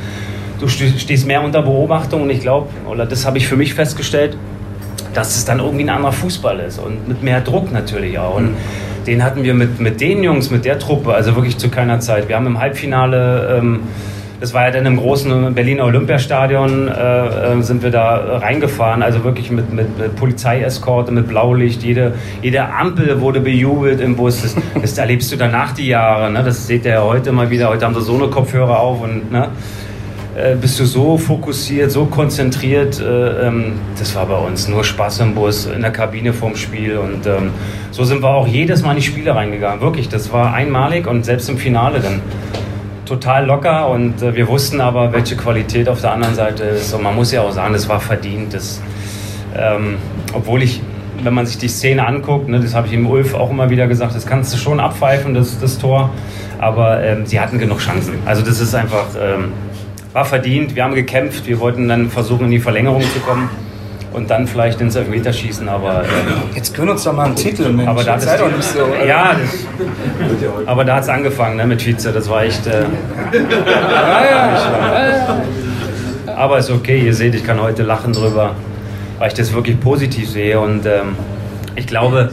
Du 0.61 0.69
ste- 0.69 0.99
stehst 0.99 1.27
mehr 1.27 1.43
unter 1.43 1.63
Beobachtung 1.63 2.23
und 2.23 2.31
ich 2.31 2.41
glaube, 2.41 2.69
oder 2.89 3.07
das 3.07 3.27
habe 3.27 3.39
ich 3.39 3.47
für 3.49 3.57
mich 3.57 3.75
festgestellt, 3.75 4.37
dass 5.15 5.37
es 5.37 5.45
dann 5.45 5.59
irgendwie 5.59 5.85
ein 5.85 5.89
anderer 5.91 6.13
Fußball 6.13 6.61
ist 6.61 6.79
und 6.79 7.09
mit 7.09 7.23
mehr 7.23 7.41
Druck 7.41 7.73
natürlich 7.73 8.19
auch. 8.19 8.37
Und 8.37 8.55
den 9.07 9.25
hatten 9.25 9.43
wir 9.43 9.55
mit, 9.55 9.81
mit 9.81 10.01
den 10.01 10.23
Jungs, 10.23 10.51
mit 10.51 10.65
der 10.65 10.79
Truppe, 10.79 11.15
also 11.15 11.35
wirklich 11.35 11.59
zu 11.59 11.71
keiner 11.71 11.99
Zeit. 12.01 12.29
Wir 12.29 12.37
haben 12.37 12.47
im 12.47 12.61
Halbfinale, 12.61 13.59
ähm, 13.59 13.81
das 14.41 14.55
war 14.55 14.65
ja 14.65 14.71
dann 14.71 14.87
im 14.87 14.97
großen 14.97 15.55
Berliner 15.55 15.85
Olympiastadion, 15.85 16.89
äh, 16.89 17.27
äh, 17.59 17.63
sind 17.63 17.83
wir 17.83 17.91
da 17.91 18.39
reingefahren, 18.39 19.03
also 19.03 19.25
wirklich 19.25 19.51
mit, 19.51 19.73
mit, 19.73 19.99
mit 19.99 20.17
Polizeieskorte, 20.17 21.11
mit 21.11 21.29
Blaulicht, 21.29 21.83
jede, 21.83 22.15
jede 22.43 22.69
Ampel 22.69 23.21
wurde 23.21 23.41
bejubelt 23.41 24.01
im 24.01 24.17
Bus. 24.17 24.43
Das, 24.43 24.57
das 24.81 24.99
erlebst 24.99 25.33
du 25.33 25.37
danach 25.37 25.73
die 25.73 25.89
Jahre, 25.89 26.31
ne? 26.31 26.43
das 26.45 26.67
seht 26.67 26.85
ihr 26.85 26.93
ja 26.93 27.03
heute 27.03 27.33
mal 27.33 27.51
wieder. 27.51 27.69
Heute 27.69 27.85
haben 27.85 27.95
sie 27.95 28.03
so 28.03 28.15
eine 28.15 28.29
Kopfhörer 28.29 28.79
auf 28.79 29.03
und 29.03 29.33
ne? 29.33 29.49
Äh, 30.39 30.55
bist 30.55 30.79
du 30.79 30.85
so 30.85 31.19
fokussiert, 31.19 31.91
so 31.91 32.05
konzentriert. 32.05 33.01
Äh, 33.01 33.49
ähm, 33.49 33.73
das 33.99 34.15
war 34.15 34.27
bei 34.27 34.37
uns 34.37 34.69
nur 34.69 34.85
Spaß 34.85 35.21
im 35.21 35.35
Bus, 35.35 35.67
in 35.67 35.81
der 35.81 35.91
Kabine 35.91 36.33
vorm 36.33 36.55
Spiel. 36.55 36.97
Und 36.99 37.27
ähm, 37.27 37.51
so 37.91 38.05
sind 38.05 38.23
wir 38.23 38.29
auch 38.29 38.47
jedes 38.47 38.83
Mal 38.83 38.93
in 38.93 38.99
die 38.99 39.03
Spiele 39.03 39.35
reingegangen. 39.35 39.81
Wirklich, 39.81 40.09
das 40.09 40.33
war 40.33 40.55
einmalig 40.55 41.09
und 41.09 41.25
selbst 41.25 41.49
im 41.49 41.59
Finale 41.59 41.99
dann 41.99 42.21
total 43.09 43.47
locker. 43.47 43.89
Und 43.89 44.23
äh, 44.23 44.35
wir 44.35 44.47
wussten 44.47 44.81
aber, 44.81 45.13
welche 45.13 45.37
Qualität 45.37 45.89
auf 45.89 46.01
der 46.01 46.13
anderen 46.13 46.35
Seite 46.35 46.65
ist. 46.65 46.93
Und 46.93 47.03
man 47.03 47.15
muss 47.15 47.33
ja 47.33 47.43
auch 47.43 47.53
sagen, 47.53 47.73
das 47.73 47.89
war 47.89 48.01
verdient. 48.01 48.55
Das, 48.55 48.81
ähm, 49.57 49.97
obwohl 50.33 50.63
ich 50.63 50.81
wenn 51.23 51.35
man 51.35 51.47
sich 51.47 51.59
die 51.59 51.69
Szene 51.69 52.07
anguckt, 52.07 52.49
ne, 52.49 52.61
das 52.61 52.75
habe 52.75 52.87
ich 52.87 52.93
im 52.93 53.07
Ulf 53.07 53.35
auch 53.35 53.51
immer 53.51 53.71
wieder 53.71 53.89
gesagt, 53.89 54.15
das 54.15 54.25
kannst 54.25 54.53
du 54.55 54.57
schon 54.57 54.79
abpfeifen, 54.79 55.35
das, 55.35 55.59
das 55.59 55.79
Tor, 55.79 56.11
aber 56.59 57.03
ähm, 57.03 57.27
sie 57.27 57.41
hatten 57.41 57.59
genug 57.59 57.81
Chancen. 57.81 58.15
Also 58.25 58.43
das 58.43 58.61
ist 58.61 58.75
einfach, 58.75 59.07
ähm, 59.21 59.53
war 60.13 60.25
verdient, 60.25 60.77
wir 60.77 60.85
haben 60.85 60.95
gekämpft, 60.95 61.47
wir 61.47 61.59
wollten 61.61 61.89
dann 61.89 62.09
versuchen, 62.09 62.45
in 62.45 62.53
die 62.53 62.61
Verlängerung 62.61 63.03
zu 63.03 63.19
kommen 63.21 63.51
und 64.13 64.31
dann 64.31 64.47
vielleicht 64.47 64.81
ins 64.81 64.97
Elfmeterschießen, 64.97 65.69
aber... 65.69 66.03
Äh, 66.03 66.55
Jetzt 66.55 66.75
können 66.75 66.91
uns 66.91 67.05
doch 67.05 67.13
mal 67.13 67.27
einen 67.27 67.37
Titel, 67.37 67.69
Mensch. 67.71 67.89
Aber 67.89 68.03
da 68.05 68.15
hat 68.15 68.23
Sei 68.23 68.37
doch 68.37 68.51
nicht 68.51 68.63
so... 68.63 68.85
oder? 68.85 69.05
Ja, 69.05 69.35
das, 69.35 69.67
aber 70.67 70.85
da 70.85 70.97
hat 70.97 71.03
es 71.03 71.09
angefangen 71.09 71.57
ne, 71.57 71.67
mit 71.67 71.85
Vize, 71.85 72.13
das 72.13 72.29
war 72.29 72.43
echt... 72.43 72.67
Äh, 72.67 72.85
aber 76.27 76.59
ist 76.59 76.71
okay, 76.71 77.01
ihr 77.01 77.15
seht, 77.15 77.35
ich 77.35 77.45
kann 77.45 77.61
heute 77.61 77.83
lachen 77.83 78.13
drüber, 78.13 78.55
weil 79.19 79.29
ich 79.29 79.35
das 79.35 79.53
wirklich 79.53 79.79
positiv 79.81 80.31
sehe 80.31 80.59
und 80.61 80.87
ähm, 80.87 81.17
ich 81.75 81.87
glaube, 81.87 82.31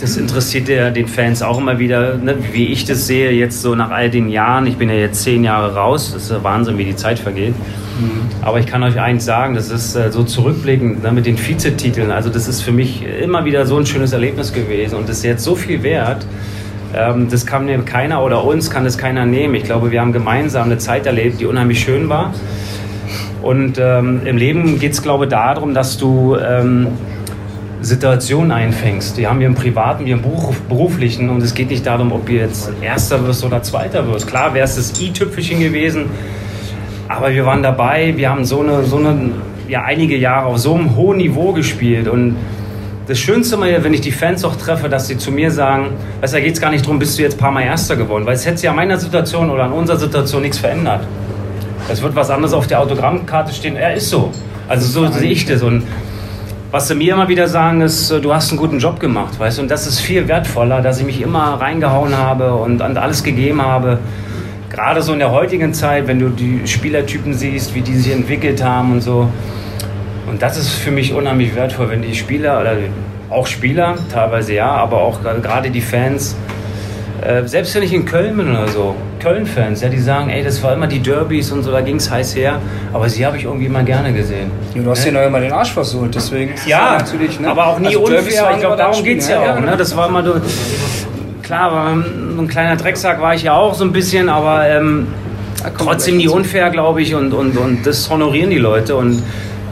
das 0.00 0.16
interessiert 0.16 0.68
ja 0.68 0.90
den 0.90 1.08
Fans 1.08 1.42
auch 1.42 1.58
immer 1.58 1.78
wieder, 1.78 2.16
ne, 2.16 2.36
wie 2.52 2.66
ich 2.66 2.84
das 2.84 3.06
sehe, 3.06 3.30
jetzt 3.32 3.62
so 3.62 3.74
nach 3.74 3.90
all 3.90 4.10
den 4.10 4.28
Jahren. 4.28 4.66
Ich 4.66 4.76
bin 4.76 4.88
ja 4.88 4.94
jetzt 4.94 5.22
zehn 5.22 5.44
Jahre 5.44 5.74
raus, 5.74 6.12
das 6.12 6.30
ist 6.30 6.44
Wahnsinn, 6.44 6.78
wie 6.78 6.84
die 6.84 6.96
Zeit 6.96 7.18
vergeht. 7.18 7.54
Aber 8.42 8.60
ich 8.60 8.66
kann 8.66 8.82
euch 8.82 9.00
eins 9.00 9.24
sagen, 9.24 9.54
das 9.54 9.70
ist 9.70 9.96
äh, 9.96 10.12
so 10.12 10.22
zurückblickend 10.22 11.02
ne, 11.02 11.12
mit 11.12 11.26
den 11.26 11.38
Vizetiteln. 11.38 12.10
Also, 12.10 12.28
das 12.28 12.46
ist 12.46 12.62
für 12.62 12.72
mich 12.72 13.02
immer 13.22 13.44
wieder 13.44 13.64
so 13.64 13.78
ein 13.78 13.86
schönes 13.86 14.12
Erlebnis 14.12 14.52
gewesen 14.52 14.96
und 14.96 15.08
das 15.08 15.18
ist 15.18 15.24
jetzt 15.24 15.44
so 15.44 15.54
viel 15.54 15.82
wert. 15.82 16.26
Ähm, 16.94 17.28
das 17.30 17.46
kann 17.46 17.64
mir 17.64 17.78
keiner 17.78 18.22
oder 18.22 18.44
uns 18.44 18.70
kann 18.70 18.84
das 18.84 18.98
keiner 18.98 19.24
nehmen. 19.24 19.54
Ich 19.54 19.64
glaube, 19.64 19.90
wir 19.90 20.00
haben 20.00 20.12
gemeinsam 20.12 20.64
eine 20.64 20.78
Zeit 20.78 21.06
erlebt, 21.06 21.40
die 21.40 21.46
unheimlich 21.46 21.80
schön 21.80 22.08
war. 22.08 22.34
Und 23.42 23.78
ähm, 23.78 24.22
im 24.24 24.36
Leben 24.36 24.78
geht 24.78 24.92
es, 24.92 25.02
glaube 25.02 25.24
ich, 25.24 25.30
darum, 25.30 25.72
dass 25.72 25.96
du 25.96 26.36
ähm, 26.36 26.88
Situationen 27.86 28.50
einfängst. 28.50 29.16
Die 29.16 29.26
haben 29.26 29.38
wir 29.38 29.46
im 29.46 29.54
Privaten, 29.54 30.04
wir 30.04 30.14
im 30.14 30.22
Beruf, 30.22 30.60
Beruflichen. 30.62 31.30
Und 31.30 31.42
es 31.42 31.54
geht 31.54 31.70
nicht 31.70 31.86
darum, 31.86 32.12
ob 32.12 32.26
du 32.26 32.32
jetzt 32.32 32.70
Erster 32.82 33.24
wirst 33.26 33.44
oder 33.44 33.62
Zweiter 33.62 34.06
wirst. 34.08 34.26
Klar 34.26 34.54
wäre 34.54 34.64
es 34.64 34.76
das 34.76 35.00
i-Tüpfelchen 35.00 35.60
gewesen, 35.60 36.06
aber 37.08 37.30
wir 37.32 37.46
waren 37.46 37.62
dabei. 37.62 38.14
Wir 38.16 38.30
haben 38.30 38.44
so 38.44 38.60
eine, 38.60 38.84
so 38.84 38.96
eine, 38.96 39.30
ja, 39.68 39.82
einige 39.82 40.16
Jahre 40.16 40.46
auf 40.46 40.58
so 40.58 40.74
einem 40.74 40.96
hohen 40.96 41.18
Niveau 41.18 41.52
gespielt. 41.52 42.08
Und 42.08 42.36
das 43.06 43.18
Schönste 43.20 43.54
immer, 43.54 43.66
wenn 43.84 43.94
ich 43.94 44.00
die 44.00 44.10
Fans 44.10 44.44
auch 44.44 44.56
treffe, 44.56 44.88
dass 44.88 45.06
sie 45.06 45.16
zu 45.16 45.30
mir 45.30 45.52
sagen, 45.52 45.90
weißt, 46.20 46.34
du, 46.34 46.38
da 46.38 46.44
geht 46.44 46.54
es 46.54 46.60
gar 46.60 46.70
nicht 46.72 46.84
darum, 46.84 46.98
bist 46.98 47.16
du 47.16 47.22
jetzt 47.22 47.36
ein 47.36 47.38
paar 47.38 47.52
Mal 47.52 47.62
Erster 47.62 47.94
geworden. 47.94 48.26
Weil 48.26 48.34
es 48.34 48.44
hätte 48.44 48.58
sich 48.58 48.68
an 48.68 48.74
meiner 48.74 48.98
Situation 48.98 49.48
oder 49.48 49.62
an 49.62 49.72
unserer 49.72 49.98
Situation 49.98 50.42
nichts 50.42 50.58
verändert. 50.58 51.06
Es 51.88 52.02
wird 52.02 52.16
was 52.16 52.30
anderes 52.30 52.52
auf 52.52 52.66
der 52.66 52.80
Autogrammkarte 52.80 53.54
stehen. 53.54 53.76
Er 53.76 53.94
ist 53.94 54.10
so. 54.10 54.32
Also 54.66 54.88
so 54.88 55.12
sehe 55.12 55.30
ich 55.30 55.46
das. 55.46 55.62
Und 55.62 55.84
was 56.70 56.88
sie 56.88 56.94
mir 56.94 57.14
immer 57.14 57.28
wieder 57.28 57.48
sagen, 57.48 57.80
ist, 57.80 58.10
äh, 58.10 58.20
du 58.20 58.34
hast 58.34 58.50
einen 58.50 58.58
guten 58.58 58.78
Job 58.78 59.00
gemacht, 59.00 59.38
weißt 59.38 59.58
du. 59.58 59.62
Und 59.62 59.70
das 59.70 59.86
ist 59.86 60.00
viel 60.00 60.28
wertvoller, 60.28 60.82
dass 60.82 60.98
ich 60.98 61.06
mich 61.06 61.20
immer 61.20 61.60
reingehauen 61.60 62.16
habe 62.16 62.54
und, 62.54 62.80
alles 62.80 63.22
gegeben 63.22 63.62
habe. 63.62 63.98
Gerade 64.70 65.02
so 65.02 65.12
in 65.12 65.20
der 65.20 65.30
heutigen 65.30 65.72
Zeit, 65.72 66.06
wenn 66.06 66.18
du 66.18 66.28
die 66.28 66.66
Spielertypen 66.66 67.34
siehst, 67.34 67.74
wie 67.74 67.80
die 67.80 67.94
sich 67.94 68.12
entwickelt 68.12 68.62
haben 68.62 68.92
und 68.92 69.00
so. 69.00 69.28
Und 70.28 70.42
das 70.42 70.58
ist 70.58 70.70
für 70.70 70.90
mich 70.90 71.14
unheimlich 71.14 71.54
wertvoll, 71.54 71.88
wenn 71.90 72.02
die 72.02 72.14
Spieler, 72.14 72.60
oder 72.60 72.76
auch 73.30 73.46
Spieler, 73.46 73.94
teilweise 74.12 74.54
ja, 74.54 74.70
aber 74.70 75.00
auch 75.00 75.20
gerade 75.22 75.70
die 75.70 75.80
Fans, 75.80 76.36
äh, 77.22 77.46
selbst 77.46 77.74
wenn 77.74 77.82
ich 77.84 77.92
in 77.92 78.04
Köln 78.04 78.36
bin 78.36 78.50
oder 78.50 78.68
so, 78.68 78.96
Köln-Fans, 79.20 79.80
ja, 79.82 79.88
die 79.88 79.98
sagen, 79.98 80.30
ey, 80.30 80.42
das 80.44 80.62
war 80.62 80.72
immer 80.74 80.86
die 80.86 81.00
Derbys 81.00 81.50
und 81.52 81.62
so, 81.62 81.70
da 81.72 81.80
ging 81.80 81.96
es 81.96 82.10
heiß 82.10 82.36
her, 82.36 82.60
aber 82.92 83.08
sie 83.08 83.24
habe 83.26 83.36
ich 83.36 83.44
irgendwie 83.44 83.66
immer 83.66 83.82
gerne 83.82 84.12
gesehen. 84.12 84.50
Ja, 84.74 84.82
du 84.82 84.90
hast 84.90 85.04
Ne? 85.04 85.12
dir 85.12 85.18
noch 85.20 85.26
immer 85.26 85.40
den 85.40 85.52
Arsch 85.52 85.72
versohlt, 85.72 86.14
deswegen 86.14 86.54
Ja, 86.66 86.98
natürlich, 86.98 87.38
ne? 87.40 87.48
aber 87.48 87.66
auch 87.66 87.78
nie 87.78 87.88
Also 87.88 88.00
unfair. 88.00 88.50
Ich 88.54 88.60
glaube, 88.60 88.76
darum 88.76 89.02
geht 89.04 89.18
es 89.18 89.24
Spiel, 89.24 89.36
ja, 89.36 89.54
auch. 89.54 89.60
Ne? 89.60 89.74
Das 89.76 89.96
war 89.96 90.08
immer 90.08 90.24
so, 90.24 90.34
klar, 91.42 91.72
war 91.72 91.94
so 92.36 92.42
ein 92.42 92.48
kleiner 92.48 92.76
Drecksack 92.76 93.20
war 93.20 93.34
ich 93.34 93.42
ja 93.42 93.54
auch 93.54 93.74
so 93.74 93.84
ein 93.84 93.92
bisschen, 93.92 94.28
aber 94.28 94.68
ähm, 94.68 95.06
trotzdem 95.78 96.16
nie 96.18 96.28
unfair, 96.28 96.70
glaube 96.70 97.02
ich, 97.02 97.14
und, 97.14 97.32
und, 97.32 97.56
und 97.56 97.86
das 97.86 98.08
honorieren 98.10 98.50
die 98.50 98.58
Leute 98.58 98.96
und 98.96 99.22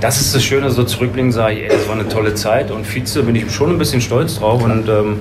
das 0.01 0.21
ist 0.21 0.35
das 0.35 0.43
Schöne, 0.43 0.71
so 0.71 0.85
zurückblicken 0.85 1.33
sage 1.33 1.55
ich, 1.55 1.63
ey, 1.63 1.69
das 1.69 1.87
war 1.89 1.95
eine 1.95 2.09
tolle 2.09 2.35
Zeit 2.35 2.71
und 2.71 2.85
Vize 2.87 3.23
bin 3.23 3.37
ich 3.37 3.51
schon 3.51 3.71
ein 3.71 3.79
bisschen 3.79 4.01
stolz 4.01 4.39
drauf 4.39 4.63
und 4.63 4.89
ähm, 4.89 5.19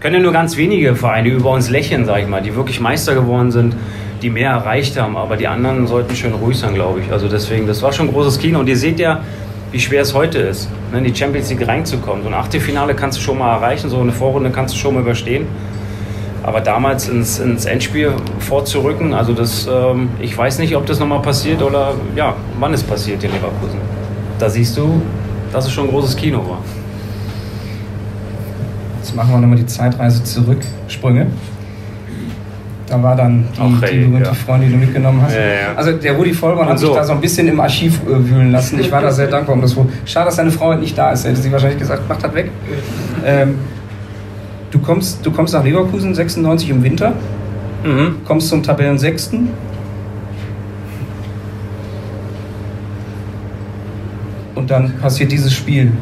können 0.00 0.16
ja 0.16 0.20
nur 0.20 0.32
ganz 0.32 0.56
wenige 0.56 0.94
Vereine 0.94 1.28
über 1.28 1.50
uns 1.50 1.70
lächeln, 1.70 2.04
sage 2.04 2.22
ich 2.22 2.28
mal, 2.28 2.42
die 2.42 2.54
wirklich 2.54 2.80
Meister 2.80 3.14
geworden 3.14 3.50
sind, 3.50 3.74
die 4.22 4.30
mehr 4.30 4.50
erreicht 4.50 4.98
haben, 4.98 5.16
aber 5.16 5.36
die 5.36 5.46
anderen 5.46 5.86
sollten 5.86 6.14
schön 6.14 6.32
ruhig 6.34 6.58
sein, 6.58 6.74
glaube 6.74 7.00
ich. 7.00 7.12
Also 7.12 7.28
deswegen, 7.28 7.66
das 7.66 7.82
war 7.82 7.92
schon 7.92 8.08
ein 8.08 8.12
großes 8.12 8.38
Kino 8.38 8.58
und 8.60 8.68
ihr 8.68 8.76
seht 8.76 8.98
ja, 8.98 9.22
wie 9.72 9.80
schwer 9.80 10.02
es 10.02 10.14
heute 10.14 10.38
ist, 10.38 10.68
ne, 10.92 10.98
in 10.98 11.04
die 11.04 11.14
Champions 11.14 11.50
League 11.50 11.66
reinzukommen. 11.66 12.22
So 12.22 12.28
ein 12.28 12.34
Achtelfinale 12.34 12.94
kannst 12.94 13.18
du 13.18 13.22
schon 13.22 13.38
mal 13.38 13.54
erreichen, 13.54 13.90
so 13.90 14.00
eine 14.00 14.12
Vorrunde 14.12 14.50
kannst 14.50 14.74
du 14.74 14.78
schon 14.78 14.94
mal 14.94 15.00
überstehen. 15.00 15.46
Aber 16.42 16.60
damals 16.60 17.08
ins, 17.08 17.40
ins 17.40 17.64
Endspiel 17.64 18.12
vorzurücken, 18.38 19.12
also 19.14 19.32
das, 19.32 19.66
ähm, 19.66 20.10
ich 20.20 20.36
weiß 20.36 20.60
nicht, 20.60 20.76
ob 20.76 20.86
das 20.86 21.00
nochmal 21.00 21.20
passiert 21.20 21.60
oder 21.60 21.94
ja, 22.14 22.36
wann 22.60 22.72
es 22.72 22.82
passiert 22.82 23.24
in 23.24 23.32
Leverkusen. 23.32 23.80
Da 24.38 24.48
siehst 24.48 24.76
du, 24.76 25.02
dass 25.52 25.66
es 25.66 25.72
schon 25.72 25.86
ein 25.86 25.90
großes 25.90 26.16
Kino 26.16 26.38
war. 26.38 26.60
Jetzt 29.06 29.14
machen 29.14 29.30
wir 29.30 29.38
nochmal 29.38 29.56
die 29.56 29.66
Zeitreise 29.66 30.24
zurück, 30.24 30.58
Sprünge. 30.88 31.28
Da 32.88 33.00
war 33.00 33.14
dann 33.14 33.44
die, 33.56 33.60
Ach, 33.60 33.80
die 33.80 33.84
ey, 33.86 34.04
berühmte 34.04 34.24
ja. 34.30 34.34
Freundin, 34.34 34.68
die 34.70 34.74
du 34.74 34.80
mitgenommen 34.80 35.22
hast. 35.22 35.32
Ja, 35.32 35.40
ja. 35.42 35.74
Also 35.76 35.92
der 35.92 36.14
Rudi 36.14 36.34
Vollmann 36.34 36.68
hat 36.68 36.80
so. 36.80 36.88
sich 36.88 36.96
da 36.96 37.04
so 37.04 37.12
ein 37.12 37.20
bisschen 37.20 37.46
im 37.46 37.60
Archiv 37.60 38.00
äh, 38.04 38.28
wühlen 38.28 38.50
lassen. 38.50 38.80
Ich 38.80 38.90
war 38.90 39.00
da 39.00 39.12
sehr 39.12 39.28
dankbar 39.28 39.54
um 39.54 39.62
das. 39.62 39.76
Schade, 40.06 40.26
dass 40.26 40.34
deine 40.34 40.50
Frau 40.50 40.66
heute 40.70 40.80
nicht 40.80 40.98
da 40.98 41.12
ist. 41.12 41.24
Hätte 41.24 41.36
sie 41.40 41.52
wahrscheinlich 41.52 41.78
gesagt, 41.78 42.02
mach 42.08 42.16
das 42.16 42.34
weg. 42.34 42.50
Ähm, 43.24 43.58
du, 44.72 44.80
kommst, 44.80 45.24
du 45.24 45.30
kommst 45.30 45.54
nach 45.54 45.62
Leverkusen, 45.62 46.12
96 46.12 46.70
im 46.70 46.82
Winter, 46.82 47.12
Mhm. 47.84 48.16
kommst 48.24 48.48
zum 48.48 48.64
Tabellensechsten. 48.64 49.50
Und 54.56 54.68
dann 54.68 54.94
passiert 54.98 55.30
dieses 55.30 55.52
Spiel. 55.52 55.92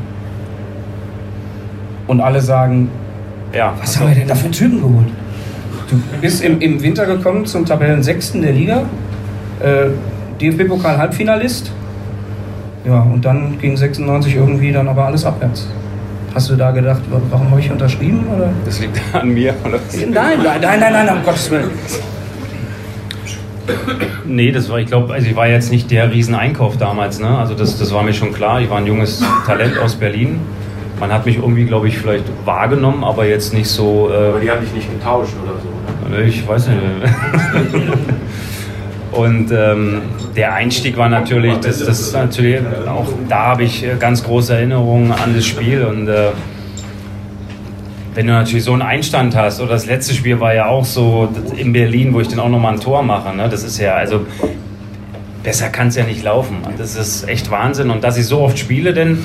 Und 2.06 2.20
alle 2.20 2.40
sagen, 2.40 2.90
Ja, 3.52 3.72
was 3.80 3.98
haben 3.98 4.08
wir 4.08 4.14
denn 4.14 4.28
da 4.28 4.34
für 4.34 4.50
Typen 4.50 4.80
geholt? 4.80 5.06
Du 5.90 5.96
bist 6.20 6.42
im, 6.42 6.60
im 6.60 6.82
Winter 6.82 7.06
gekommen 7.06 7.44
zum 7.46 7.64
Tabellensechsten 7.66 8.42
der 8.42 8.52
Liga, 8.52 8.82
äh, 9.60 9.86
DFB-Pokal-Halbfinalist. 10.40 11.70
Ja, 12.84 13.00
und 13.00 13.24
dann 13.24 13.58
ging 13.60 13.76
96 13.76 14.34
irgendwie 14.36 14.72
dann 14.72 14.88
aber 14.88 15.06
alles 15.06 15.24
abwärts. 15.24 15.68
Hast 16.34 16.50
du 16.50 16.56
da 16.56 16.70
gedacht, 16.72 17.00
wa- 17.10 17.20
warum 17.30 17.50
habe 17.50 17.60
ich 17.60 17.70
unterschrieben? 17.70 18.26
Oder? 18.34 18.50
das 18.64 18.80
liegt 18.80 19.00
an 19.14 19.28
mir. 19.28 19.54
Oder? 19.64 19.78
Nein, 20.10 20.38
nein, 20.42 20.60
nein, 20.60 20.80
nein, 20.80 20.92
nein, 21.06 21.16
um 21.16 21.22
Gottes 21.24 21.50
Willen. 21.50 21.70
Nee, 24.26 24.52
das 24.52 24.68
war, 24.68 24.78
ich 24.78 24.86
glaube, 24.88 25.12
also 25.14 25.26
ich 25.26 25.36
war 25.36 25.46
jetzt 25.48 25.70
nicht 25.70 25.90
der 25.90 26.10
Rieseneinkauf 26.12 26.76
damals, 26.76 27.20
ne? 27.20 27.38
Also 27.38 27.54
das, 27.54 27.78
das 27.78 27.92
war 27.94 28.02
mir 28.02 28.12
schon 28.12 28.32
klar. 28.32 28.60
Ich 28.60 28.68
war 28.68 28.78
ein 28.78 28.86
junges 28.86 29.22
Talent 29.46 29.78
aus 29.78 29.94
Berlin. 29.94 30.40
Man 31.00 31.12
hat 31.12 31.26
mich 31.26 31.36
irgendwie, 31.36 31.64
glaube 31.64 31.88
ich, 31.88 31.98
vielleicht 31.98 32.24
wahrgenommen, 32.44 33.04
aber 33.04 33.26
jetzt 33.26 33.52
nicht 33.52 33.68
so. 33.68 34.10
Aber 34.12 34.38
Äh, 34.38 34.40
die 34.42 34.50
haben 34.50 34.60
dich 34.60 34.72
nicht 34.72 34.90
getauscht 34.90 35.34
oder 35.42 35.54
so, 35.60 36.08
ne? 36.10 36.22
ich 36.22 36.46
weiß 36.46 36.68
nicht. 36.68 36.78
Und 39.12 39.52
ähm, 39.52 40.02
der 40.34 40.54
Einstieg 40.54 40.96
war 40.96 41.08
natürlich, 41.08 41.56
das, 41.58 41.78
das 41.78 42.00
ist 42.00 42.14
natürlich 42.14 42.60
auch 42.88 43.06
da 43.28 43.46
habe 43.46 43.62
ich 43.62 43.84
äh, 43.84 43.94
ganz 43.98 44.24
große 44.24 44.54
Erinnerungen 44.54 45.12
an 45.12 45.34
das 45.36 45.46
Spiel 45.46 45.84
und 45.84 46.08
äh, 46.08 46.30
wenn 48.14 48.26
du 48.26 48.32
natürlich 48.32 48.64
so 48.64 48.72
einen 48.72 48.82
Einstand 48.82 49.36
hast, 49.36 49.60
oder 49.60 49.70
das 49.70 49.86
letzte 49.86 50.14
Spiel 50.14 50.40
war 50.40 50.54
ja 50.54 50.66
auch 50.66 50.84
so 50.84 51.28
in 51.56 51.72
Berlin, 51.72 52.12
wo 52.12 52.20
ich 52.20 52.28
dann 52.28 52.40
auch 52.40 52.48
nochmal 52.48 52.74
ein 52.74 52.80
Tor 52.80 53.02
mache, 53.02 53.36
ne? 53.36 53.48
das 53.48 53.64
ist 53.64 53.78
ja, 53.78 53.94
also 53.94 54.20
besser 55.42 55.68
kann 55.68 55.88
es 55.88 55.96
ja 55.96 56.04
nicht 56.04 56.22
laufen. 56.22 56.58
Das 56.78 56.96
ist 56.96 57.28
echt 57.28 57.50
Wahnsinn. 57.50 57.90
Und 57.90 58.02
dass 58.02 58.16
ich 58.16 58.26
so 58.26 58.40
oft 58.40 58.58
spiele, 58.58 58.94
denn 58.94 59.24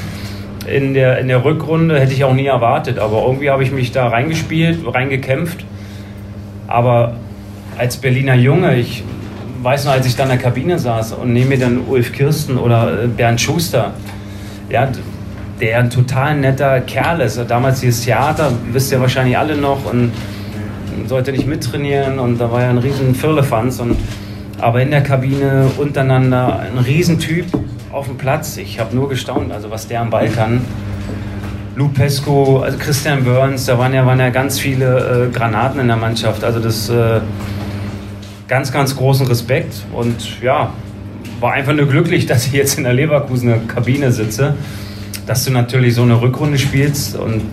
in 0.71 0.93
der, 0.93 1.19
in 1.19 1.27
der 1.27 1.43
Rückrunde 1.43 1.99
hätte 1.99 2.13
ich 2.13 2.23
auch 2.23 2.34
nie 2.34 2.45
erwartet. 2.45 2.99
Aber 2.99 3.23
irgendwie 3.25 3.49
habe 3.49 3.63
ich 3.63 3.71
mich 3.71 3.91
da 3.91 4.08
reingespielt, 4.08 4.79
reingekämpft. 4.86 5.65
Aber 6.67 7.15
als 7.77 7.97
Berliner 7.97 8.36
Junge, 8.36 8.75
ich 8.75 9.03
weiß 9.62 9.86
noch, 9.86 9.93
als 9.93 10.05
ich 10.05 10.15
da 10.15 10.23
in 10.23 10.29
der 10.29 10.38
Kabine 10.38 10.79
saß 10.79 11.13
und 11.13 11.34
neben 11.34 11.49
mir 11.49 11.60
dann 11.60 11.82
Ulf 11.88 12.13
Kirsten 12.13 12.58
oder 12.58 13.03
äh, 13.03 13.08
Bernd 13.08 13.41
Schuster, 13.41 13.93
ja, 14.69 14.88
der 15.60 15.79
ein 15.79 15.89
total 15.89 16.38
netter 16.38 16.79
Kerl 16.82 17.21
ist. 17.21 17.39
Damals 17.47 17.82
dieses 17.82 18.05
Theater, 18.05 18.51
wisst 18.71 18.91
ihr 18.91 19.01
wahrscheinlich 19.01 19.38
alle 19.38 19.58
noch, 19.58 19.91
und 19.91 20.12
sollte 21.08 21.32
nicht 21.32 21.47
mittrainieren 21.47 22.19
und 22.19 22.39
da 22.39 22.51
war 22.51 22.62
ja 22.62 22.69
ein 22.69 22.77
riesen 22.77 23.15
Firlefanz. 23.15 23.79
Und, 23.79 23.97
aber 24.60 24.82
in 24.82 24.91
der 24.91 25.01
Kabine 25.01 25.69
untereinander 25.77 26.60
ein 26.60 26.77
Riesentyp 26.77 27.45
auf 27.91 28.08
dem 28.08 28.17
Platz. 28.17 28.58
Ich 28.58 28.80
habe 28.80 28.95
nur 28.95 29.10
gestaunt, 29.10 29.52
also 29.52 29.71
was 29.71 29.88
der 29.88 30.02
am 30.02 30.10
Ball 30.10 30.30
kann. 30.30 30.62
Lou 31.75 31.88
Pesco, 31.88 32.60
also 32.60 32.78
Christian 32.78 33.23
Burns, 33.23 33.65
da 33.65 33.78
waren 33.78 33.93
ja, 33.93 34.06
waren 34.06 34.19
ja 34.19 34.30
ganz 34.30 34.60
viele 34.60 35.30
äh, 35.30 35.36
Granaten 35.36 35.80
in 35.80 35.88
der 35.88 35.95
Mannschaft. 35.97 36.43
Also 36.43 36.60
das 36.60 36.89
äh, 36.89 37.21
ganz, 38.47 38.71
ganz 38.71 38.95
großen 38.95 39.28
Respekt 39.28 39.84
und 39.93 40.41
ja, 40.41 40.73
war 41.39 41.54
einfach 41.54 41.73
nur 41.73 41.88
glücklich, 41.88 42.25
dass 42.28 42.47
ich 42.47 42.54
jetzt 42.54 42.78
in 42.78 42.84
der 42.84 42.93
Leverkusener 42.93 43.60
Kabine 43.67 44.12
sitze, 44.12 44.56
dass 45.25 45.45
du 45.45 45.52
natürlich 45.52 45.95
so 45.95 46.02
eine 46.02 46.21
Rückrunde 46.21 46.58
spielst 46.58 47.15
und 47.15 47.43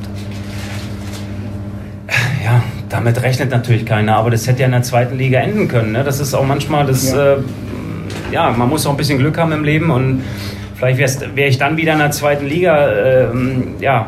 ja, 2.44 2.62
damit 2.88 3.22
rechnet 3.22 3.51
natürlich 3.51 3.85
keiner, 3.85 4.16
aber 4.16 4.31
das 4.31 4.46
hätte 4.46 4.61
ja 4.61 4.66
in 4.66 4.72
der 4.72 4.83
zweiten 4.83 5.18
Liga 5.18 5.40
enden 5.40 5.68
können. 5.68 5.92
Ne? 5.92 6.05
Das 6.05 6.20
ist 6.20 6.35
auch 6.35 6.46
manchmal 6.46 6.87
das, 6.87 7.12
ja. 7.12 7.35
Äh, 7.35 7.38
ja, 8.30 8.50
man 8.50 8.68
muss 8.68 8.86
auch 8.86 8.90
ein 8.92 8.96
bisschen 8.96 9.18
Glück 9.18 9.38
haben 9.38 9.52
im 9.52 9.64
Leben 9.64 9.90
und 9.90 10.24
vielleicht 10.76 10.98
wäre 11.36 11.48
ich 11.48 11.58
dann 11.58 11.76
wieder 11.76 11.92
in 11.92 11.98
der 11.98 12.10
zweiten 12.10 12.46
Liga 12.46 12.88
äh, 12.88 13.28
ja, 13.80 14.06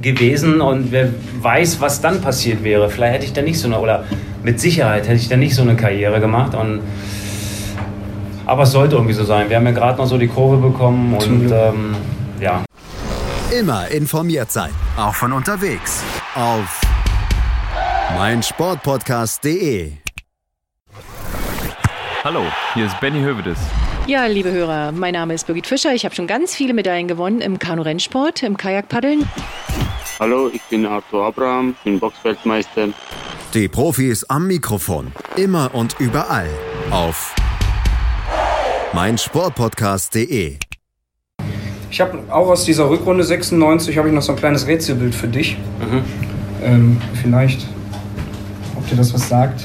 gewesen 0.00 0.60
und 0.60 0.92
wer 0.92 1.08
weiß, 1.40 1.80
was 1.80 2.00
dann 2.00 2.20
passiert 2.20 2.62
wäre. 2.64 2.90
Vielleicht 2.90 3.14
hätte 3.14 3.24
ich 3.24 3.32
da 3.32 3.42
nicht 3.42 3.58
so 3.58 3.68
eine, 3.68 3.78
oder 3.78 4.04
mit 4.42 4.60
Sicherheit 4.60 5.04
hätte 5.04 5.16
ich 5.16 5.28
da 5.28 5.36
nicht 5.36 5.54
so 5.54 5.62
eine 5.62 5.76
Karriere 5.76 6.20
gemacht. 6.20 6.54
Und, 6.54 6.80
aber 8.46 8.64
es 8.64 8.72
sollte 8.72 8.96
irgendwie 8.96 9.14
so 9.14 9.24
sein. 9.24 9.48
Wir 9.48 9.56
haben 9.56 9.66
ja 9.66 9.72
gerade 9.72 9.98
noch 9.98 10.06
so 10.06 10.18
die 10.18 10.28
Kurve 10.28 10.56
bekommen 10.56 11.14
und 11.14 11.50
ähm, 11.50 11.94
ja. 12.40 12.62
Immer 13.56 13.88
informiert 13.88 14.50
sein, 14.50 14.70
auch 14.96 15.14
von 15.14 15.32
unterwegs. 15.32 16.02
Auf 16.34 16.80
meinsportpodcast.de. 18.16 19.92
Hallo, 22.24 22.44
hier 22.74 22.86
ist 22.86 22.98
Benny 23.00 23.20
Hövedes. 23.20 23.58
Ja, 24.06 24.26
liebe 24.26 24.50
Hörer, 24.50 24.92
mein 24.92 25.12
Name 25.12 25.34
ist 25.34 25.46
Birgit 25.46 25.66
Fischer. 25.66 25.92
Ich 25.94 26.04
habe 26.04 26.14
schon 26.14 26.26
ganz 26.26 26.54
viele 26.54 26.72
Medaillen 26.72 27.06
gewonnen 27.06 27.40
im 27.40 27.58
Kanu-Rennsport, 27.58 28.42
im 28.42 28.56
Kajakpaddeln. 28.56 29.28
Hallo, 30.18 30.50
ich 30.52 30.62
bin 30.62 30.86
Arthur 30.86 31.26
Abraham, 31.26 31.74
bin 31.84 32.00
Boxweltmeister. 32.00 32.88
Die 33.52 33.68
Profis 33.68 34.24
am 34.24 34.46
Mikrofon, 34.46 35.12
immer 35.36 35.74
und 35.74 35.96
überall 35.98 36.48
auf 36.90 37.34
meinsportpodcast.de. 38.94 40.56
Ich 41.90 42.00
habe 42.00 42.18
auch 42.30 42.48
aus 42.48 42.64
dieser 42.64 42.88
Rückrunde 42.88 43.22
96 43.22 43.98
habe 43.98 44.08
ich 44.08 44.14
noch 44.14 44.22
so 44.22 44.32
ein 44.32 44.38
kleines 44.38 44.66
Rätselbild 44.66 45.14
für 45.14 45.28
dich. 45.28 45.58
Mhm. 45.80 46.04
Ähm, 46.62 47.02
vielleicht, 47.20 47.66
ob 48.76 48.88
dir 48.88 48.96
das 48.96 49.12
was 49.12 49.28
sagt. 49.28 49.62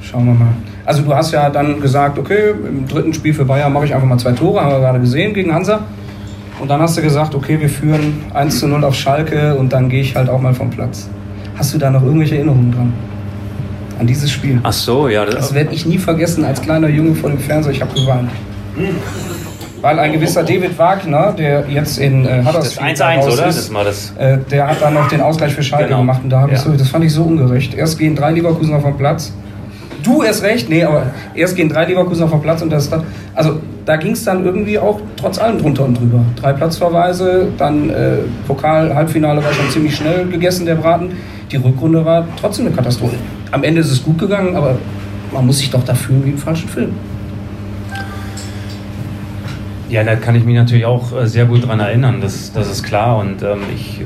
Schauen 0.00 0.26
wir 0.26 0.34
mal. 0.34 0.54
Also 0.86 1.02
du 1.02 1.12
hast 1.12 1.32
ja 1.32 1.50
dann 1.50 1.80
gesagt, 1.80 2.16
okay, 2.16 2.54
im 2.66 2.86
dritten 2.86 3.12
Spiel 3.12 3.34
für 3.34 3.44
Bayern 3.44 3.72
mache 3.72 3.86
ich 3.86 3.94
einfach 3.94 4.06
mal 4.06 4.18
zwei 4.18 4.32
Tore, 4.32 4.60
haben 4.60 4.70
wir 4.70 4.78
gerade 4.78 5.00
gesehen 5.00 5.34
gegen 5.34 5.52
Hansa. 5.52 5.80
Und 6.60 6.70
dann 6.70 6.80
hast 6.80 6.96
du 6.96 7.02
gesagt, 7.02 7.34
okay, 7.34 7.60
wir 7.60 7.68
führen 7.68 8.24
1 8.32 8.60
zu 8.60 8.68
0 8.68 8.84
auf 8.84 8.94
Schalke 8.94 9.56
und 9.56 9.72
dann 9.72 9.88
gehe 9.88 10.00
ich 10.00 10.14
halt 10.14 10.30
auch 10.30 10.40
mal 10.40 10.54
vom 10.54 10.70
Platz. 10.70 11.08
Hast 11.56 11.74
du 11.74 11.78
da 11.78 11.90
noch 11.90 12.02
irgendwelche 12.02 12.36
Erinnerungen 12.36 12.72
dran? 12.72 12.92
An 13.98 14.06
dieses 14.06 14.30
Spiel? 14.30 14.60
Ach 14.62 14.72
so, 14.72 15.08
ja. 15.08 15.24
Das, 15.24 15.34
das 15.34 15.54
werde 15.54 15.74
ich 15.74 15.86
nie 15.86 15.98
vergessen 15.98 16.44
als 16.44 16.62
kleiner 16.62 16.88
Junge 16.88 17.14
vor 17.14 17.30
dem 17.30 17.40
Fernseher. 17.40 17.72
Ich 17.72 17.82
habe 17.82 17.92
geweint. 17.92 18.30
Weil 19.80 19.98
ein 19.98 20.12
gewisser 20.12 20.44
David 20.44 20.78
Wagner, 20.78 21.32
der 21.32 21.64
jetzt 21.68 21.98
in 21.98 22.24
äh, 22.24 22.42
Huddersfield 22.44 23.00
das 23.00 23.06
1-1, 23.06 23.32
oder? 23.32 23.42
Das 23.46 23.74
war 23.74 23.84
das. 23.84 24.12
Äh, 24.18 24.38
der 24.50 24.68
hat 24.68 24.80
dann 24.80 24.94
noch 24.94 25.08
den 25.08 25.20
Ausgleich 25.20 25.52
für 25.52 25.62
Schalke 25.62 25.88
genau. 25.88 26.00
gemacht 26.00 26.20
und 26.22 26.30
da 26.30 26.46
ja. 26.46 26.56
so, 26.56 26.70
das 26.70 26.88
fand 26.88 27.04
ich 27.04 27.12
so 27.12 27.24
ungerecht. 27.24 27.74
Erst 27.74 27.98
gehen 27.98 28.14
drei 28.14 28.30
Leverkusen 28.32 28.74
auf 28.74 28.84
den 28.84 28.96
Platz 28.96 29.32
Du 30.06 30.22
erst 30.22 30.44
recht, 30.44 30.68
nee, 30.68 30.84
aber 30.84 31.08
erst 31.34 31.56
gehen 31.56 31.68
drei 31.68 31.84
Leverkusen 31.84 32.22
auf 32.22 32.30
den 32.30 32.40
Platz 32.40 32.62
und 32.62 32.70
das. 32.70 32.88
Also 33.34 33.58
da 33.84 33.96
ging 33.96 34.12
es 34.12 34.22
dann 34.22 34.44
irgendwie 34.44 34.78
auch 34.78 35.00
trotz 35.16 35.36
allem 35.36 35.58
drunter 35.58 35.84
und 35.84 35.98
drüber. 35.98 36.24
Drei 36.40 36.52
Platzverweise, 36.52 37.48
dann 37.58 37.90
äh, 37.90 38.18
Pokal, 38.46 38.94
Halbfinale 38.94 39.42
war 39.42 39.52
schon 39.52 39.68
ziemlich 39.68 39.96
schnell 39.96 40.28
gegessen, 40.28 40.64
der 40.64 40.76
Braten. 40.76 41.10
Die 41.50 41.56
Rückrunde 41.56 42.04
war 42.04 42.24
trotzdem 42.40 42.66
eine 42.66 42.76
Katastrophe. 42.76 43.16
Am 43.50 43.64
Ende 43.64 43.80
ist 43.80 43.90
es 43.90 44.04
gut 44.04 44.16
gegangen, 44.16 44.54
aber 44.54 44.78
man 45.32 45.44
muss 45.44 45.58
sich 45.58 45.70
doch 45.70 45.82
da 45.82 45.94
fühlen 45.94 46.24
wie 46.24 46.30
im 46.30 46.38
falschen 46.38 46.68
Film. 46.68 46.90
Ja, 49.88 50.04
da 50.04 50.14
kann 50.14 50.36
ich 50.36 50.44
mich 50.44 50.54
natürlich 50.54 50.84
auch 50.84 51.20
äh, 51.20 51.26
sehr 51.26 51.46
gut 51.46 51.66
dran 51.66 51.80
erinnern, 51.80 52.20
das, 52.20 52.52
das 52.52 52.70
ist 52.70 52.84
klar. 52.84 53.18
Und 53.18 53.42
ähm, 53.42 53.58
ich 53.74 54.02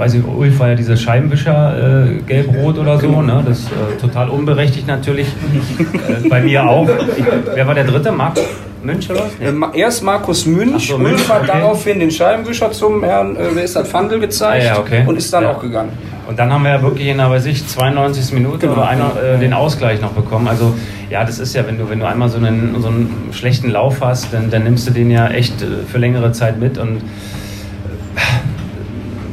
weiß 0.00 0.14
ich, 0.14 0.24
Ulf 0.26 0.58
war 0.58 0.70
ja 0.70 0.74
dieser 0.74 0.96
Scheibenwischer, 0.96 2.06
äh, 2.06 2.22
gelb-rot 2.26 2.78
oder 2.78 2.98
so, 2.98 3.08
genau. 3.08 3.22
ne? 3.22 3.44
das 3.46 3.66
äh, 3.66 4.00
total 4.00 4.30
unberechtigt 4.30 4.86
natürlich. 4.86 5.28
äh, 5.28 6.28
bei 6.28 6.40
mir 6.40 6.66
auch. 6.66 6.88
Ich, 7.16 7.24
wer 7.54 7.66
war 7.66 7.74
der 7.74 7.84
dritte? 7.84 8.10
Marc 8.10 8.38
Münch 8.82 9.10
oder 9.10 9.20
was? 9.20 9.32
Nee. 9.38 9.78
erst 9.78 10.02
Markus 10.02 10.46
Münch, 10.46 10.88
so, 10.88 10.96
Münch 10.96 11.28
hat 11.28 11.42
okay. 11.42 11.50
daraufhin 11.52 12.00
den 12.00 12.10
Scheibenwischer 12.10 12.72
zum 12.72 13.04
Herrn, 13.04 13.36
äh, 13.36 13.40
wer 13.52 13.62
ist 13.62 13.76
das, 13.76 13.86
Fandel 13.88 14.20
gezeigt 14.20 14.64
ah, 14.64 14.74
ja, 14.74 14.80
okay. 14.80 15.04
und 15.06 15.16
ist 15.16 15.30
dann 15.32 15.44
ja. 15.44 15.50
auch 15.50 15.60
gegangen. 15.60 15.90
Und 16.26 16.38
dann 16.38 16.50
haben 16.50 16.62
wir 16.62 16.70
ja 16.70 16.82
wirklich 16.82 17.08
in 17.08 17.18
der, 17.18 17.28
weiß 17.28 17.44
ich, 17.46 17.66
92. 17.66 18.32
Minute 18.32 18.60
genau. 18.60 18.72
oder 18.74 18.88
einer, 18.88 19.12
äh, 19.22 19.38
den 19.38 19.52
Ausgleich 19.52 20.00
noch 20.00 20.12
bekommen. 20.12 20.48
Also 20.48 20.74
ja, 21.10 21.24
das 21.24 21.38
ist 21.38 21.54
ja, 21.54 21.66
wenn 21.66 21.76
du, 21.76 21.90
wenn 21.90 21.98
du 21.98 22.06
einmal 22.06 22.30
so 22.30 22.38
einen, 22.38 22.80
so 22.80 22.88
einen 22.88 23.28
schlechten 23.32 23.70
Lauf 23.70 24.00
hast, 24.00 24.32
dann, 24.32 24.48
dann 24.48 24.64
nimmst 24.64 24.88
du 24.88 24.92
den 24.92 25.10
ja 25.10 25.28
echt 25.28 25.60
äh, 25.60 25.84
für 25.86 25.98
längere 25.98 26.32
Zeit 26.32 26.58
mit 26.58 26.78
und 26.78 27.02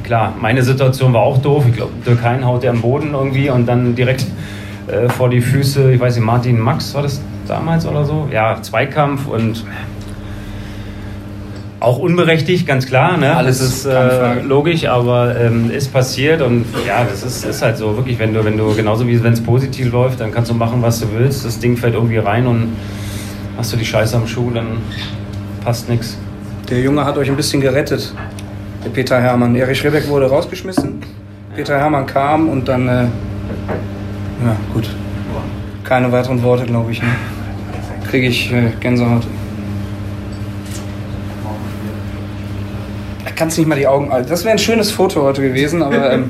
klar, 0.07 0.33
meine 0.39 0.63
Situation 0.63 1.13
war 1.13 1.21
auch 1.21 1.37
doof. 1.37 1.65
Ich 1.67 1.75
glaube, 1.75 1.91
Dirk 2.05 2.23
Hein 2.23 2.45
haut 2.45 2.63
der 2.63 2.71
am 2.71 2.81
Boden 2.81 3.13
irgendwie 3.13 3.49
und 3.49 3.67
dann 3.67 3.93
direkt 3.93 4.25
äh, 4.87 5.09
vor 5.09 5.29
die 5.29 5.41
Füße, 5.41 5.91
ich 5.91 5.99
weiß 5.99 6.15
nicht, 6.15 6.25
Martin 6.25 6.59
Max 6.59 6.95
war 6.95 7.03
das 7.03 7.21
damals 7.47 7.85
oder 7.85 8.05
so? 8.05 8.27
Ja, 8.31 8.61
Zweikampf 8.61 9.27
und 9.27 9.63
auch 11.79 11.99
unberechtigt, 11.99 12.65
ganz 12.65 12.87
klar. 12.87 13.17
Ne? 13.17 13.35
Alles 13.35 13.61
ist 13.61 13.85
äh, 13.85 14.41
logisch, 14.41 14.85
aber 14.85 15.39
ähm, 15.39 15.69
ist 15.69 15.93
passiert 15.93 16.41
und 16.41 16.65
ja, 16.87 17.03
das 17.03 17.23
ist, 17.23 17.45
ist 17.45 17.61
halt 17.61 17.77
so 17.77 17.95
wirklich, 17.95 18.17
wenn 18.17 18.33
du, 18.33 18.43
wenn 18.43 18.57
du 18.57 18.73
genauso 18.75 19.07
wie 19.07 19.21
wenn 19.23 19.33
es 19.33 19.41
positiv 19.41 19.91
läuft, 19.91 20.21
dann 20.21 20.31
kannst 20.31 20.49
du 20.49 20.55
machen, 20.55 20.81
was 20.81 21.01
du 21.01 21.07
willst. 21.13 21.45
Das 21.45 21.59
Ding 21.59 21.77
fällt 21.77 21.93
irgendwie 21.93 22.17
rein 22.17 22.47
und 22.47 22.69
hast 23.57 23.73
du 23.73 23.77
die 23.77 23.85
Scheiße 23.85 24.15
am 24.15 24.25
Schuh, 24.25 24.51
dann 24.53 24.77
passt 25.63 25.89
nichts. 25.89 26.17
Der 26.69 26.79
Junge 26.81 27.05
hat 27.05 27.17
euch 27.17 27.29
ein 27.29 27.35
bisschen 27.35 27.61
gerettet. 27.61 28.13
Der 28.87 28.93
Peter 28.93 29.19
Hermann. 29.19 29.53
Erich 29.53 29.83
Rebeck 29.83 30.07
wurde 30.07 30.29
rausgeschmissen. 30.29 31.01
Peter 31.53 31.77
Hermann 31.77 32.05
kam 32.05 32.47
und 32.47 32.69
dann. 32.69 32.87
Äh, 32.87 33.01
ja, 33.01 34.55
gut. 34.73 34.89
Keine 35.83 36.09
weiteren 36.09 36.41
Worte, 36.41 36.63
glaube 36.63 36.93
ich. 36.93 37.01
Ne? 37.01 37.09
Kriege 38.09 38.27
ich 38.27 38.49
äh, 38.53 38.71
Gänsehaut. 38.79 39.27
Kannst 43.35 43.57
nicht 43.57 43.67
mal 43.67 43.75
die 43.75 43.87
Augen. 43.87 44.09
Das 44.29 44.45
wäre 44.45 44.53
ein 44.53 44.57
schönes 44.57 44.89
Foto 44.89 45.21
heute 45.21 45.41
gewesen, 45.41 45.83
aber. 45.83 46.13
Ähm, 46.13 46.29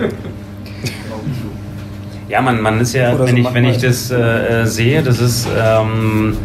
ja, 2.28 2.42
man, 2.42 2.60
man 2.60 2.82
ist 2.82 2.94
ja, 2.94 3.20
wenn, 3.20 3.28
so 3.28 3.36
ich, 3.36 3.54
wenn 3.54 3.66
ich 3.66 3.78
das 3.78 4.10
äh, 4.10 4.16
äh, 4.64 4.66
sehe, 4.66 5.04
das 5.04 5.20
ist. 5.20 5.48
Ähm, 5.56 6.36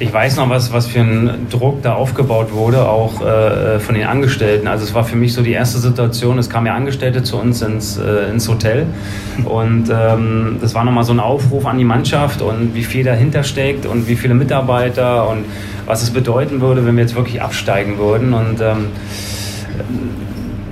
ich 0.00 0.12
weiß 0.12 0.36
noch, 0.36 0.48
was, 0.48 0.72
was 0.72 0.86
für 0.86 1.00
ein 1.00 1.46
Druck 1.50 1.82
da 1.82 1.94
aufgebaut 1.94 2.52
wurde, 2.52 2.88
auch 2.88 3.20
äh, 3.20 3.78
von 3.78 3.94
den 3.94 4.06
Angestellten. 4.06 4.66
Also 4.66 4.84
es 4.84 4.94
war 4.94 5.04
für 5.04 5.16
mich 5.16 5.34
so 5.34 5.42
die 5.42 5.52
erste 5.52 5.78
Situation, 5.78 6.38
es 6.38 6.48
kamen 6.48 6.66
ja 6.66 6.74
Angestellte 6.74 7.22
zu 7.22 7.36
uns 7.36 7.60
ins, 7.60 7.98
äh, 7.98 8.30
ins 8.30 8.48
Hotel 8.48 8.86
und 9.44 9.90
ähm, 9.90 10.56
das 10.60 10.74
war 10.74 10.84
nochmal 10.84 11.04
so 11.04 11.12
ein 11.12 11.20
Aufruf 11.20 11.66
an 11.66 11.76
die 11.76 11.84
Mannschaft 11.84 12.40
und 12.40 12.74
wie 12.74 12.82
viel 12.82 13.04
dahinter 13.04 13.42
steckt 13.42 13.84
und 13.84 14.08
wie 14.08 14.16
viele 14.16 14.34
Mitarbeiter 14.34 15.28
und 15.28 15.44
was 15.84 16.02
es 16.02 16.10
bedeuten 16.10 16.62
würde, 16.62 16.86
wenn 16.86 16.96
wir 16.96 17.02
jetzt 17.02 17.14
wirklich 17.14 17.42
absteigen 17.42 17.98
würden 17.98 18.32
und 18.32 18.60
ähm, 18.60 18.86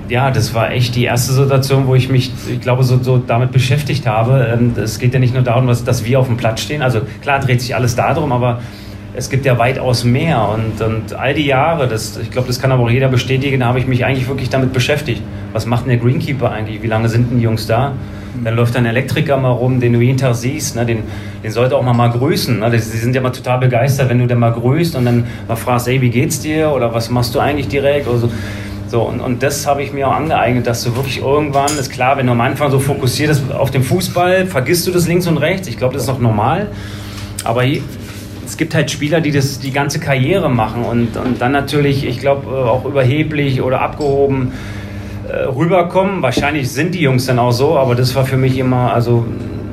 ja, 0.09 0.31
das 0.31 0.55
war 0.55 0.71
echt 0.71 0.95
die 0.95 1.05
erste 1.05 1.35
Situation, 1.35 1.87
wo 1.87 1.95
ich 1.95 2.09
mich, 2.09 2.33
ich 2.51 2.63
glaube, 2.63 2.83
so, 2.83 2.99
so 3.03 3.19
damit 3.19 3.53
beschäftigt 3.53 4.07
habe. 4.07 4.49
Ähm, 4.51 4.73
es 4.83 4.99
geht 4.99 5.13
ja 5.13 5.21
nicht 5.21 5.35
nur 5.35 5.43
darum, 5.43 5.67
dass, 5.67 5.85
dass 5.85 6.03
wir 6.07 6.19
auf 6.19 6.29
dem 6.29 6.39
Platz 6.39 6.63
stehen. 6.63 6.81
Also 6.81 7.03
klar 7.21 7.41
dreht 7.41 7.61
sich 7.61 7.75
alles 7.75 7.95
darum, 7.95 8.33
aber 8.33 8.63
es 9.19 9.29
gibt 9.31 9.45
ja 9.45 9.59
weitaus 9.59 10.05
mehr. 10.05 10.49
Und, 10.49 10.81
und 10.81 11.13
all 11.15 11.35
die 11.35 11.45
Jahre, 11.45 11.89
das, 11.89 12.17
ich 12.17 12.31
glaube, 12.31 12.47
das 12.47 12.61
kann 12.61 12.71
aber 12.71 12.85
auch 12.85 12.91
jeder 12.91 13.09
bestätigen, 13.09 13.61
da 13.61 13.67
habe 13.67 13.81
ich 13.81 13.87
mich 13.87 14.05
eigentlich 14.05 14.29
wirklich 14.29 14.49
damit 14.49 14.73
beschäftigt. 14.73 15.23
Was 15.53 15.67
macht 15.67 15.85
denn 15.85 15.91
der 15.91 15.99
Greenkeeper 15.99 16.53
eigentlich? 16.53 16.83
Wie 16.83 16.87
lange 16.87 17.09
sind 17.09 17.31
denn 17.31 17.39
die 17.39 17.45
Jungs 17.45 17.67
da? 17.67 17.93
Dann 18.45 18.55
läuft 18.55 18.77
ein 18.77 18.87
Elektriker 18.87 19.37
mal 19.37 19.51
rum, 19.51 19.81
den 19.81 19.95
du 19.95 20.01
jeden 20.01 20.19
Tag 20.19 20.37
siehst, 20.37 20.77
ne? 20.77 20.87
den, 20.87 21.03
den 21.43 21.51
sollte 21.51 21.77
auch 21.77 21.83
mal 21.83 21.95
mal 21.95 22.11
grüßen. 22.11 22.61
Ne? 22.61 22.71
Die 22.71 22.79
sind 22.79 23.13
ja 23.13 23.21
mal 23.21 23.31
total 23.31 23.59
begeistert, 23.59 24.09
wenn 24.09 24.21
du 24.21 24.29
den 24.29 24.39
mal 24.39 24.53
grüßt 24.53 24.95
und 24.95 25.05
dann 25.05 25.27
mal 25.49 25.57
fragst, 25.57 25.89
ey, 25.89 26.01
wie 26.01 26.11
geht's 26.11 26.39
dir? 26.41 26.71
Oder 26.71 26.95
was 26.95 27.11
machst 27.11 27.35
du 27.35 27.41
eigentlich 27.41 27.67
direkt? 27.67 28.07
Oder 28.07 28.19
so. 28.19 28.31
So, 28.87 29.03
und, 29.03 29.21
und 29.21 29.43
das 29.43 29.67
habe 29.67 29.83
ich 29.83 29.93
mir 29.93 30.09
auch 30.09 30.15
angeeignet, 30.15 30.67
dass 30.67 30.83
du 30.85 30.97
wirklich 30.97 31.21
irgendwann, 31.21 31.77
ist 31.79 31.91
klar, 31.91 32.17
wenn 32.17 32.25
du 32.27 32.33
am 32.33 32.41
Anfang 32.41 32.71
so 32.71 32.79
fokussiert 32.79 33.29
bist 33.29 33.53
auf 33.53 33.71
den 33.71 33.83
Fußball, 33.83 34.47
vergisst 34.47 34.87
du 34.87 34.93
das 34.93 35.07
links 35.07 35.27
und 35.27 35.37
rechts. 35.37 35.69
Ich 35.69 35.77
glaube, 35.77 35.95
das 35.95 36.05
ist 36.05 36.09
noch 36.09 36.21
normal. 36.21 36.69
Aber 37.45 37.65
es 38.49 38.57
gibt 38.57 38.75
halt 38.75 38.91
Spieler, 38.91 39.21
die 39.21 39.31
das 39.31 39.61
die 39.61 39.73
ganze 39.73 40.01
Karriere 40.01 40.49
machen 40.49 40.83
und, 40.83 41.17
und 41.19 41.41
dann 41.41 41.53
natürlich, 41.53 42.07
ich 42.07 42.19
glaube, 42.19 42.51
äh, 42.51 42.55
auch 42.55 42.87
überheblich 42.87 43.61
oder 43.61 43.83
abgehoben 43.83 44.53
äh, 45.29 45.45
rüberkommen. 45.45 46.23
Wahrscheinlich 46.23 46.71
sind 46.71 46.95
die 46.95 47.03
Jungs 47.03 47.27
dann 47.27 47.39
auch 47.39 47.53
so, 47.53 47.77
aber 47.77 47.95
das 47.95 48.15
war 48.15 48.25
für 48.25 48.39
mich 48.39 48.57
immer, 48.59 48.95
also 48.95 49.27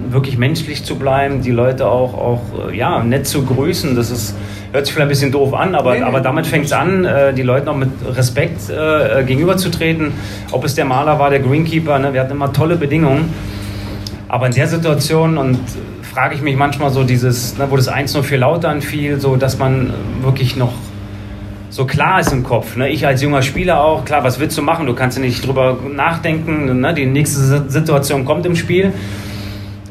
wirklich 0.10 0.38
menschlich 0.38 0.84
zu 0.84 0.96
bleiben, 0.98 1.42
die 1.42 1.52
Leute 1.52 1.88
auch, 1.88 2.14
auch 2.14 2.42
äh, 2.70 2.78
ja, 2.78 3.02
nett 3.02 3.28
zu 3.28 3.46
grüßen. 3.46 3.96
Das 3.96 4.12
ist, 4.12 4.36
hört 4.74 4.86
sich 4.86 4.94
vielleicht 4.94 5.08
ein 5.08 5.10
bisschen 5.10 5.32
doof 5.32 5.54
an, 5.54 5.74
aber, 5.74 5.94
nee, 5.94 6.00
nee. 6.00 6.06
aber 6.06 6.20
damit 6.20 6.46
fängt 6.46 6.66
es 6.66 6.74
an, 6.74 7.06
äh, 7.06 7.34
die 7.34 7.44
Leute 7.44 7.72
auch 7.72 7.78
mit 7.78 7.90
Respekt 8.14 8.70
äh, 8.70 9.24
gegenüberzutreten. 9.24 10.12
Ob 10.52 10.66
es 10.66 10.76
der 10.76 10.84
Maler 10.84 11.18
war, 11.18 11.30
der 11.30 11.40
Greenkeeper, 11.40 11.98
ne? 11.98 12.14
wir 12.14 12.20
hatten 12.20 12.34
immer 12.34 12.52
tolle 12.52 12.76
Bedingungen. 12.76 13.34
Aber 14.28 14.48
in 14.48 14.54
der 14.54 14.68
Situation 14.68 15.38
und 15.38 15.60
frage 16.16 16.34
ich 16.34 16.42
mich 16.42 16.56
manchmal 16.56 16.92
so 16.92 17.04
dieses, 17.04 17.58
ne, 17.58 17.68
wo 17.70 17.76
das 17.76 17.90
1 17.90 18.14
nur 18.14 18.24
viel 18.24 18.38
lauter 18.38 18.70
anfiel, 18.70 19.20
so 19.20 19.36
dass 19.36 19.60
man 19.60 19.94
wirklich 20.22 20.56
noch 20.56 20.72
so 21.70 21.84
klar 21.84 22.22
ist 22.22 22.32
im 22.32 22.46
Kopf. 22.46 22.78
Ne? 22.78 22.88
Ich 22.88 23.06
als 23.06 23.22
junger 23.22 23.42
Spieler 23.42 23.84
auch, 23.84 24.06
klar, 24.06 24.24
was 24.24 24.40
willst 24.40 24.58
du 24.58 24.62
machen? 24.62 24.86
Du 24.86 24.94
kannst 24.94 25.18
ja 25.18 25.24
nicht 25.24 25.46
drüber 25.46 25.78
nachdenken. 25.94 26.80
Ne? 26.80 26.94
Die 26.94 27.06
nächste 27.06 27.70
Situation 27.70 28.24
kommt 28.24 28.46
im 28.46 28.56
Spiel. 28.56 28.94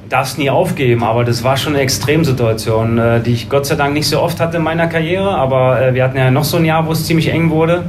Darfst 0.08 0.38
nie 0.38 0.48
aufgeben, 0.48 1.04
aber 1.04 1.24
das 1.24 1.44
war 1.44 1.58
schon 1.58 1.74
eine 1.74 1.82
Extremsituation, 1.82 2.96
äh, 2.96 3.20
die 3.20 3.32
ich 3.32 3.50
Gott 3.50 3.66
sei 3.66 3.74
Dank 3.74 3.92
nicht 3.92 4.08
so 4.08 4.18
oft 4.22 4.40
hatte 4.40 4.56
in 4.56 4.62
meiner 4.62 4.86
Karriere. 4.86 5.34
Aber 5.34 5.78
äh, 5.78 5.92
wir 5.92 6.04
hatten 6.04 6.16
ja 6.16 6.30
noch 6.30 6.44
so 6.44 6.56
ein 6.56 6.64
Jahr, 6.64 6.86
wo 6.86 6.92
es 6.92 7.04
ziemlich 7.04 7.28
eng 7.28 7.50
wurde. 7.50 7.84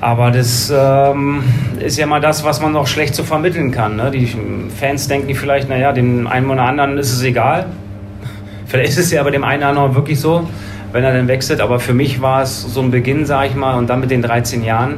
Aber 0.00 0.30
das 0.30 0.72
ähm, 0.74 1.42
ist 1.78 1.98
ja 1.98 2.06
mal 2.06 2.20
das, 2.20 2.42
was 2.42 2.60
man 2.60 2.72
noch 2.72 2.86
schlecht 2.86 3.14
zu 3.14 3.22
so 3.22 3.28
vermitteln 3.28 3.70
kann. 3.70 3.96
Ne? 3.96 4.10
Die 4.10 4.34
Fans 4.78 5.08
denken 5.08 5.34
vielleicht, 5.34 5.68
naja, 5.68 5.92
dem 5.92 6.26
einen 6.26 6.48
oder 6.48 6.62
anderen 6.62 6.96
ist 6.96 7.12
es 7.12 7.22
egal. 7.22 7.66
Vielleicht 8.66 8.90
ist 8.90 8.98
es 8.98 9.10
ja 9.10 9.22
bei 9.22 9.30
dem 9.30 9.44
einen 9.44 9.62
oder 9.62 9.68
anderen 9.68 9.94
wirklich 9.94 10.18
so 10.18 10.48
wenn 10.92 11.04
er 11.04 11.12
dann 11.12 11.28
wechselt. 11.28 11.60
Aber 11.60 11.80
für 11.80 11.94
mich 11.94 12.20
war 12.20 12.42
es 12.42 12.62
so 12.62 12.80
ein 12.80 12.90
Beginn, 12.90 13.26
sage 13.26 13.48
ich 13.48 13.54
mal, 13.54 13.76
und 13.78 13.88
dann 13.88 14.00
mit 14.00 14.10
den 14.10 14.22
13 14.22 14.62
Jahren, 14.62 14.96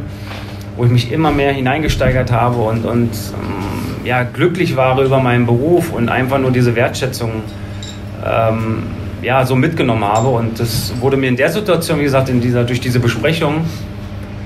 wo 0.76 0.84
ich 0.84 0.90
mich 0.90 1.12
immer 1.12 1.30
mehr 1.30 1.52
hineingesteigert 1.52 2.32
habe 2.32 2.58
und, 2.62 2.84
und 2.84 3.10
ähm, 3.10 4.04
ja, 4.04 4.22
glücklich 4.22 4.76
war 4.76 5.00
über 5.00 5.20
meinen 5.20 5.46
Beruf 5.46 5.92
und 5.92 6.08
einfach 6.08 6.38
nur 6.38 6.50
diese 6.50 6.74
Wertschätzung 6.74 7.30
ähm, 8.26 8.84
ja, 9.22 9.46
so 9.46 9.54
mitgenommen 9.54 10.04
habe. 10.04 10.28
Und 10.28 10.58
das 10.58 10.92
wurde 11.00 11.16
mir 11.16 11.28
in 11.28 11.36
der 11.36 11.50
Situation, 11.50 11.98
wie 12.00 12.04
gesagt, 12.04 12.28
in 12.28 12.40
dieser, 12.40 12.64
durch 12.64 12.80
diese 12.80 12.98
Besprechung 12.98 13.64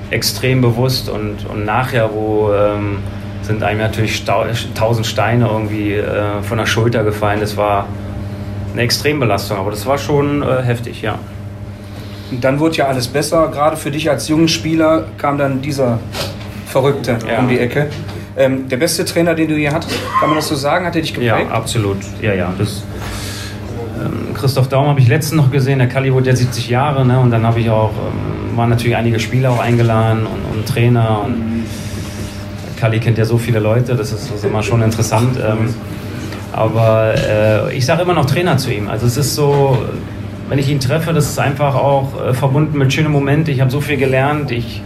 extrem 0.09 0.61
bewusst 0.61 1.09
und, 1.09 1.45
und 1.49 1.65
nachher, 1.65 2.11
wo 2.13 2.51
ähm, 2.53 2.99
sind 3.41 3.63
einem 3.63 3.79
natürlich 3.79 4.23
tausend 4.25 5.05
Steine 5.05 5.47
irgendwie 5.47 5.93
äh, 5.93 6.41
von 6.41 6.57
der 6.57 6.65
Schulter 6.65 7.03
gefallen. 7.03 7.39
Das 7.39 7.57
war 7.57 7.87
eine 8.73 8.81
Extrembelastung, 8.81 9.57
aber 9.57 9.71
das 9.71 9.85
war 9.85 9.97
schon 9.97 10.43
äh, 10.43 10.61
heftig, 10.61 11.01
ja. 11.01 11.17
Und 12.29 12.43
dann 12.43 12.59
wurde 12.59 12.75
ja 12.75 12.87
alles 12.87 13.07
besser. 13.07 13.49
Gerade 13.49 13.77
für 13.77 13.89
dich 13.89 14.09
als 14.09 14.27
jungen 14.27 14.49
Spieler 14.49 15.05
kam 15.17 15.37
dann 15.37 15.61
dieser 15.61 15.99
Verrückte 16.67 17.17
ja. 17.27 17.39
um 17.39 17.47
die 17.47 17.59
Ecke. 17.59 17.87
Ähm, 18.35 18.67
der 18.67 18.77
beste 18.77 19.05
Trainer, 19.05 19.33
den 19.33 19.47
du 19.47 19.55
hier 19.55 19.71
hattest, 19.71 19.97
kann 20.19 20.29
man 20.29 20.35
das 20.35 20.47
so 20.47 20.55
sagen? 20.55 20.85
Hat 20.85 20.95
er 20.95 21.01
dich 21.01 21.13
geprägt? 21.13 21.47
Ja, 21.49 21.55
absolut. 21.55 21.97
Ja, 22.21 22.33
ja. 22.33 22.53
Das, 22.57 22.83
Christoph 24.37 24.69
Daum 24.69 24.87
habe 24.87 24.99
ich 24.99 25.07
letztens 25.07 25.41
noch 25.41 25.51
gesehen. 25.51 25.79
Der 25.79 25.87
Kali 25.87 26.13
wurde 26.13 26.29
ja 26.29 26.35
70 26.35 26.69
Jahre. 26.69 27.05
Ne? 27.05 27.19
Und 27.19 27.31
dann 27.31 27.45
habe 27.45 27.59
ich 27.59 27.69
auch, 27.69 27.91
ähm, 27.91 28.57
waren 28.57 28.69
natürlich 28.69 28.95
einige 28.95 29.19
Spieler 29.19 29.51
auch 29.51 29.59
eingeladen 29.59 30.25
und, 30.25 30.57
und 30.57 30.67
Trainer. 30.67 31.21
Und 31.25 31.65
Kali 32.77 32.99
kennt 32.99 33.17
ja 33.17 33.25
so 33.25 33.37
viele 33.37 33.59
Leute. 33.59 33.95
Das 33.95 34.11
ist, 34.11 34.31
ist 34.31 34.45
immer 34.45 34.63
schon 34.63 34.81
interessant. 34.81 35.37
Ähm, 35.37 35.73
aber 36.53 37.13
äh, 37.15 37.75
ich 37.75 37.85
sage 37.85 38.03
immer 38.03 38.13
noch 38.13 38.25
Trainer 38.25 38.57
zu 38.57 38.71
ihm. 38.71 38.87
Also 38.87 39.05
es 39.05 39.17
ist 39.17 39.35
so 39.35 39.77
wenn 40.49 40.59
ich 40.59 40.69
ihn 40.69 40.79
treffe, 40.79 41.13
das 41.13 41.29
ist 41.29 41.39
einfach 41.39 41.75
auch 41.75 42.13
äh, 42.21 42.33
verbunden 42.33 42.77
mit 42.77 42.93
schönen 42.93 43.11
Momenten. 43.11 43.53
Ich 43.53 43.61
habe 43.61 43.71
so 43.71 43.81
viel 43.81 43.97
gelernt. 43.97 44.51
Ich 44.51 44.81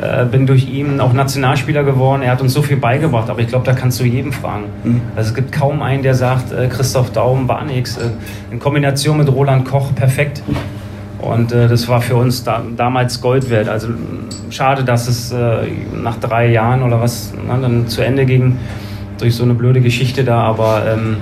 äh, 0.00 0.24
bin 0.24 0.46
durch 0.46 0.68
ihn 0.68 1.00
auch 1.00 1.12
Nationalspieler 1.12 1.84
geworden. 1.84 2.22
Er 2.22 2.32
hat 2.32 2.40
uns 2.40 2.52
so 2.52 2.62
viel 2.62 2.76
beigebracht. 2.76 3.28
Aber 3.28 3.40
ich 3.40 3.48
glaube, 3.48 3.66
da 3.66 3.72
kannst 3.72 4.00
du 4.00 4.04
jedem 4.04 4.32
fragen. 4.32 4.64
Mhm. 4.84 5.00
Also 5.16 5.30
es 5.30 5.34
gibt 5.34 5.52
kaum 5.52 5.82
einen, 5.82 6.02
der 6.02 6.14
sagt, 6.14 6.52
äh, 6.52 6.68
Christoph 6.68 7.12
Daum 7.12 7.48
war 7.48 7.64
nichts. 7.64 7.96
Äh, 7.96 8.10
in 8.50 8.58
Kombination 8.58 9.18
mit 9.18 9.28
Roland 9.28 9.64
Koch 9.64 9.94
perfekt. 9.94 10.42
Und 11.18 11.52
äh, 11.52 11.68
das 11.68 11.88
war 11.88 12.00
für 12.00 12.16
uns 12.16 12.44
da, 12.44 12.62
damals 12.76 13.20
Gold 13.20 13.50
wert. 13.50 13.68
Also 13.68 13.88
schade, 14.50 14.84
dass 14.84 15.06
es 15.06 15.32
äh, 15.32 15.66
nach 15.94 16.16
drei 16.16 16.48
Jahren 16.48 16.82
oder 16.82 17.00
was 17.00 17.32
na, 17.46 17.56
dann 17.56 17.88
zu 17.88 18.02
Ende 18.02 18.24
ging 18.24 18.58
durch 19.18 19.34
so 19.34 19.42
eine 19.42 19.54
blöde 19.54 19.80
Geschichte 19.80 20.24
da. 20.24 20.42
Aber 20.42 20.82
ähm, 20.86 21.18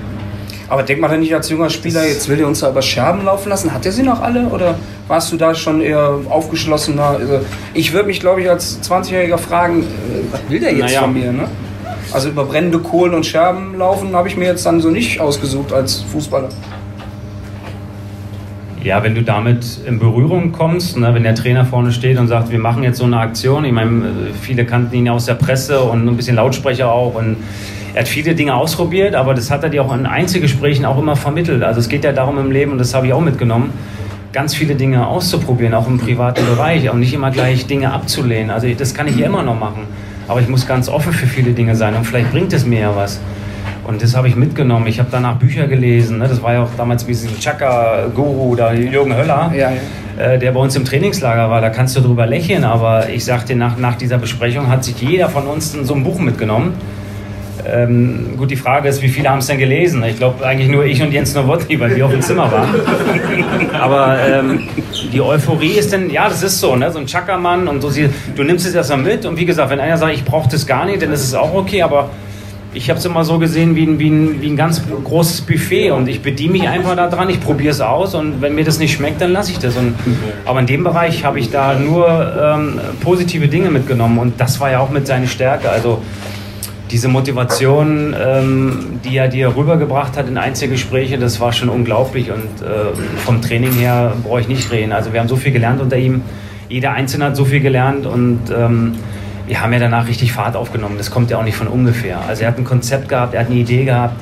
aber 0.69 0.83
denk 0.83 1.01
mal, 1.01 1.11
wenn 1.11 1.23
ich 1.23 1.35
als 1.35 1.49
junger 1.49 1.71
Spieler, 1.71 2.07
jetzt 2.07 2.29
will 2.29 2.41
er 2.41 2.47
uns 2.47 2.61
da 2.61 2.71
über 2.71 2.83
Scherben 2.83 3.25
laufen 3.25 3.49
lassen, 3.49 3.73
hat 3.73 3.87
er 3.87 3.93
sie 3.93 4.03
noch 4.03 4.21
alle 4.21 4.47
oder 4.49 4.75
warst 5.07 5.33
du 5.33 5.37
da 5.37 5.55
schon 5.55 5.81
eher 5.81 6.19
aufgeschlossener? 6.29 7.17
Also 7.19 7.41
ich 7.73 7.93
würde 7.93 8.07
mich, 8.07 8.21
glaube 8.21 8.43
ich, 8.43 8.51
als 8.51 8.79
20-Jähriger 8.83 9.39
fragen, 9.39 9.83
äh, 9.83 9.85
was 10.31 10.41
will 10.49 10.61
der 10.61 10.73
jetzt 10.73 10.87
naja. 10.87 11.01
von 11.01 11.15
mir? 11.15 11.33
Ne? 11.33 11.49
Also 12.13 12.29
über 12.29 12.45
brennende 12.45 12.79
Kohlen 12.79 13.15
und 13.15 13.25
Scherben 13.25 13.77
laufen 13.77 14.15
habe 14.15 14.29
ich 14.29 14.37
mir 14.37 14.47
jetzt 14.47 14.65
dann 14.67 14.81
so 14.81 14.91
nicht 14.91 15.21
ausgesucht 15.21 15.73
als 15.73 16.03
Fußballer. 16.03 16.49
Ja, 18.83 19.03
wenn 19.03 19.15
du 19.15 19.23
damit 19.23 19.81
in 19.87 19.99
Berührung 19.99 20.53
kommst, 20.53 20.97
ne, 20.97 21.13
wenn 21.13 21.25
der 21.25 21.35
Trainer 21.35 21.65
vorne 21.65 21.93
steht 21.93 22.19
und 22.19 22.29
sagt, 22.29 22.51
wir 22.51 22.61
machen 22.61 22.85
jetzt 22.85 22.99
so 22.99 23.05
eine 23.05 23.19
Aktion, 23.19 23.65
ich 23.65 23.73
meine, 23.73 24.31
viele 24.41 24.65
kannten 24.65 24.95
ihn 24.95 25.09
aus 25.09 25.27
der 25.27 25.35
Presse 25.35 25.81
und 25.81 26.07
ein 26.07 26.17
bisschen 26.17 26.37
Lautsprecher 26.37 26.91
auch 26.91 27.15
und 27.15 27.37
er 27.99 28.03
hat 28.03 28.09
viele 28.09 28.37
Dinge 28.37 28.55
ausprobiert, 28.55 29.17
aber 29.17 29.35
das 29.35 29.51
hat 29.51 29.65
er 29.65 29.71
dir 29.71 29.83
auch 29.83 29.93
in 29.93 30.07
Einzelgesprächen 30.07 30.85
auch 30.85 30.99
immer 30.99 31.17
vermittelt. 31.17 31.65
Also 31.65 31.81
es 31.81 31.89
geht 31.89 32.05
ja 32.05 32.13
darum 32.13 32.39
im 32.39 32.53
Leben, 32.53 32.71
und 32.71 32.79
das 32.79 32.95
habe 32.95 33.09
ich 33.09 33.13
auch 33.13 33.21
mitgenommen, 33.21 33.73
ganz 34.33 34.55
viele 34.55 34.77
Dinge 34.77 35.05
auszuprobieren, 35.05 35.75
auch 35.75 35.89
im 35.89 35.99
privaten 35.99 36.47
Bereich, 36.47 36.89
auch 36.91 36.95
nicht 36.95 37.13
immer 37.13 37.33
gleich 37.33 37.67
Dinge 37.67 37.93
abzulehnen. 37.93 38.51
Also 38.51 38.69
das 38.73 38.95
kann 38.95 39.09
ich 39.09 39.17
hier 39.17 39.27
immer 39.27 39.43
noch 39.43 39.59
machen, 39.59 39.83
aber 40.29 40.41
ich 40.41 40.47
muss 40.47 40.65
ganz 40.65 40.89
offen 40.89 41.13
für 41.13 41.27
viele 41.27 41.51
Dinge 41.55 41.75
sein 41.75 41.97
und 41.97 42.05
vielleicht 42.05 42.31
bringt 42.31 42.53
es 42.53 42.65
mir 42.65 42.83
ja 42.83 42.95
was. 42.95 43.19
Und 43.83 44.01
das 44.01 44.15
habe 44.15 44.29
ich 44.29 44.37
mitgenommen. 44.37 44.87
Ich 44.87 45.01
habe 45.01 45.09
danach 45.11 45.37
Bücher 45.37 45.67
gelesen. 45.67 46.19
Ne? 46.19 46.29
Das 46.29 46.41
war 46.41 46.53
ja 46.53 46.63
auch 46.63 46.71
damals 46.77 47.05
wie 47.09 47.13
diesen 47.13 47.37
Chaka-Guru, 47.37 48.55
da 48.55 48.73
Jürgen 48.75 49.17
Höller, 49.17 49.51
ja, 49.57 49.73
ja. 49.73 50.25
Äh, 50.25 50.39
der 50.39 50.53
bei 50.53 50.61
uns 50.61 50.77
im 50.77 50.85
Trainingslager 50.85 51.51
war. 51.51 51.61
Da 51.61 51.71
kannst 51.71 51.97
du 51.97 52.01
drüber 52.01 52.27
lächeln, 52.27 52.63
aber 52.63 53.09
ich 53.09 53.25
sagte, 53.25 53.57
nach, 53.57 53.77
nach 53.77 53.97
dieser 53.97 54.19
Besprechung 54.19 54.69
hat 54.69 54.85
sich 54.85 55.01
jeder 55.01 55.29
von 55.29 55.49
uns 55.49 55.73
so 55.73 55.95
ein 55.95 56.05
Buch 56.05 56.21
mitgenommen. 56.21 56.75
Ähm, 57.71 58.37
gut, 58.37 58.51
die 58.51 58.57
Frage 58.57 58.89
ist, 58.89 59.03
wie 59.03 59.09
viele 59.09 59.29
haben 59.29 59.39
es 59.39 59.47
denn 59.47 59.59
gelesen? 59.59 60.03
Ich 60.05 60.17
glaube 60.17 60.45
eigentlich 60.45 60.69
nur 60.69 60.85
ich 60.85 61.03
und 61.03 61.13
Jens 61.13 61.35
Nowotny, 61.35 61.79
weil 61.79 61.95
wir 61.95 62.07
auf 62.07 62.13
dem 62.13 62.23
Zimmer 62.23 62.51
waren. 62.51 62.69
Aber 63.81 64.19
ähm, 64.21 64.69
die 65.13 65.21
Euphorie 65.21 65.73
ist 65.73 65.93
denn, 65.93 66.11
ja, 66.11 66.29
das 66.29 66.43
ist 66.43 66.61
so, 66.61 66.77
ne? 66.77 66.91
so 66.91 66.99
ein 66.99 67.07
Chackermann 67.07 67.69
und 67.69 67.81
so. 67.81 67.91
Du 68.35 68.43
nimmst 68.43 68.67
es 68.67 68.75
erstmal 68.75 68.99
mit 68.99 69.27
und 69.27 69.39
wie 69.39 69.45
gesagt, 69.45 69.71
wenn 69.71 69.81
einer 69.81 69.97
sagt, 69.97 70.15
ich 70.15 70.25
brauche 70.25 70.49
das 70.49 70.67
gar 70.67 70.87
nicht, 70.87 71.03
dann 71.03 71.13
ist 71.13 71.25
es 71.25 71.35
auch 71.35 71.55
okay, 71.55 71.83
aber 71.83 72.11
ich 72.75 72.91
habe 72.91 72.99
es 72.99 73.05
immer 73.05 73.25
so 73.25 73.39
gesehen 73.39 73.75
wie 73.77 73.85
ein, 73.85 73.99
wie, 73.99 74.09
ein, 74.09 74.43
wie 74.43 74.51
ein 74.51 74.57
ganz 74.57 74.83
großes 75.05 75.43
Buffet 75.43 75.91
und 75.91 76.09
ich 76.09 76.23
bediene 76.23 76.53
mich 76.53 76.69
einfach 76.69 76.97
daran, 76.97 77.31
ich 77.31 77.41
probiere 77.41 77.71
es 77.71 77.81
aus 77.81 78.15
und 78.15 78.41
wenn 78.43 78.55
mir 78.55 78.65
das 78.65 78.79
nicht 78.79 78.93
schmeckt, 78.93 79.21
dann 79.21 79.33
lasse 79.33 79.53
ich 79.53 79.59
das. 79.59 79.77
Und, 79.77 79.95
aber 80.45 80.61
in 80.61 80.67
dem 80.67 80.85
Bereich 80.85 81.25
habe 81.25 81.41
ich 81.41 81.51
da 81.51 81.75
nur 81.79 82.07
ähm, 82.41 82.81
positive 83.01 83.49
Dinge 83.49 83.71
mitgenommen 83.71 84.19
und 84.19 84.41
das 84.41 84.61
war 84.61 84.71
ja 84.71 84.81
auch 84.81 84.91
mit 84.91 85.07
seiner 85.07 85.27
Stärke. 85.27 85.71
Also 85.71 86.03
diese 86.91 87.09
Motivation, 87.09 88.15
ähm, 88.19 89.01
die 89.05 89.17
er 89.17 89.29
dir 89.29 89.55
rübergebracht 89.57 90.17
hat 90.17 90.29
in 90.29 90.39
Einzelgespräche, 90.39 91.19
das 91.19 91.41
war 91.41 91.53
schon 91.53 91.69
unglaublich. 91.69 92.31
Und 92.31 92.63
äh, 92.63 92.95
vom 93.25 93.43
Training 93.43 93.73
her 93.73 94.13
brauche 94.23 94.41
ich 94.41 94.49
nicht 94.49 94.71
reden. 94.71 94.93
Also 94.93 95.13
wir 95.13 95.21
haben 95.21 95.29
so 95.29 95.37
viel 95.37 95.53
gelernt 95.53 95.81
unter 95.81 95.97
ihm. 95.97 96.23
Jeder 96.69 96.93
Einzelne 96.93 97.27
hat 97.27 97.37
so 97.37 97.45
viel 97.45 97.61
gelernt 97.61 98.07
und 98.07 98.41
ähm, 98.55 98.95
wir 99.47 99.61
haben 99.63 99.73
ja 99.73 99.79
danach 99.79 100.07
richtig 100.07 100.33
Fahrt 100.33 100.57
aufgenommen. 100.57 100.97
Das 100.99 101.11
kommt 101.11 101.31
ja 101.31 101.39
auch 101.39 101.43
nicht 101.43 101.57
von 101.57 101.69
ungefähr. 101.69 102.21
Also 102.29 102.43
er 102.43 102.49
hat 102.49 102.59
ein 102.59 102.65
Konzept 102.65 103.09
gehabt, 103.09 103.35
er 103.35 103.41
hat 103.41 103.47
eine 103.47 103.57
Idee 103.57 103.85
gehabt. 103.85 104.21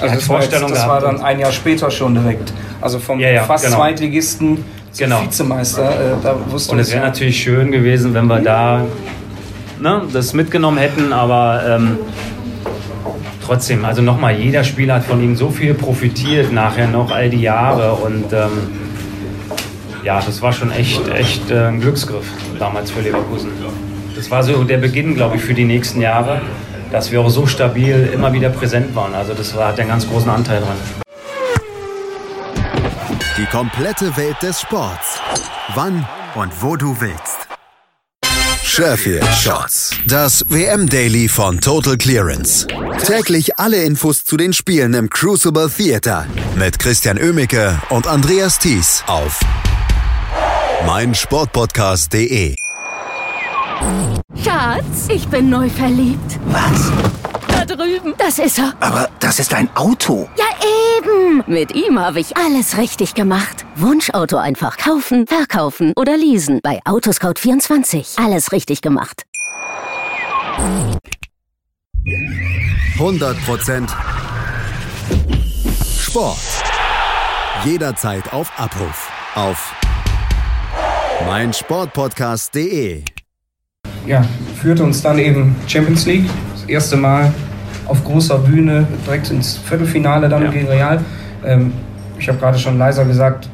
Also 0.00 0.14
das, 0.14 0.28
war, 0.28 0.42
jetzt, 0.42 0.52
das 0.52 0.86
war 0.86 1.00
dann 1.00 1.20
ein 1.22 1.40
Jahr 1.40 1.52
später 1.52 1.90
schon 1.90 2.14
direkt. 2.14 2.52
Also 2.80 2.98
vom 2.98 3.18
ja, 3.18 3.30
ja, 3.30 3.44
fast 3.44 3.64
genau. 3.64 3.78
Zweitligisten 3.78 4.64
zum 4.92 5.04
genau. 5.04 5.22
Vizemeister. 5.22 5.90
Äh, 5.90 6.14
da 6.22 6.36
wusste 6.50 6.72
und 6.72 6.78
es 6.78 6.90
wäre 6.90 7.00
ja. 7.00 7.06
natürlich 7.06 7.42
schön 7.42 7.72
gewesen, 7.72 8.14
wenn 8.14 8.26
wir 8.26 8.40
da 8.40 8.84
ne, 9.80 10.02
das 10.12 10.32
mitgenommen 10.32 10.78
hätten, 10.78 11.12
aber 11.12 11.62
ähm, 11.66 11.98
trotzdem, 13.44 13.84
also 13.84 14.02
nochmal, 14.02 14.38
jeder 14.38 14.64
Spieler 14.64 14.96
hat 14.96 15.04
von 15.04 15.22
ihm 15.22 15.36
so 15.36 15.50
viel 15.50 15.74
profitiert 15.74 16.52
nachher 16.52 16.88
noch 16.88 17.10
all 17.10 17.30
die 17.30 17.40
Jahre 17.40 17.92
und 17.92 18.32
ähm, 18.32 18.50
ja, 20.02 20.20
das 20.20 20.40
war 20.40 20.52
schon 20.52 20.70
echt, 20.70 21.08
echt 21.08 21.50
äh, 21.50 21.66
ein 21.66 21.80
Glücksgriff 21.80 22.26
damals 22.58 22.90
für 22.90 23.00
Leverkusen. 23.00 23.50
Das 24.14 24.30
war 24.30 24.42
so 24.42 24.64
der 24.64 24.78
Beginn, 24.78 25.14
glaube 25.14 25.36
ich, 25.36 25.42
für 25.42 25.52
die 25.52 25.64
nächsten 25.64 26.00
Jahre, 26.00 26.40
dass 26.92 27.10
wir 27.10 27.20
auch 27.20 27.28
so 27.28 27.46
stabil 27.46 28.08
immer 28.14 28.32
wieder 28.32 28.48
präsent 28.48 28.94
waren. 28.94 29.14
Also 29.14 29.34
das 29.34 29.54
war, 29.56 29.68
hat 29.68 29.80
einen 29.80 29.88
ganz 29.88 30.08
großen 30.08 30.30
Anteil 30.30 30.60
dran. 30.60 30.76
Die 33.36 33.46
komplette 33.46 34.16
Welt 34.16 34.36
des 34.42 34.60
Sports. 34.60 35.20
Wann 35.74 36.06
und 36.36 36.50
wo 36.62 36.76
du 36.76 36.96
willst. 37.00 37.45
Sheffield 38.76 39.24
Shots. 39.32 39.90
Das 40.06 40.44
WM 40.50 40.86
Daily 40.86 41.28
von 41.28 41.62
Total 41.62 41.96
Clearance. 41.96 42.66
Täglich 43.06 43.58
alle 43.58 43.82
Infos 43.82 44.22
zu 44.26 44.36
den 44.36 44.52
Spielen 44.52 44.92
im 44.92 45.08
Crucible 45.08 45.70
Theater 45.70 46.26
mit 46.56 46.78
Christian 46.78 47.16
Ömicke 47.16 47.80
und 47.88 48.06
Andreas 48.06 48.58
Thies 48.58 49.02
auf 49.06 49.40
meinsportpodcast.de. 50.84 52.54
Schatz, 54.44 55.08
ich 55.08 55.26
bin 55.28 55.48
neu 55.48 55.70
verliebt. 55.70 56.38
Was? 56.44 57.25
Drüben. 57.66 58.14
Das 58.18 58.38
ist 58.38 58.58
er. 58.58 58.72
Aber 58.80 59.08
das 59.20 59.38
ist 59.38 59.52
ein 59.54 59.68
Auto. 59.74 60.28
Ja, 60.36 60.44
eben. 60.98 61.42
Mit 61.46 61.74
ihm 61.74 61.98
habe 61.98 62.20
ich 62.20 62.36
alles 62.36 62.76
richtig 62.78 63.14
gemacht. 63.14 63.64
Wunschauto 63.76 64.36
einfach 64.36 64.76
kaufen, 64.76 65.26
verkaufen 65.26 65.92
oder 65.96 66.16
leasen. 66.16 66.60
Bei 66.62 66.80
Autoscout24. 66.84 68.22
Alles 68.24 68.52
richtig 68.52 68.80
gemacht. 68.82 69.24
100% 72.98 73.88
Sport. 76.00 76.38
Jederzeit 77.64 78.32
auf 78.32 78.52
Abruf. 78.58 79.10
Auf 79.34 79.74
meinsportpodcast.de. 81.26 83.02
ja, 84.06 84.24
führte 84.60 84.82
uns 84.84 85.02
dann 85.02 85.18
eben 85.18 85.56
Champions 85.66 86.06
League. 86.06 86.28
Das 86.54 86.64
erste 86.68 86.96
Mal 86.96 87.32
auf 87.86 88.04
großer 88.04 88.38
Bühne, 88.38 88.86
direkt 89.06 89.30
ins 89.30 89.58
Viertelfinale 89.58 90.28
dann 90.28 90.44
Ja. 90.44 90.50
gegen 90.50 90.68
Real. 90.68 91.00
Ähm, 91.44 91.72
ich 92.18 92.28
habe 92.28 92.38
gerade 92.38 92.58
schon 92.58 92.78
leiser 92.78 93.04
gesagt, 93.04 93.48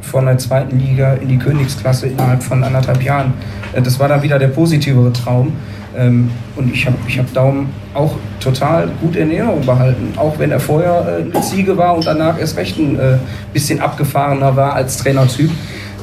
von 0.00 0.26
der 0.26 0.36
zweiten 0.38 0.78
Liga 0.78 1.14
in 1.14 1.28
die 1.28 1.38
Königsklasse 1.38 2.08
innerhalb 2.08 2.42
von 2.42 2.62
anderthalb 2.64 3.02
Jahren. 3.02 3.32
Äh, 3.72 3.82
das 3.82 3.98
war 3.98 4.08
dann 4.08 4.22
wieder 4.22 4.38
der 4.38 4.48
positivere 4.48 5.12
Traum. 5.12 5.52
Ähm, 5.96 6.30
und 6.56 6.72
ich 6.72 6.86
habe 6.86 6.96
ich 7.06 7.18
hab 7.18 7.32
Daumen 7.34 7.68
auch 7.92 8.14
total 8.40 8.88
gut 9.00 9.14
in 9.14 9.30
Erinnerung 9.30 9.64
behalten. 9.64 10.14
Auch 10.16 10.38
wenn 10.38 10.50
er 10.50 10.58
vorher 10.60 11.18
äh, 11.20 11.22
eine 11.22 11.40
Ziege 11.42 11.76
war 11.76 11.94
und 11.94 12.06
danach 12.06 12.38
erst 12.38 12.56
recht 12.56 12.78
ein 12.78 12.98
äh, 12.98 13.18
bisschen 13.52 13.80
abgefahrener 13.80 14.56
war 14.56 14.74
als 14.74 14.96
Trainertyp. 14.96 15.50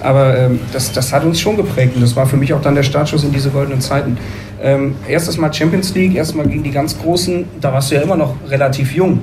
Aber 0.01 0.37
ähm, 0.37 0.59
das, 0.71 0.91
das 0.91 1.11
hat 1.11 1.23
uns 1.23 1.39
schon 1.39 1.57
geprägt 1.57 1.95
und 1.95 2.01
das 2.01 2.15
war 2.15 2.25
für 2.25 2.37
mich 2.37 2.53
auch 2.53 2.61
dann 2.61 2.75
der 2.75 2.83
Startschuss 2.83 3.23
in 3.23 3.31
diese 3.31 3.49
goldenen 3.49 3.81
Zeiten. 3.81 4.17
Ähm, 4.61 4.95
erstes 5.07 5.37
Mal 5.37 5.53
Champions 5.53 5.93
League, 5.93 6.15
erstmal 6.15 6.47
gegen 6.47 6.63
die 6.63 6.71
ganz 6.71 6.97
Großen, 6.97 7.45
da 7.59 7.73
warst 7.73 7.91
du 7.91 7.95
ja 7.95 8.01
immer 8.01 8.15
noch 8.15 8.35
relativ 8.47 8.93
jung. 8.93 9.21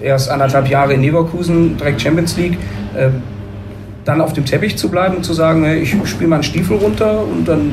Erst 0.00 0.30
anderthalb 0.30 0.68
Jahre 0.68 0.94
in 0.94 1.02
Leverkusen, 1.02 1.76
direkt 1.76 2.00
Champions 2.00 2.36
League. 2.36 2.58
Ähm, 2.96 3.22
dann 4.04 4.20
auf 4.20 4.32
dem 4.32 4.44
Teppich 4.44 4.76
zu 4.76 4.88
bleiben 4.88 5.16
und 5.16 5.24
zu 5.24 5.32
sagen, 5.32 5.64
hey, 5.64 5.80
ich 5.80 5.96
spiele 6.06 6.28
meinen 6.28 6.42
Stiefel 6.42 6.76
runter 6.78 7.22
und 7.24 7.46
dann 7.46 7.72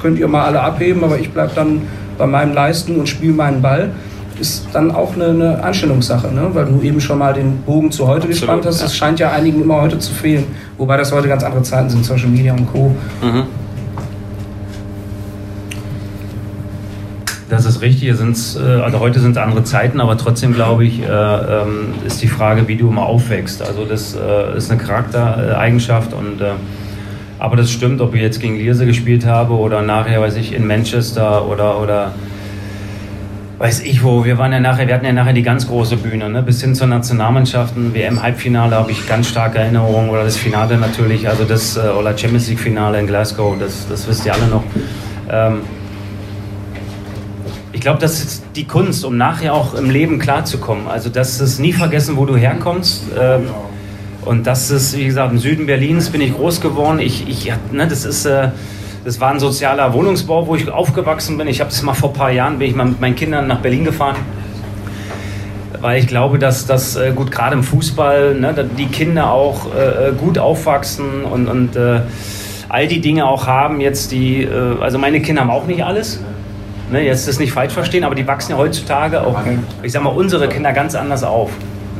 könnt 0.00 0.18
ihr 0.18 0.28
mal 0.28 0.44
alle 0.44 0.60
abheben, 0.60 1.02
aber 1.04 1.18
ich 1.18 1.30
bleibe 1.30 1.52
dann 1.54 1.82
bei 2.18 2.26
meinem 2.26 2.52
Leisten 2.52 2.96
und 2.96 3.08
spiele 3.08 3.32
meinen 3.32 3.62
Ball, 3.62 3.90
ist 4.40 4.66
dann 4.72 4.90
auch 4.90 5.14
eine, 5.14 5.26
eine 5.26 5.62
Anstellungssache, 5.62 6.32
ne? 6.32 6.48
weil 6.52 6.66
du 6.66 6.80
eben 6.82 7.00
schon 7.00 7.18
mal 7.18 7.32
den 7.32 7.58
Bogen 7.62 7.90
zu 7.90 8.06
heute 8.06 8.26
gespannt 8.26 8.64
hast. 8.66 8.80
ja. 8.80 8.86
Es 8.86 8.96
scheint 8.96 9.20
ja 9.20 9.30
einigen 9.30 9.62
immer 9.62 9.80
heute 9.82 9.98
zu 9.98 10.12
fehlen, 10.12 10.44
wobei 10.78 10.96
das 10.96 11.12
heute 11.12 11.28
ganz 11.28 11.44
andere 11.44 11.62
Zeiten 11.62 11.90
sind, 11.90 12.04
Social 12.04 12.28
Media 12.28 12.52
und 12.52 12.72
Co. 12.72 12.94
Mhm. 13.22 13.44
Das 17.50 17.66
ist 17.66 17.80
richtig. 17.82 18.16
Sind's, 18.16 18.56
äh, 18.56 18.60
also 18.60 19.00
heute 19.00 19.18
sind 19.18 19.32
es 19.32 19.36
andere 19.36 19.64
Zeiten, 19.64 20.00
aber 20.00 20.16
trotzdem 20.16 20.54
glaube 20.54 20.84
ich, 20.84 21.02
äh, 21.02 21.06
ähm, 21.06 21.94
ist 22.06 22.22
die 22.22 22.28
Frage, 22.28 22.68
wie 22.68 22.76
du 22.76 22.88
immer 22.88 23.06
aufwächst. 23.06 23.60
Also 23.60 23.84
das 23.84 24.14
äh, 24.14 24.56
ist 24.56 24.70
eine 24.70 24.80
Charaktereigenschaft 24.80 26.14
und 26.14 26.40
äh, 26.40 26.52
aber 27.40 27.56
das 27.56 27.70
stimmt, 27.70 28.00
ob 28.00 28.14
ich 28.14 28.20
jetzt 28.20 28.38
gegen 28.40 28.56
Lierse 28.56 28.86
gespielt 28.86 29.26
habe 29.26 29.54
oder 29.54 29.82
nachher, 29.82 30.20
weiß 30.20 30.36
ich, 30.36 30.52
in 30.52 30.66
Manchester 30.66 31.46
oder 31.48 31.80
oder 31.80 32.12
weiß 33.60 33.80
ich 33.80 34.02
wo. 34.02 34.24
Wir 34.24 34.38
waren 34.38 34.52
ja 34.52 34.58
nachher, 34.58 34.88
wir 34.88 34.94
hatten 34.94 35.04
ja 35.04 35.12
nachher 35.12 35.34
die 35.34 35.42
ganz 35.42 35.68
große 35.68 35.98
Bühne, 35.98 36.30
ne? 36.30 36.42
bis 36.42 36.62
hin 36.62 36.74
zur 36.74 36.86
Nationalmannschaften. 36.86 37.92
WM-Halbfinale 37.92 38.74
habe 38.74 38.90
ich 38.90 39.06
ganz 39.06 39.28
starke 39.28 39.58
Erinnerungen 39.58 40.08
oder 40.08 40.24
das 40.24 40.38
Finale 40.38 40.78
natürlich, 40.78 41.28
also 41.28 41.44
das 41.44 41.76
äh, 41.76 41.80
oder 41.80 42.16
Champions 42.16 42.48
League-Finale 42.48 42.98
in 42.98 43.06
Glasgow, 43.06 43.58
das, 43.58 43.86
das 43.86 44.08
wisst 44.08 44.24
ihr 44.24 44.32
alle 44.32 44.46
noch. 44.46 44.64
Ähm, 45.30 45.60
ich 47.72 47.82
glaube, 47.82 47.98
das 48.00 48.24
ist 48.24 48.44
die 48.56 48.64
Kunst, 48.64 49.04
um 49.04 49.18
nachher 49.18 49.52
auch 49.52 49.74
im 49.74 49.90
Leben 49.90 50.18
klarzukommen. 50.18 50.88
Also, 50.88 51.10
das 51.10 51.38
ist 51.38 51.58
nie 51.58 51.74
vergessen, 51.74 52.16
wo 52.16 52.24
du 52.24 52.36
herkommst. 52.36 53.04
Ähm, 53.18 53.42
und 54.24 54.46
das 54.46 54.70
ist, 54.70 54.96
wie 54.96 55.04
gesagt, 55.04 55.32
im 55.32 55.38
Süden 55.38 55.66
Berlins 55.66 56.08
bin 56.08 56.22
ich 56.22 56.34
groß 56.34 56.62
geworden. 56.62 56.98
Ich, 56.98 57.28
ich, 57.28 57.52
ne, 57.72 57.86
das 57.86 58.06
ist, 58.06 58.24
äh, 58.24 58.48
das 59.04 59.20
war 59.20 59.30
ein 59.30 59.40
sozialer 59.40 59.92
Wohnungsbau, 59.94 60.46
wo 60.46 60.54
ich 60.56 60.70
aufgewachsen 60.70 61.38
bin. 61.38 61.48
Ich 61.48 61.60
habe 61.60 61.70
das 61.70 61.82
mal 61.82 61.94
vor 61.94 62.10
ein 62.10 62.14
paar 62.14 62.30
Jahren, 62.30 62.58
bin 62.58 62.68
ich 62.68 62.74
mal 62.74 62.86
mit 62.86 63.00
meinen 63.00 63.16
Kindern 63.16 63.46
nach 63.46 63.60
Berlin 63.60 63.84
gefahren. 63.84 64.16
Weil 65.80 66.00
ich 66.00 66.06
glaube, 66.06 66.38
dass 66.38 66.66
das 66.66 66.96
äh, 66.96 67.12
gut 67.14 67.30
gerade 67.30 67.54
im 67.54 67.62
Fußball, 67.62 68.34
ne, 68.34 68.68
die 68.76 68.86
Kinder 68.86 69.32
auch 69.32 69.74
äh, 69.74 70.12
gut 70.12 70.38
aufwachsen 70.38 71.24
und, 71.24 71.48
und 71.48 71.76
äh, 71.76 72.00
all 72.68 72.86
die 72.86 73.00
Dinge 73.00 73.26
auch 73.26 73.46
haben 73.46 73.80
jetzt 73.80 74.12
die, 74.12 74.42
äh, 74.42 74.76
also 74.80 74.98
meine 74.98 75.22
Kinder 75.22 75.40
haben 75.40 75.50
auch 75.50 75.66
nicht 75.66 75.82
alles. 75.82 76.20
Ne, 76.92 77.02
jetzt 77.02 77.26
das 77.26 77.38
nicht 77.38 77.52
falsch 77.52 77.72
verstehen, 77.72 78.04
aber 78.04 78.14
die 78.14 78.26
wachsen 78.26 78.52
ja 78.52 78.58
heutzutage 78.58 79.22
auch, 79.22 79.38
ich 79.82 79.92
sag 79.92 80.02
mal, 80.02 80.10
unsere 80.10 80.48
Kinder 80.48 80.72
ganz 80.74 80.94
anders 80.94 81.22
auf. 81.22 81.50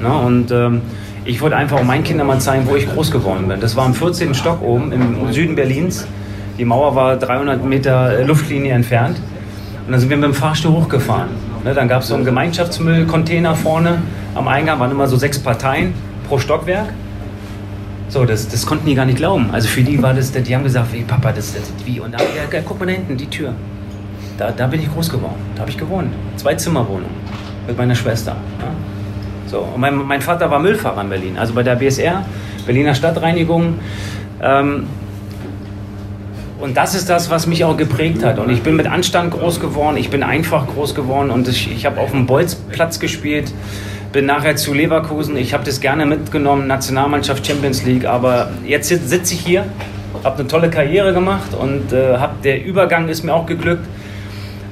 Ne? 0.02 0.12
Und 0.12 0.50
ähm, 0.50 0.82
ich 1.24 1.40
wollte 1.40 1.56
einfach 1.56 1.78
auch 1.78 1.84
meinen 1.84 2.04
Kindern 2.04 2.26
mal 2.26 2.40
zeigen, 2.40 2.66
wo 2.68 2.76
ich 2.76 2.86
groß 2.92 3.10
geworden 3.10 3.48
bin. 3.48 3.60
Das 3.60 3.76
war 3.76 3.86
im 3.86 3.94
14. 3.94 4.34
Stock 4.34 4.60
oben 4.60 4.92
im 4.92 5.32
Süden 5.32 5.54
Berlins. 5.54 6.06
Die 6.60 6.66
Mauer 6.66 6.94
war 6.94 7.16
300 7.16 7.64
Meter 7.64 8.18
äh, 8.18 8.22
Luftlinie 8.22 8.74
entfernt. 8.74 9.16
Und 9.86 9.92
dann 9.92 9.98
sind 9.98 10.10
wir 10.10 10.18
mit 10.18 10.26
dem 10.26 10.34
Fahrstuhl 10.34 10.72
hochgefahren. 10.72 11.30
Ne, 11.64 11.72
dann 11.72 11.88
gab 11.88 12.02
es 12.02 12.08
so 12.08 12.14
einen 12.14 12.26
Gemeinschaftsmüllcontainer 12.26 13.54
vorne 13.54 14.02
am 14.34 14.46
Eingang, 14.46 14.78
waren 14.78 14.90
immer 14.90 15.08
so 15.08 15.16
sechs 15.16 15.38
Parteien 15.38 15.94
pro 16.28 16.38
Stockwerk. 16.38 16.92
So, 18.10 18.26
das, 18.26 18.46
das 18.46 18.66
konnten 18.66 18.86
die 18.86 18.94
gar 18.94 19.06
nicht 19.06 19.16
glauben. 19.16 19.48
Also 19.52 19.68
für 19.68 19.80
die 19.80 20.02
war 20.02 20.12
das, 20.12 20.32
die 20.32 20.54
haben 20.54 20.62
gesagt, 20.62 20.92
wie 20.92 21.00
Papa, 21.00 21.32
das, 21.32 21.54
das 21.54 21.62
wie? 21.86 21.98
Und 21.98 22.12
da, 22.12 22.18
ja, 22.18 22.52
ja, 22.52 22.60
guck 22.62 22.78
mal 22.78 22.84
da 22.84 22.92
hinten, 22.92 23.16
die 23.16 23.30
Tür. 23.30 23.54
Da, 24.36 24.50
da 24.50 24.66
bin 24.66 24.80
ich 24.80 24.92
groß 24.92 25.08
geworden. 25.08 25.40
Da 25.54 25.62
habe 25.62 25.70
ich 25.70 25.78
gewohnt. 25.78 26.12
Zwei 26.36 26.56
Zimmerwohnung 26.56 27.10
mit 27.66 27.78
meiner 27.78 27.94
Schwester. 27.94 28.36
Ja. 28.58 28.66
So, 29.46 29.60
und 29.60 29.80
mein, 29.80 29.96
mein 29.96 30.20
Vater 30.20 30.50
war 30.50 30.58
Müllfahrer 30.58 31.00
in 31.00 31.08
Berlin, 31.08 31.38
also 31.38 31.54
bei 31.54 31.62
der 31.62 31.76
BSR, 31.76 32.22
Berliner 32.66 32.94
Stadtreinigung. 32.94 33.78
Ähm, 34.42 34.84
und 36.60 36.76
das 36.76 36.94
ist 36.94 37.08
das, 37.08 37.30
was 37.30 37.46
mich 37.46 37.64
auch 37.64 37.76
geprägt 37.76 38.22
hat. 38.22 38.38
Und 38.38 38.50
ich 38.50 38.62
bin 38.62 38.76
mit 38.76 38.86
Anstand 38.86 39.32
groß 39.32 39.60
geworden, 39.60 39.96
ich 39.96 40.10
bin 40.10 40.22
einfach 40.22 40.66
groß 40.66 40.94
geworden 40.94 41.30
und 41.30 41.48
ich, 41.48 41.72
ich 41.72 41.86
habe 41.86 42.00
auf 42.00 42.10
dem 42.10 42.26
Bolzplatz 42.26 43.00
gespielt, 43.00 43.52
bin 44.12 44.26
nachher 44.26 44.56
zu 44.56 44.74
Leverkusen. 44.74 45.36
Ich 45.36 45.54
habe 45.54 45.64
das 45.64 45.80
gerne 45.80 46.04
mitgenommen, 46.04 46.66
Nationalmannschaft 46.66 47.46
Champions 47.46 47.84
League. 47.84 48.04
Aber 48.04 48.50
jetzt 48.66 48.88
sitze 48.88 49.34
ich 49.34 49.40
hier, 49.40 49.64
habe 50.22 50.40
eine 50.40 50.48
tolle 50.48 50.68
Karriere 50.68 51.14
gemacht 51.14 51.54
und 51.58 51.92
äh, 51.92 52.18
hab, 52.18 52.42
der 52.42 52.64
Übergang 52.64 53.08
ist 53.08 53.24
mir 53.24 53.32
auch 53.32 53.46
geglückt. 53.46 53.86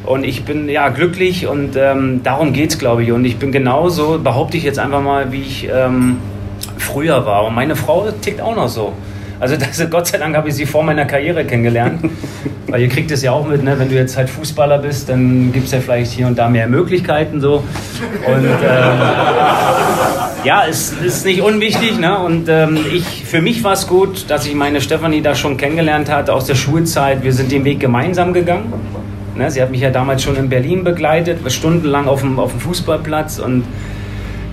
Und 0.04 0.24
ich 0.24 0.44
bin 0.44 0.68
ja 0.68 0.88
glücklich 0.88 1.46
und 1.46 1.76
ähm, 1.76 2.22
darum 2.22 2.52
geht 2.52 2.70
es, 2.70 2.78
glaube 2.78 3.02
ich. 3.02 3.12
Und 3.12 3.24
ich 3.24 3.38
bin 3.38 3.52
genauso, 3.52 4.18
behaupte 4.18 4.56
ich 4.56 4.62
jetzt 4.62 4.78
einfach 4.78 5.02
mal, 5.02 5.32
wie 5.32 5.42
ich 5.42 5.68
ähm, 5.72 6.16
früher 6.78 7.26
war. 7.26 7.46
Und 7.46 7.54
meine 7.54 7.76
Frau 7.76 8.10
tickt 8.10 8.40
auch 8.40 8.56
noch 8.56 8.68
so. 8.68 8.92
Also 9.40 9.56
das, 9.56 9.88
Gott 9.90 10.06
sei 10.06 10.18
Dank 10.18 10.36
habe 10.36 10.48
ich 10.48 10.54
sie 10.54 10.66
vor 10.66 10.82
meiner 10.82 11.04
Karriere 11.04 11.44
kennengelernt. 11.44 12.10
Weil 12.66 12.82
ihr 12.82 12.88
kriegt 12.88 13.10
es 13.10 13.22
ja 13.22 13.32
auch 13.32 13.46
mit, 13.46 13.62
ne? 13.62 13.78
wenn 13.78 13.88
du 13.88 13.94
jetzt 13.94 14.16
halt 14.16 14.28
Fußballer 14.28 14.78
bist, 14.78 15.08
dann 15.08 15.52
gibt 15.52 15.66
es 15.66 15.72
ja 15.72 15.80
vielleicht 15.80 16.12
hier 16.12 16.26
und 16.26 16.38
da 16.38 16.48
mehr 16.48 16.66
Möglichkeiten 16.66 17.40
so. 17.40 17.64
Und 18.26 18.44
ähm, 18.44 18.98
ja, 20.44 20.64
es 20.68 20.92
ist 20.92 21.24
nicht 21.24 21.40
unwichtig. 21.40 21.98
Ne? 21.98 22.18
Und 22.18 22.48
ähm, 22.48 22.78
ich, 22.92 23.24
für 23.24 23.40
mich 23.40 23.64
war 23.64 23.72
es 23.72 23.86
gut, 23.86 24.28
dass 24.28 24.46
ich 24.46 24.54
meine 24.54 24.80
Stefanie 24.80 25.22
da 25.22 25.34
schon 25.34 25.56
kennengelernt 25.56 26.10
hatte 26.10 26.34
aus 26.34 26.44
der 26.44 26.56
Schulzeit. 26.56 27.22
Wir 27.22 27.32
sind 27.32 27.52
den 27.52 27.64
Weg 27.64 27.80
gemeinsam 27.80 28.34
gegangen. 28.34 28.72
Ne? 29.34 29.50
Sie 29.50 29.62
hat 29.62 29.70
mich 29.70 29.80
ja 29.80 29.90
damals 29.90 30.22
schon 30.22 30.36
in 30.36 30.48
Berlin 30.48 30.84
begleitet, 30.84 31.40
stundenlang 31.50 32.06
auf 32.06 32.20
dem, 32.20 32.38
auf 32.38 32.50
dem 32.50 32.60
Fußballplatz 32.60 33.38
und 33.38 33.64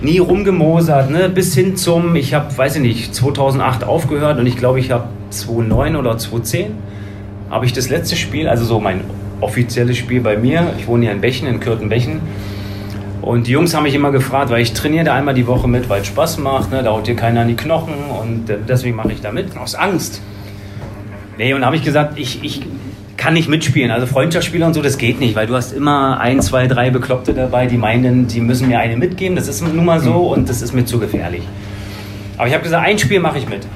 nie 0.00 0.18
rumgemosert, 0.18 1.10
ne? 1.10 1.28
bis 1.28 1.54
hin 1.54 1.76
zum, 1.76 2.16
ich 2.16 2.34
habe, 2.34 2.56
weiß 2.56 2.76
ich 2.76 2.82
nicht, 2.82 3.14
2008 3.14 3.84
aufgehört 3.84 4.38
und 4.38 4.46
ich 4.46 4.56
glaube, 4.56 4.80
ich 4.80 4.90
habe 4.90 5.04
2009 5.30 5.96
oder 5.96 6.18
2010 6.18 6.72
habe 7.50 7.64
ich 7.64 7.72
das 7.72 7.88
letzte 7.88 8.16
Spiel, 8.16 8.48
also 8.48 8.64
so 8.64 8.80
mein 8.80 9.02
offizielles 9.40 9.96
Spiel 9.96 10.20
bei 10.20 10.36
mir, 10.36 10.72
ich 10.78 10.86
wohne 10.86 11.06
ja 11.06 11.12
in 11.12 11.20
Bechen, 11.20 11.46
in 11.46 11.60
Kürtenbechen 11.60 12.20
Und 13.22 13.46
die 13.46 13.52
Jungs 13.52 13.74
haben 13.74 13.84
mich 13.84 13.94
immer 13.94 14.10
gefragt, 14.10 14.50
weil 14.50 14.62
ich 14.62 14.72
trainiere 14.72 15.04
da 15.04 15.14
einmal 15.14 15.34
die 15.34 15.46
Woche 15.46 15.68
mit, 15.68 15.88
weil 15.88 16.02
es 16.02 16.06
Spaß 16.08 16.38
macht, 16.38 16.70
ne? 16.70 16.82
da 16.82 16.90
haut 16.90 17.06
dir 17.06 17.16
keiner 17.16 17.42
an 17.42 17.48
die 17.48 17.56
Knochen 17.56 17.94
und 18.20 18.50
äh, 18.50 18.58
deswegen 18.66 18.96
mache 18.96 19.12
ich 19.12 19.20
da 19.20 19.32
mit. 19.32 19.56
Aus 19.56 19.74
Angst. 19.74 20.20
Nee, 21.38 21.52
und 21.52 21.60
da 21.60 21.66
habe 21.66 21.76
ich 21.76 21.82
gesagt, 21.82 22.18
ich, 22.18 22.42
ich 22.42 22.62
kann 23.16 23.34
nicht 23.34 23.48
mitspielen. 23.48 23.90
Also 23.90 24.06
Freundschaftsspieler 24.06 24.66
und 24.66 24.74
so, 24.74 24.82
das 24.82 24.98
geht 24.98 25.20
nicht, 25.20 25.34
weil 25.36 25.46
du 25.46 25.54
hast 25.54 25.72
immer 25.72 26.20
ein, 26.20 26.40
zwei, 26.40 26.66
drei 26.66 26.90
Bekloppte 26.90 27.34
dabei, 27.34 27.66
die 27.66 27.76
meinen, 27.76 28.26
die 28.26 28.40
müssen 28.40 28.68
mir 28.68 28.78
eine 28.78 28.96
mitgeben. 28.96 29.36
Das 29.36 29.48
ist 29.48 29.62
nun 29.62 29.84
mal 29.84 30.00
so 30.00 30.32
und 30.32 30.48
das 30.48 30.62
ist 30.62 30.72
mir 30.72 30.84
zu 30.84 30.98
gefährlich. 30.98 31.42
Aber 32.36 32.48
ich 32.48 32.54
habe 32.54 32.62
gesagt, 32.62 32.86
ein 32.86 32.98
Spiel 32.98 33.20
mache 33.20 33.38
ich 33.38 33.48
mit. 33.48 33.66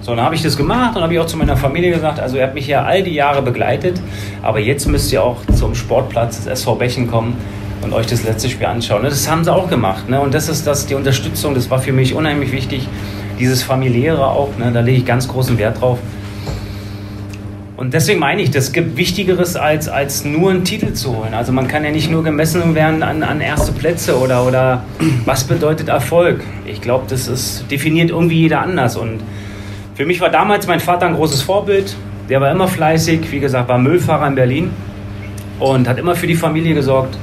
So, 0.00 0.14
dann 0.14 0.24
habe 0.24 0.34
ich 0.34 0.42
das 0.42 0.56
gemacht 0.56 0.96
und 0.96 1.02
habe 1.02 1.14
ich 1.14 1.18
auch 1.18 1.26
zu 1.26 1.36
meiner 1.36 1.56
Familie 1.56 1.92
gesagt, 1.92 2.20
also 2.20 2.36
ihr 2.36 2.42
habt 2.42 2.54
mich 2.54 2.66
ja 2.66 2.84
all 2.84 3.02
die 3.02 3.14
Jahre 3.14 3.40
begleitet, 3.40 4.00
aber 4.42 4.58
jetzt 4.58 4.86
müsst 4.86 5.10
ihr 5.12 5.22
auch 5.22 5.38
zum 5.54 5.74
Sportplatz 5.74 6.36
des 6.36 6.46
SV 6.46 6.74
Bechen 6.74 7.10
kommen 7.10 7.36
und 7.80 7.92
euch 7.94 8.06
das 8.06 8.22
letzte 8.22 8.50
Spiel 8.50 8.66
anschauen. 8.66 9.02
Das 9.02 9.30
haben 9.30 9.44
sie 9.44 9.52
auch 9.52 9.68
gemacht. 9.68 10.08
Ne? 10.08 10.20
Und 10.20 10.34
das 10.34 10.50
ist 10.50 10.66
das, 10.66 10.84
die 10.86 10.94
Unterstützung, 10.94 11.54
das 11.54 11.70
war 11.70 11.78
für 11.78 11.92
mich 11.92 12.14
unheimlich 12.14 12.52
wichtig. 12.52 12.86
Dieses 13.38 13.62
familiäre 13.62 14.26
auch, 14.26 14.50
ne? 14.58 14.70
da 14.72 14.80
lege 14.80 14.98
ich 14.98 15.06
ganz 15.06 15.26
großen 15.26 15.56
Wert 15.58 15.80
drauf. 15.80 15.98
Und 17.84 17.92
deswegen 17.92 18.18
meine 18.18 18.40
ich, 18.40 18.50
das 18.50 18.72
gibt 18.72 18.96
Wichtigeres 18.96 19.56
als, 19.56 19.90
als 19.90 20.24
nur 20.24 20.50
einen 20.50 20.64
Titel 20.64 20.94
zu 20.94 21.14
holen. 21.18 21.34
Also 21.34 21.52
man 21.52 21.68
kann 21.68 21.84
ja 21.84 21.90
nicht 21.90 22.10
nur 22.10 22.24
gemessen 22.24 22.74
werden 22.74 23.02
an, 23.02 23.22
an 23.22 23.42
erste 23.42 23.72
Plätze 23.72 24.18
oder, 24.18 24.46
oder 24.46 24.84
was 25.26 25.44
bedeutet 25.44 25.90
Erfolg. 25.90 26.40
Ich 26.64 26.80
glaube, 26.80 27.04
das 27.10 27.28
ist, 27.28 27.70
definiert 27.70 28.08
irgendwie 28.08 28.38
jeder 28.38 28.62
anders. 28.62 28.96
Und 28.96 29.20
für 29.96 30.06
mich 30.06 30.18
war 30.22 30.30
damals 30.30 30.66
mein 30.66 30.80
Vater 30.80 31.04
ein 31.04 31.14
großes 31.14 31.42
Vorbild. 31.42 31.94
Der 32.30 32.40
war 32.40 32.50
immer 32.50 32.68
fleißig, 32.68 33.30
wie 33.30 33.40
gesagt, 33.40 33.68
war 33.68 33.76
Müllfahrer 33.76 34.28
in 34.28 34.34
Berlin 34.34 34.70
und 35.60 35.86
hat 35.86 35.98
immer 35.98 36.14
für 36.14 36.26
die 36.26 36.36
Familie 36.36 36.72
gesorgt. 36.72 37.18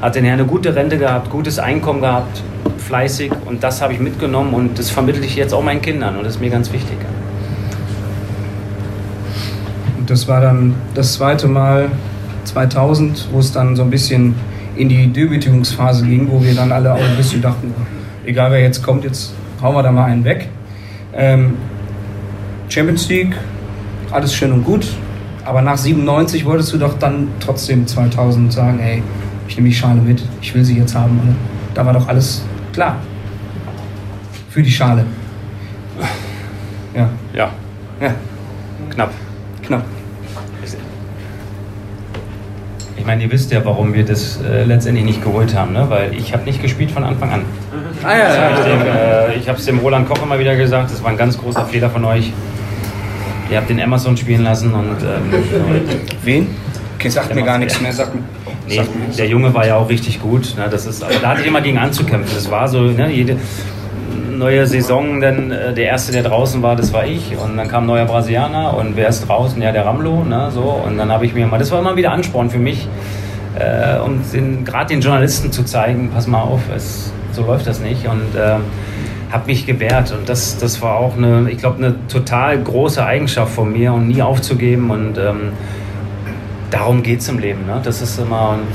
Hat 0.00 0.14
dann 0.14 0.26
eine 0.26 0.44
gute 0.44 0.76
Rente 0.76 0.96
gehabt, 0.96 1.28
gutes 1.28 1.58
Einkommen 1.58 2.00
gehabt, 2.00 2.40
fleißig 2.78 3.32
und 3.46 3.64
das 3.64 3.82
habe 3.82 3.94
ich 3.94 3.98
mitgenommen 3.98 4.54
und 4.54 4.78
das 4.78 4.90
vermittle 4.90 5.24
ich 5.26 5.34
jetzt 5.34 5.52
auch 5.52 5.64
meinen 5.64 5.82
Kindern 5.82 6.16
und 6.16 6.22
das 6.22 6.36
ist 6.36 6.40
mir 6.40 6.50
ganz 6.50 6.72
wichtig. 6.72 6.98
Und 10.04 10.10
das 10.10 10.28
war 10.28 10.42
dann 10.42 10.74
das 10.92 11.14
zweite 11.14 11.48
Mal 11.48 11.88
2000, 12.44 13.28
wo 13.32 13.38
es 13.38 13.52
dann 13.52 13.74
so 13.74 13.82
ein 13.82 13.88
bisschen 13.88 14.34
in 14.76 14.90
die 14.90 15.06
Debütierungsphase 15.06 16.04
ging, 16.04 16.30
wo 16.30 16.44
wir 16.44 16.54
dann 16.54 16.72
alle 16.72 16.92
auch 16.92 17.02
ein 17.02 17.16
bisschen 17.16 17.40
dachten, 17.40 17.72
egal 18.26 18.50
wer 18.50 18.60
jetzt 18.60 18.82
kommt, 18.82 19.02
jetzt 19.04 19.32
hauen 19.62 19.74
wir 19.74 19.82
da 19.82 19.90
mal 19.90 20.04
einen 20.04 20.22
weg. 20.22 20.50
Ähm, 21.14 21.54
Champions 22.68 23.08
League, 23.08 23.34
alles 24.10 24.34
schön 24.34 24.52
und 24.52 24.62
gut, 24.62 24.86
aber 25.42 25.62
nach 25.62 25.78
97 25.78 26.44
wolltest 26.44 26.74
du 26.74 26.76
doch 26.76 26.98
dann 26.98 27.28
trotzdem 27.40 27.86
2000 27.86 28.52
sagen, 28.52 28.80
hey, 28.80 29.02
ich 29.48 29.56
nehme 29.56 29.70
die 29.70 29.74
Schale 29.74 30.02
mit, 30.02 30.22
ich 30.42 30.54
will 30.54 30.66
sie 30.66 30.76
jetzt 30.76 30.94
haben. 30.94 31.18
Und 31.18 31.36
da 31.72 31.86
war 31.86 31.94
doch 31.94 32.08
alles 32.08 32.44
klar. 32.74 32.96
Für 34.50 34.62
die 34.62 34.70
Schale. 34.70 35.06
Ja. 36.94 37.08
Ja. 37.32 37.50
Ja. 38.02 38.14
Knapp. 38.90 39.10
Knapp. 39.66 39.84
Ich 42.96 43.06
meine, 43.06 43.22
ihr 43.22 43.30
wisst 43.30 43.50
ja, 43.52 43.62
warum 43.64 43.92
wir 43.92 44.04
das 44.04 44.40
äh, 44.42 44.64
letztendlich 44.64 45.04
nicht 45.04 45.22
geholt 45.22 45.54
haben, 45.54 45.74
ne? 45.74 45.84
weil 45.90 46.14
ich 46.14 46.32
habe 46.32 46.44
nicht 46.44 46.62
gespielt 46.62 46.90
von 46.90 47.04
Anfang 47.04 47.32
an. 47.32 47.44
Ah 48.02 48.12
ja, 48.12 48.34
ja, 48.34 48.50
ich 48.50 48.66
ja. 48.66 49.42
äh, 49.42 49.46
habe 49.46 49.58
es 49.58 49.66
dem 49.66 49.78
Roland 49.78 50.08
Koch 50.08 50.22
immer 50.22 50.38
wieder 50.38 50.56
gesagt, 50.56 50.90
das 50.90 51.02
war 51.02 51.10
ein 51.10 51.18
ganz 51.18 51.36
großer 51.36 51.66
Fehler 51.66 51.90
von 51.90 52.04
euch. 52.06 52.32
Ihr 53.50 53.58
habt 53.58 53.68
den 53.68 53.80
Amazon 53.80 54.16
spielen 54.16 54.42
lassen 54.42 54.72
und 54.72 55.02
ähm, 55.02 55.44
Wen? 56.22 56.46
Okay, 56.94 57.10
sagt 57.10 57.34
mir 57.34 57.42
gar 57.42 57.58
nichts 57.58 57.78
mehr. 57.80 57.92
Sagt 57.92 58.12
Nee, 58.66 58.76
sagt 58.76 59.18
der 59.18 59.26
Junge 59.26 59.52
war 59.52 59.66
ja 59.66 59.76
auch 59.76 59.88
richtig 59.88 60.20
gut. 60.22 60.54
Ne? 60.56 60.68
Das 60.70 60.86
ist, 60.86 61.02
aber 61.02 61.14
da 61.20 61.28
hatte 61.28 61.42
ich 61.42 61.46
immer 61.46 61.60
gegen 61.60 61.78
anzukämpfen. 61.78 62.34
Das 62.34 62.50
war 62.50 62.68
so, 62.68 62.80
ne? 62.80 63.10
jede 63.10 63.36
neue 64.38 64.66
Saison, 64.66 65.20
dann 65.20 65.50
äh, 65.50 65.74
der 65.74 65.86
erste, 65.86 66.12
der 66.12 66.22
draußen 66.22 66.62
war, 66.62 66.76
das 66.76 66.92
war 66.92 67.06
ich. 67.06 67.36
Und 67.36 67.56
dann 67.56 67.68
kam 67.68 67.84
ein 67.84 67.86
neuer 67.86 68.04
Brasilianer 68.04 68.76
und 68.76 68.96
wer 68.96 69.08
ist 69.08 69.28
draußen? 69.28 69.60
Ja, 69.62 69.72
der 69.72 69.86
Ramlo. 69.86 70.24
Ne? 70.24 70.50
So. 70.52 70.62
Und 70.62 70.98
dann 70.98 71.10
habe 71.10 71.26
ich 71.26 71.34
mir 71.34 71.46
mal, 71.46 71.58
das 71.58 71.70
war 71.70 71.80
immer 71.80 71.96
wieder 71.96 72.12
Ansporn 72.12 72.50
für 72.50 72.58
mich, 72.58 72.88
äh, 73.58 73.98
um 73.98 74.20
gerade 74.64 74.88
den 74.88 75.00
Journalisten 75.00 75.52
zu 75.52 75.64
zeigen, 75.64 76.10
pass 76.12 76.26
mal 76.26 76.42
auf, 76.42 76.60
es, 76.74 77.12
so 77.32 77.44
läuft 77.44 77.66
das 77.66 77.80
nicht. 77.80 78.06
Und 78.06 78.34
äh, 78.36 78.56
habe 79.34 79.46
mich 79.46 79.66
gewehrt. 79.66 80.12
Und 80.12 80.28
das, 80.28 80.58
das 80.58 80.80
war 80.80 80.96
auch 80.96 81.16
eine, 81.16 81.50
ich 81.50 81.58
glaube, 81.58 81.78
eine 81.78 81.94
total 82.08 82.58
große 82.62 83.04
Eigenschaft 83.04 83.52
von 83.52 83.72
mir 83.72 83.92
und 83.92 84.08
nie 84.08 84.22
aufzugeben. 84.22 84.90
Und 84.90 85.18
ähm, 85.18 85.52
darum 86.70 87.02
geht 87.02 87.20
es 87.20 87.28
im 87.28 87.38
Leben. 87.38 87.66
Ne? 87.66 87.80
Das 87.82 88.00
ist 88.00 88.18
immer. 88.18 88.50
Und 88.50 88.66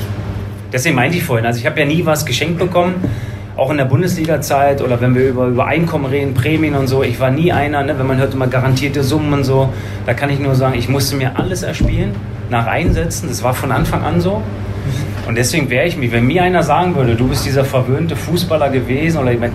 deswegen 0.74 0.96
meinte 0.96 1.18
ich 1.18 1.24
vorhin, 1.24 1.46
also 1.46 1.60
ich 1.60 1.66
habe 1.66 1.80
ja 1.80 1.86
nie 1.86 2.06
was 2.06 2.26
geschenkt 2.26 2.60
bekommen, 2.60 2.96
auch 3.56 3.72
in 3.72 3.78
der 3.78 3.86
Bundesliga-Zeit 3.86 4.82
oder 4.82 5.02
wenn 5.02 5.16
wir 5.16 5.28
über, 5.28 5.48
über 5.48 5.66
Einkommen 5.66 6.06
reden, 6.06 6.34
Prämien 6.34 6.76
und 6.76 6.88
so. 6.88 7.04
Ich 7.04 7.20
war 7.20 7.30
nie 7.30 7.52
einer, 7.52 7.84
ne? 7.84 7.98
wenn 8.00 8.08
man 8.08 8.18
hört 8.18 8.34
immer 8.34 8.48
garantierte 8.48 9.04
Summen 9.04 9.34
und 9.34 9.44
so. 9.44 9.70
Da 10.06 10.14
kann 10.14 10.30
ich 10.30 10.40
nur 10.40 10.56
sagen, 10.56 10.76
ich 10.78 10.88
musste 10.88 11.16
mir 11.16 11.38
alles 11.38 11.64
erspielen, 11.64 12.12
nach 12.50 12.68
Einsätzen. 12.68 13.28
Das 13.28 13.44
war 13.44 13.54
von 13.54 13.72
Anfang 13.72 14.04
an 14.04 14.22
so. 14.22 14.42
Und 15.28 15.38
deswegen 15.38 15.70
wäre 15.70 15.86
ich 15.86 15.98
mich, 15.98 16.12
wenn 16.12 16.26
mir 16.26 16.44
einer 16.44 16.64
sagen 16.64 16.96
würde, 16.96 17.16
du 17.16 17.28
bist 17.28 17.46
dieser 17.46 17.66
verwöhnte 17.66 18.16
Fußballer 18.16 18.70
gewesen, 18.70 19.20
oder 19.20 19.32
ich 19.32 19.40
meine, 19.40 19.54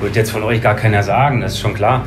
wird 0.00 0.16
jetzt 0.16 0.30
von 0.30 0.42
euch 0.42 0.60
gar 0.60 0.74
keiner 0.74 1.02
sagen, 1.02 1.40
das 1.40 1.52
ist 1.54 1.60
schon 1.60 1.74
klar. 1.74 2.02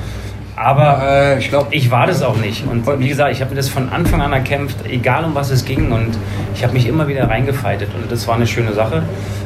Aber 0.56 1.04
Äh, 1.08 1.40
ich 1.40 1.50
glaube, 1.50 1.68
ich 1.72 1.92
war 1.92 2.08
das 2.08 2.24
auch 2.24 2.38
nicht. 2.38 2.66
Und 2.68 2.86
wie 3.00 3.08
gesagt, 3.08 3.32
ich 3.32 3.42
habe 3.42 3.52
mir 3.52 3.58
das 3.58 3.70
von 3.70 3.90
Anfang 3.90 4.22
an 4.22 4.34
erkämpft, 4.34 4.78
egal 4.90 5.24
um 5.24 5.36
was 5.36 5.52
es 5.52 5.66
ging. 5.66 5.92
Und 5.92 6.18
ich 6.56 6.64
habe 6.64 6.74
mich 6.74 6.88
immer 6.88 7.08
wieder 7.08 7.30
reingefeitet. 7.30 7.90
Und 7.94 8.12
das 8.12 8.28
war 8.28 8.36
eine 8.36 8.48
schöne 8.48 8.74
Sache. 8.74 9.04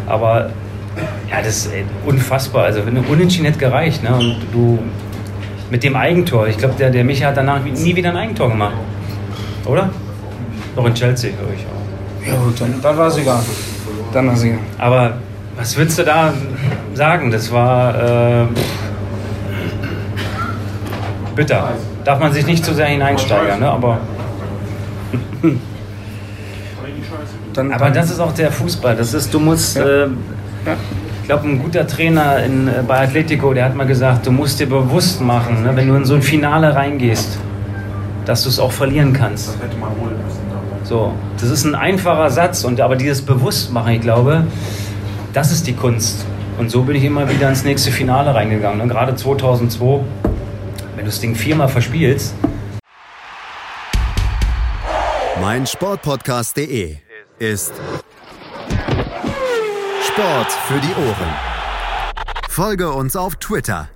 Aber 0.07 0.49
ja, 1.29 1.37
das 1.37 1.65
ist 1.65 1.73
ey, 1.73 1.85
unfassbar. 2.05 2.65
Also 2.65 2.85
wenn 2.85 2.95
du 2.95 3.01
unentschieden 3.01 3.45
hätte 3.45 3.59
gereicht. 3.59 4.03
Ne? 4.03 4.13
Und 4.13 4.37
du 4.51 4.79
mit 5.69 5.83
dem 5.83 5.95
Eigentor. 5.95 6.47
Ich 6.47 6.57
glaube, 6.57 6.75
der, 6.77 6.89
der 6.89 7.03
Micha 7.03 7.27
hat 7.27 7.37
danach 7.37 7.63
nie 7.63 7.95
wieder 7.95 8.09
ein 8.09 8.17
Eigentor 8.17 8.49
gemacht. 8.49 8.75
Oder? 9.65 9.89
Doch 10.75 10.85
in 10.85 10.93
Chelsea, 10.93 11.31
glaube 11.31 11.53
ich. 11.55 12.27
ja 12.27 12.35
gut, 12.35 12.59
dann, 12.59 12.75
dann 12.81 12.97
war 12.97 13.09
sie 13.09 13.21
egal. 13.21 13.41
Dann 14.11 14.27
war 14.27 14.35
sie 14.35 14.49
egal. 14.49 14.59
Aber 14.77 15.13
was 15.55 15.77
würdest 15.77 15.99
du 15.99 16.03
da 16.03 16.33
sagen? 16.93 17.31
Das 17.31 17.51
war 17.51 18.43
äh, 18.43 18.47
bitter. 21.35 21.71
Darf 22.03 22.19
man 22.19 22.33
sich 22.33 22.45
nicht 22.45 22.65
zu 22.65 22.73
sehr 22.73 22.87
hineinsteigern, 22.87 23.59
ne? 23.59 23.69
aber, 23.69 23.99
Dann, 27.53 27.71
aber 27.73 27.89
das 27.91 28.09
ist 28.09 28.19
auch 28.19 28.33
der 28.33 28.51
Fußball. 28.51 28.95
Das 28.95 29.13
ist, 29.13 29.33
du 29.33 29.39
musst, 29.39 29.77
äh, 29.77 30.07
ich 31.21 31.27
glaube, 31.27 31.47
ein 31.47 31.59
guter 31.59 31.87
Trainer 31.87 32.43
in, 32.43 32.67
äh, 32.67 32.83
bei 32.87 32.99
Atletico, 32.99 33.53
der 33.53 33.65
hat 33.65 33.75
mal 33.75 33.87
gesagt, 33.87 34.27
du 34.27 34.31
musst 34.31 34.59
dir 34.59 34.67
bewusst 34.67 35.21
machen, 35.21 35.63
ne, 35.63 35.75
wenn 35.75 35.87
du 35.87 35.95
in 35.95 36.05
so 36.05 36.15
ein 36.15 36.21
Finale 36.21 36.75
reingehst, 36.75 37.39
dass 38.25 38.43
du 38.43 38.49
es 38.49 38.59
auch 38.59 38.71
verlieren 38.71 39.13
kannst. 39.13 39.49
Das 39.49 39.55
hätte 39.55 39.77
man 39.77 39.89
holen 39.89 40.15
müssen. 40.23 40.41
So, 40.83 41.13
das 41.39 41.49
ist 41.49 41.63
ein 41.63 41.75
einfacher 41.75 42.29
Satz, 42.29 42.63
und, 42.63 42.81
aber 42.81 42.95
dieses 42.95 43.21
Bewusstmachen, 43.21 43.93
ich 43.93 44.01
glaube, 44.01 44.45
das 45.31 45.51
ist 45.51 45.65
die 45.67 45.73
Kunst. 45.73 46.25
Und 46.57 46.69
so 46.69 46.83
bin 46.83 46.95
ich 46.95 47.03
immer 47.03 47.29
wieder 47.29 47.47
ins 47.47 47.63
nächste 47.63 47.91
Finale 47.91 48.35
reingegangen. 48.35 48.79
Ne? 48.79 48.87
Gerade 48.87 49.15
2002, 49.15 50.01
wenn 50.95 51.05
du 51.05 51.05
das 51.05 51.21
Ding 51.21 51.33
viermal 51.33 51.69
verspielst, 51.69 52.35
mein 55.41 55.65
Sportpodcast.de 55.65 56.97
ist 57.39 57.73
Sport 60.13 60.51
für 60.67 60.79
die 60.81 60.93
Ohren. 60.93 61.33
Folge 62.49 62.91
uns 62.91 63.15
auf 63.15 63.37
Twitter. 63.37 63.87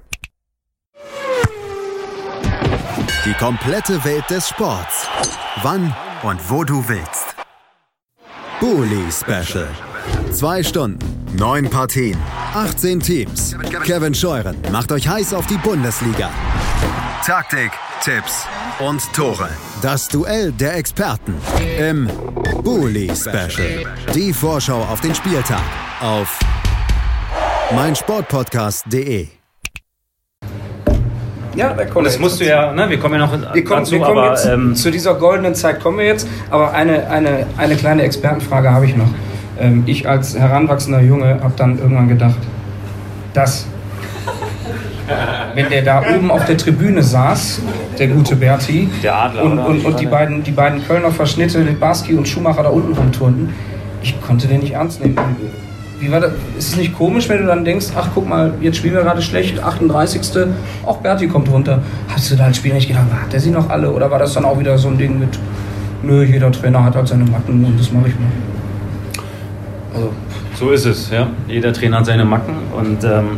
Die 3.26 3.34
komplette 3.34 4.02
Welt 4.06 4.24
des 4.30 4.48
Sports. 4.48 5.08
Wann 5.62 5.94
und 6.24 6.50
wo 6.50 6.64
du 6.64 6.88
willst. 6.88 7.36
Bully 8.62 9.12
Special. 9.12 9.68
Zwei 10.32 10.64
Stunden, 10.64 11.00
neun 11.36 11.70
Partien, 11.70 12.18
18 12.54 13.02
Teams. 13.02 13.54
Kevin 13.84 14.16
Scheuren 14.16 14.56
macht 14.72 14.94
euch 14.94 15.10
heiß 15.10 15.34
auf 15.34 15.48
die 15.48 15.58
Bundesliga. 15.58 16.30
Taktik, 17.26 17.72
Tipps 18.02 18.48
und 18.80 19.14
Tore. 19.14 19.50
Das 19.82 20.08
Duell 20.08 20.52
der 20.52 20.76
Experten 20.78 21.36
im 21.80 22.10
Bully 22.64 23.10
Special. 23.16 23.86
Die 24.14 24.34
Vorschau 24.34 24.82
auf 24.82 25.02
den 25.02 25.16
Spieltag 25.16 25.62
auf 26.02 26.40
meinsportpodcast.de. 27.74 29.28
ja, 31.56 31.74
da 31.74 31.86
kommt 31.86 31.98
und 31.98 32.04
das 32.06 32.20
musst 32.20 32.42
du 32.42 32.46
ja, 32.46 32.74
ne? 32.74 32.90
wir 32.90 33.00
kommen 33.00 33.16
ja 33.16 33.26
noch 33.26 33.54
Wir 33.54 33.64
kommen, 33.64 33.82
dazu, 33.82 33.94
wir 33.94 34.02
kommen 34.02 34.18
aber 34.18 34.32
jetzt, 34.32 34.46
ähm, 34.46 34.76
zu 34.76 34.92
dieser 34.92 35.16
goldenen 35.16 35.56
Zeit 35.56 35.80
kommen 35.80 36.00
wir 36.00 36.06
jetzt, 36.06 36.28
aber 36.50 36.74
eine, 36.74 37.10
eine, 37.10 37.48
eine 37.58 37.76
kleine 37.78 38.04
Expertenfrage 38.04 38.72
habe 38.72 38.86
ich 38.86 38.96
noch. 38.96 39.10
Ähm, 39.58 39.84
ich 39.86 40.08
als 40.08 40.38
heranwachsender 40.38 41.00
Junge 41.00 41.40
habe 41.42 41.54
dann 41.56 41.80
irgendwann 41.80 42.10
gedacht, 42.10 42.40
dass, 43.34 43.68
wenn 45.56 45.70
der 45.70 45.82
da 45.82 46.04
oben 46.16 46.30
auf 46.30 46.46
der 46.46 46.58
Tribüne 46.58 47.02
saß, 47.02 47.62
der 47.98 48.08
gute 48.10 48.36
Berti, 48.36 48.90
Der 49.02 49.16
Adler, 49.16 49.44
und, 49.44 49.60
und, 49.60 49.86
und 49.86 50.00
die, 50.00 50.06
beiden, 50.06 50.44
die 50.44 50.52
beiden 50.52 50.86
Kölner 50.86 51.12
Verschnitte, 51.12 51.64
Barski 51.80 52.14
und 52.14 52.28
Schumacher 52.28 52.64
da 52.64 52.70
unten 52.70 52.94
rumturnten, 52.94 53.50
ich 54.04 54.20
konnte 54.22 54.48
den 54.48 54.60
nicht 54.60 54.74
ernst 54.74 55.02
nehmen. 55.02 55.18
Wie 56.00 56.12
war 56.12 56.20
das? 56.20 56.34
Ist 56.58 56.70
es 56.70 56.76
nicht 56.76 56.94
komisch, 56.94 57.30
wenn 57.30 57.40
du 57.40 57.48
dann 57.48 57.64
denkst, 57.64 57.88
ach 57.96 58.10
guck 58.14 58.28
mal, 58.28 58.54
jetzt 58.60 58.78
spielen 58.78 58.96
wir 58.96 59.04
gerade 59.04 59.22
schlecht, 59.22 59.64
38. 59.64 60.22
Auch 60.86 60.98
Berti 60.98 61.28
kommt 61.28 61.50
runter. 61.50 61.82
Hast 62.10 62.30
du 62.30 62.36
da 62.36 62.46
als 62.46 62.58
Spieler 62.58 62.76
nicht 62.76 62.90
gedacht, 62.90 63.06
hat 63.10 63.32
der 63.32 63.40
sie 63.40 63.52
noch 63.52 63.70
alle? 63.70 63.90
Oder 63.92 64.12
war 64.12 64.20
das 64.20 64.34
dann 64.34 64.44
auch 64.44 64.60
wieder 64.60 64.78
so 64.78 64.90
ein 64.90 64.98
Ding 64.98 65.18
mit, 65.18 65.40
nö, 66.04 66.24
jeder 66.24 66.52
Trainer 66.52 66.84
hat 66.84 66.96
halt 66.96 67.08
seine 67.08 67.24
Macken 67.24 67.64
und 67.64 67.80
das 67.80 67.92
mache 67.94 68.10
ich 68.10 68.16
mal? 68.16 68.28
Also, 69.96 70.12
so 70.60 70.72
ist 70.72 70.86
es, 70.86 71.10
ja. 71.10 71.28
Jeder 71.48 71.72
Trainer 71.72 72.00
hat 72.00 72.06
seine 72.06 72.26
Macken 72.26 72.56
und 72.78 73.04
ähm, 73.06 73.38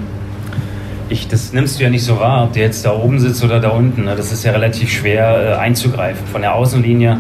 ich, 1.10 1.28
das 1.28 1.54
nimmst 1.54 1.80
du 1.80 1.84
ja 1.84 1.90
nicht 1.90 2.04
so 2.04 2.20
wahr, 2.20 2.44
ob 2.44 2.54
der 2.54 2.64
jetzt 2.64 2.86
da 2.86 2.94
oben 2.94 3.20
sitzt 3.20 3.44
oder 3.44 3.60
da 3.60 3.70
unten. 3.70 4.06
Ne? 4.06 4.16
Das 4.16 4.32
ist 4.32 4.44
ja 4.44 4.52
relativ 4.52 4.92
schwer 4.92 5.54
äh, 5.54 5.60
einzugreifen. 5.60 6.26
Von 6.28 6.42
der 6.42 6.56
Außenlinie, 6.56 7.20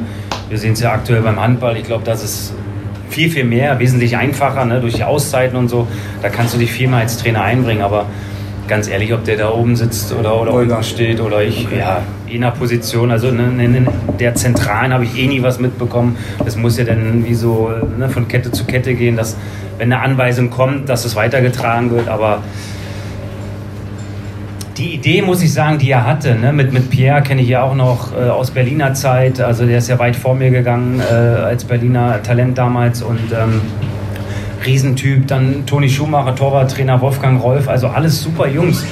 wir 0.49 0.57
sehen 0.57 0.73
es 0.73 0.79
ja 0.79 0.91
aktuell 0.91 1.21
beim 1.21 1.39
Handball, 1.39 1.77
ich 1.77 1.83
glaube, 1.83 2.03
das 2.03 2.23
ist 2.23 2.53
viel, 3.09 3.29
viel 3.29 3.45
mehr, 3.45 3.79
wesentlich 3.79 4.17
einfacher, 4.17 4.65
ne? 4.65 4.81
durch 4.81 4.95
die 4.95 5.03
Auszeiten 5.03 5.57
und 5.57 5.69
so. 5.69 5.87
Da 6.21 6.29
kannst 6.29 6.53
du 6.53 6.57
dich 6.57 6.71
viel 6.71 6.87
mehr 6.87 6.99
als 6.99 7.17
Trainer 7.17 7.41
einbringen, 7.41 7.81
aber 7.81 8.05
ganz 8.67 8.89
ehrlich, 8.89 9.13
ob 9.13 9.23
der 9.23 9.37
da 9.37 9.51
oben 9.51 9.77
sitzt 9.77 10.13
oder, 10.13 10.39
oder 10.41 10.53
unten 10.53 10.83
steht 10.83 11.21
oder 11.21 11.41
ich, 11.41 11.65
okay. 11.67 11.79
ja, 11.79 12.01
je 12.27 12.37
nach 12.37 12.53
Position. 12.57 13.11
Also 13.11 13.29
in, 13.29 13.59
in 13.59 13.87
der 14.19 14.35
Zentralen 14.35 14.93
habe 14.93 15.05
ich 15.05 15.17
eh 15.17 15.27
nie 15.27 15.41
was 15.41 15.59
mitbekommen. 15.59 16.17
Das 16.43 16.57
muss 16.57 16.77
ja 16.77 16.83
dann 16.83 17.25
wie 17.25 17.33
so 17.33 17.71
ne, 17.97 18.09
von 18.09 18.27
Kette 18.27 18.51
zu 18.51 18.65
Kette 18.65 18.93
gehen, 18.93 19.15
dass 19.15 19.37
wenn 19.77 19.93
eine 19.93 20.01
Anweisung 20.01 20.49
kommt, 20.49 20.89
dass 20.89 21.05
es 21.05 21.15
weitergetragen 21.15 21.91
wird, 21.91 22.09
aber 22.09 22.43
die 24.77 24.93
Idee, 24.93 25.21
muss 25.21 25.41
ich 25.41 25.51
sagen, 25.51 25.79
die 25.79 25.89
er 25.89 26.05
hatte, 26.05 26.35
ne? 26.35 26.53
mit, 26.53 26.71
mit 26.71 26.89
Pierre 26.89 27.21
kenne 27.23 27.41
ich 27.41 27.49
ja 27.49 27.63
auch 27.63 27.73
noch 27.73 28.11
äh, 28.15 28.29
aus 28.29 28.51
Berliner 28.51 28.93
Zeit, 28.93 29.41
also 29.41 29.65
der 29.65 29.79
ist 29.79 29.87
ja 29.87 29.97
weit 29.97 30.15
vor 30.15 30.35
mir 30.35 30.51
gegangen 30.51 30.99
äh, 30.99 31.13
als 31.13 31.63
Berliner 31.63 32.21
Talent 32.21 32.57
damals 32.57 33.01
und 33.01 33.31
ähm, 33.31 33.61
Riesentyp, 34.65 35.27
dann 35.27 35.65
Toni 35.65 35.89
Schumacher, 35.89 36.35
Torwarttrainer 36.35 37.01
Wolfgang 37.01 37.41
Rolf, 37.41 37.67
also 37.67 37.87
alles 37.87 38.21
super 38.21 38.47
Jungs. 38.47 38.85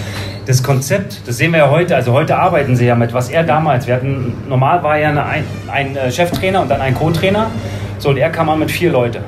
Das 0.48 0.62
Konzept, 0.62 1.22
das 1.28 1.38
sehen 1.38 1.52
wir 1.52 1.60
ja 1.60 1.70
heute, 1.70 1.96
also 1.96 2.14
heute 2.14 2.38
arbeiten 2.38 2.76
sie 2.76 2.86
ja 2.86 2.96
mit, 2.96 3.14
was 3.14 3.30
er 3.30 3.44
damals, 3.44 3.88
wir 3.88 3.96
hatten, 3.96 4.34
normal 4.48 4.82
war 4.84 4.98
ja 4.98 5.10
eine, 5.10 5.26
ein, 5.26 5.44
ein 5.72 5.96
äh, 5.96 6.12
Cheftrainer 6.12 6.62
und 6.62 6.70
dann 6.70 6.82
ein 6.82 6.96
Co-Trainer, 6.96 7.52
so 8.00 8.10
und 8.10 8.18
er 8.18 8.30
kam 8.30 8.48
mal 8.48 8.58
mit 8.58 8.72
vier 8.72 8.92
Leute. 8.92 9.22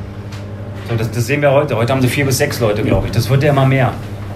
So, 0.90 0.96
das, 0.96 1.12
das 1.12 1.28
sehen 1.28 1.42
wir 1.42 1.52
heute, 1.52 1.76
heute 1.76 1.94
haben 1.94 2.02
sie 2.02 2.08
vier 2.08 2.26
bis 2.26 2.38
sechs 2.38 2.60
Leute, 2.60 2.82
glaube 2.82 3.08
ich, 3.08 3.12
das 3.12 3.30
wird 3.30 3.44
ja 3.44 3.52
immer 3.52 3.66
mehr. 3.66 3.92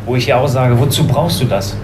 Wo 0.05 0.15
ich 0.15 0.27
ja 0.27 0.37
auch 0.37 0.47
sage, 0.47 0.77
wozu 0.79 1.05
brauchst 1.05 1.39
du 1.41 1.45
das? 1.45 1.77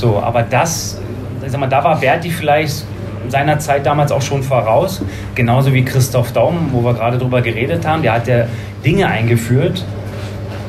So, 0.00 0.18
aber 0.18 0.42
das, 0.42 0.98
ich 1.44 1.52
sag 1.52 1.60
mal, 1.60 1.66
da 1.66 1.84
war 1.84 2.00
Berti 2.00 2.30
vielleicht 2.30 2.86
seiner 3.28 3.58
Zeit 3.58 3.84
damals 3.84 4.10
auch 4.10 4.22
schon 4.22 4.42
voraus, 4.42 5.02
genauso 5.34 5.74
wie 5.74 5.84
Christoph 5.84 6.32
Daum, 6.32 6.70
wo 6.72 6.82
wir 6.82 6.94
gerade 6.94 7.18
drüber 7.18 7.42
geredet 7.42 7.86
haben. 7.86 8.00
Der 8.00 8.14
hat 8.14 8.26
ja 8.26 8.46
Dinge 8.82 9.08
eingeführt, 9.08 9.84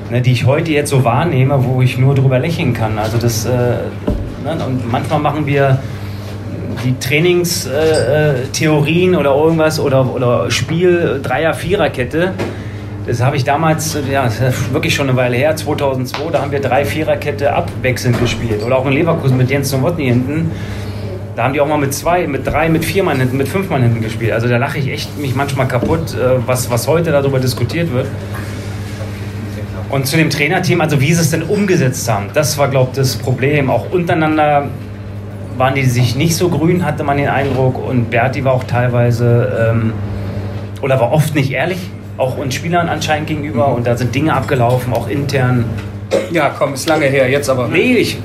ne, 0.09 0.21
die 0.21 0.34
ich 0.34 0.45
heute 0.45 0.73
jetzt 0.73 0.89
so 0.89 1.05
wahrnehme, 1.05 1.63
wo 1.63 1.82
ich 1.82 1.97
nur 1.97 2.13
drüber 2.13 2.39
lächeln 2.39 2.73
kann. 2.73 2.99
Also 2.99 3.17
das, 3.17 3.45
äh, 3.45 3.77
ne, 4.43 4.57
und 4.67 4.91
manchmal 4.91 5.21
machen 5.21 5.45
wir 5.45 5.79
die 6.84 6.99
Trainingstheorien 6.99 9.13
äh, 9.13 9.17
oder 9.17 9.34
irgendwas 9.34 9.79
oder, 9.79 10.13
oder 10.13 10.51
Spiel 10.51 11.21
Dreier, 11.23 11.53
Viererkette. 11.53 12.34
Das 13.07 13.19
habe 13.19 13.35
ich 13.35 13.43
damals, 13.43 13.97
ja, 14.11 14.29
wirklich 14.71 14.93
schon 14.93 15.09
eine 15.09 15.17
Weile 15.17 15.35
her, 15.35 15.55
2002, 15.55 16.31
da 16.31 16.41
haben 16.41 16.51
wir 16.51 16.61
drei 16.61 16.85
Viererkette 16.85 17.51
abwechselnd 17.51 18.19
gespielt. 18.19 18.61
Oder 18.63 18.77
auch 18.77 18.85
in 18.85 18.93
Leverkusen 18.93 19.37
mit 19.37 19.49
Jens 19.49 19.71
Nowotny 19.71 20.05
hinten. 20.05 20.51
Da 21.35 21.45
haben 21.45 21.53
die 21.53 21.61
auch 21.61 21.67
mal 21.67 21.79
mit 21.79 21.95
zwei, 21.95 22.27
mit 22.27 22.45
drei, 22.45 22.69
mit 22.69 22.85
vier 22.85 23.03
Mann 23.03 23.17
hinten, 23.17 23.37
mit 23.37 23.47
fünf 23.47 23.69
Mann 23.71 23.81
hinten 23.81 24.01
gespielt. 24.01 24.33
Also 24.33 24.47
da 24.47 24.57
lache 24.57 24.77
ich 24.77 24.89
echt 24.89 25.17
mich 25.17 25.33
manchmal 25.33 25.67
kaputt, 25.67 26.13
äh, 26.13 26.45
was, 26.45 26.69
was 26.69 26.87
heute 26.87 27.11
darüber 27.11 27.39
diskutiert 27.39 27.91
wird. 27.91 28.05
Und 29.89 30.05
zu 30.05 30.15
dem 30.15 30.29
Trainerteam, 30.29 30.79
also 30.79 31.01
wie 31.01 31.11
sie 31.13 31.21
es 31.21 31.31
denn 31.31 31.41
umgesetzt 31.41 32.07
haben, 32.09 32.27
das 32.33 32.57
war, 32.59 32.67
glaube 32.67 32.91
ich, 32.91 32.97
das 32.97 33.15
Problem. 33.15 33.71
Auch 33.71 33.91
untereinander 33.91 34.67
waren 35.57 35.73
die 35.73 35.85
sich 35.85 36.15
nicht 36.15 36.35
so 36.35 36.49
grün, 36.49 36.85
hatte 36.85 37.03
man 37.03 37.17
den 37.17 37.29
Eindruck. 37.29 37.83
Und 37.83 38.11
Berti 38.11 38.45
war 38.45 38.53
auch 38.53 38.63
teilweise, 38.65 39.71
ähm, 39.71 39.93
oder 40.83 40.99
war 40.99 41.11
oft 41.11 41.33
nicht 41.33 41.51
ehrlich 41.51 41.79
auch 42.22 42.38
uns 42.38 42.53
Spielern 42.53 42.88
anscheinend 42.88 43.28
gegenüber. 43.28 43.67
Und 43.69 43.86
da 43.88 43.97
sind 43.97 44.13
Dinge 44.15 44.34
abgelaufen, 44.34 44.93
auch 44.93 45.09
intern. 45.09 45.65
Ja, 46.32 46.49
komm, 46.57 46.74
ist 46.74 46.88
lange 46.88 47.07
her, 47.07 47.30
jetzt 47.30 47.49
aber. 47.49 47.67
Nee, 47.67 47.93
ich 47.97 48.17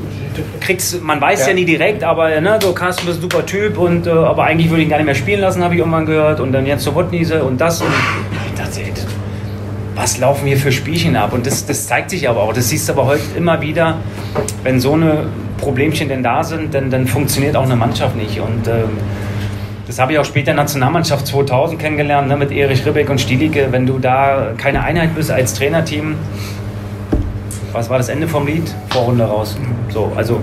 krieg's, 0.61 0.99
man 1.01 1.21
weiß 1.21 1.41
ja, 1.41 1.49
ja 1.49 1.55
nie 1.55 1.65
direkt, 1.65 2.05
aber 2.05 2.41
ne, 2.41 2.59
so 2.61 2.73
Carsten 2.73 3.09
ist 3.09 3.17
ein 3.17 3.23
super 3.23 3.47
Typ 3.47 3.79
und 3.79 4.07
äh, 4.07 4.11
aber 4.11 4.45
eigentlich 4.45 4.69
würde 4.69 4.83
ich 4.83 4.87
ihn 4.87 4.91
gar 4.91 4.99
nicht 4.99 5.07
mehr 5.07 5.15
spielen 5.15 5.41
lassen, 5.41 5.65
habe 5.65 5.75
ich 5.75 5.81
irgendwann 5.81 6.07
gehört. 6.07 6.41
Und 6.41 6.53
dann 6.53 6.67
jetzt 6.67 6.85
so 6.85 6.95
Wotniese 6.95 7.43
und 7.43 7.61
das. 7.61 7.81
Und 7.81 7.89
ich 7.89 8.61
dachte, 8.61 8.81
ey, 8.81 8.93
was 9.95 10.19
laufen 10.19 10.47
hier 10.47 10.59
für 10.59 10.73
Spielchen 10.73 11.17
ab? 11.17 11.33
Und 11.33 11.47
das, 11.47 11.65
das 11.65 11.87
zeigt 11.87 12.11
sich 12.11 12.29
aber 12.29 12.43
auch, 12.43 12.53
das 12.53 12.69
siehst 12.69 12.89
du 12.89 12.93
aber 12.93 13.07
heute 13.07 13.23
immer 13.37 13.63
wieder, 13.63 13.97
wenn 14.63 14.79
so 14.79 14.93
eine 14.93 15.27
Problemchen 15.59 16.09
denn 16.09 16.23
da 16.23 16.45
sind, 16.45 16.75
dann, 16.75 16.91
dann 16.91 17.07
funktioniert 17.07 17.57
auch 17.57 17.65
eine 17.65 17.77
Mannschaft 17.77 18.15
nicht. 18.15 18.39
Und 18.41 18.69
ähm, 18.69 18.99
das 19.87 19.99
habe 19.99 20.13
ich 20.13 20.19
auch 20.19 20.25
später 20.25 20.51
in 20.51 20.57
der 20.57 20.65
Nationalmannschaft 20.65 21.27
2000 21.27 21.81
kennengelernt, 21.81 22.29
ne, 22.29 22.37
mit 22.37 22.51
Erich 22.51 22.85
Ribbeck 22.85 23.09
und 23.09 23.21
Stielicke. 23.21 23.69
Wenn 23.71 23.87
du 23.87 23.99
da 23.99 24.53
keine 24.57 24.83
Einheit 24.83 25.15
bist 25.15 25.31
als 25.31 25.55
Trainerteam, 25.55 26.17
was 27.73 27.89
war 27.89 27.99
das 27.99 28.09
Ende 28.09 28.27
vom 28.27 28.47
Lied? 28.47 28.75
Vorrunde 28.89 29.25
raus. 29.25 29.57
So, 29.91 30.13
also, 30.17 30.41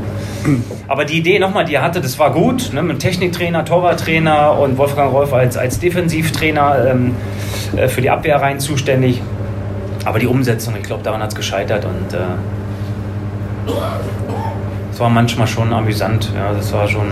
aber 0.88 1.04
die 1.04 1.18
Idee 1.18 1.40
nochmal, 1.40 1.66
die 1.66 1.76
er 1.76 1.82
hatte, 1.82 2.00
das 2.00 2.18
war 2.20 2.32
gut. 2.32 2.72
Ne, 2.74 2.82
mit 2.82 3.00
Techniktrainer, 3.00 3.66
Torwarttrainer 3.66 4.58
und 4.60 4.78
Wolfgang 4.78 5.12
Rolf 5.12 5.34
als, 5.34 5.58
als 5.58 5.80
Defensivtrainer 5.80 6.92
ähm, 6.92 7.16
äh, 7.76 7.88
für 7.88 8.02
die 8.02 8.10
Abwehrreihen 8.10 8.60
zuständig. 8.60 9.22
Aber 10.06 10.20
die 10.20 10.28
Umsetzung, 10.28 10.76
ich 10.78 10.84
glaube, 10.84 11.04
daran 11.04 11.22
hat 11.22 11.30
es 11.30 11.36
gescheitert 11.36 11.86
und 11.86 12.14
äh, 12.14 12.20
war 15.00 15.10
manchmal 15.10 15.48
schon 15.48 15.74
amüsant. 15.74 16.32
Ja, 16.36 16.54
das 16.54 16.72
war 16.72 16.88
schon 16.88 17.08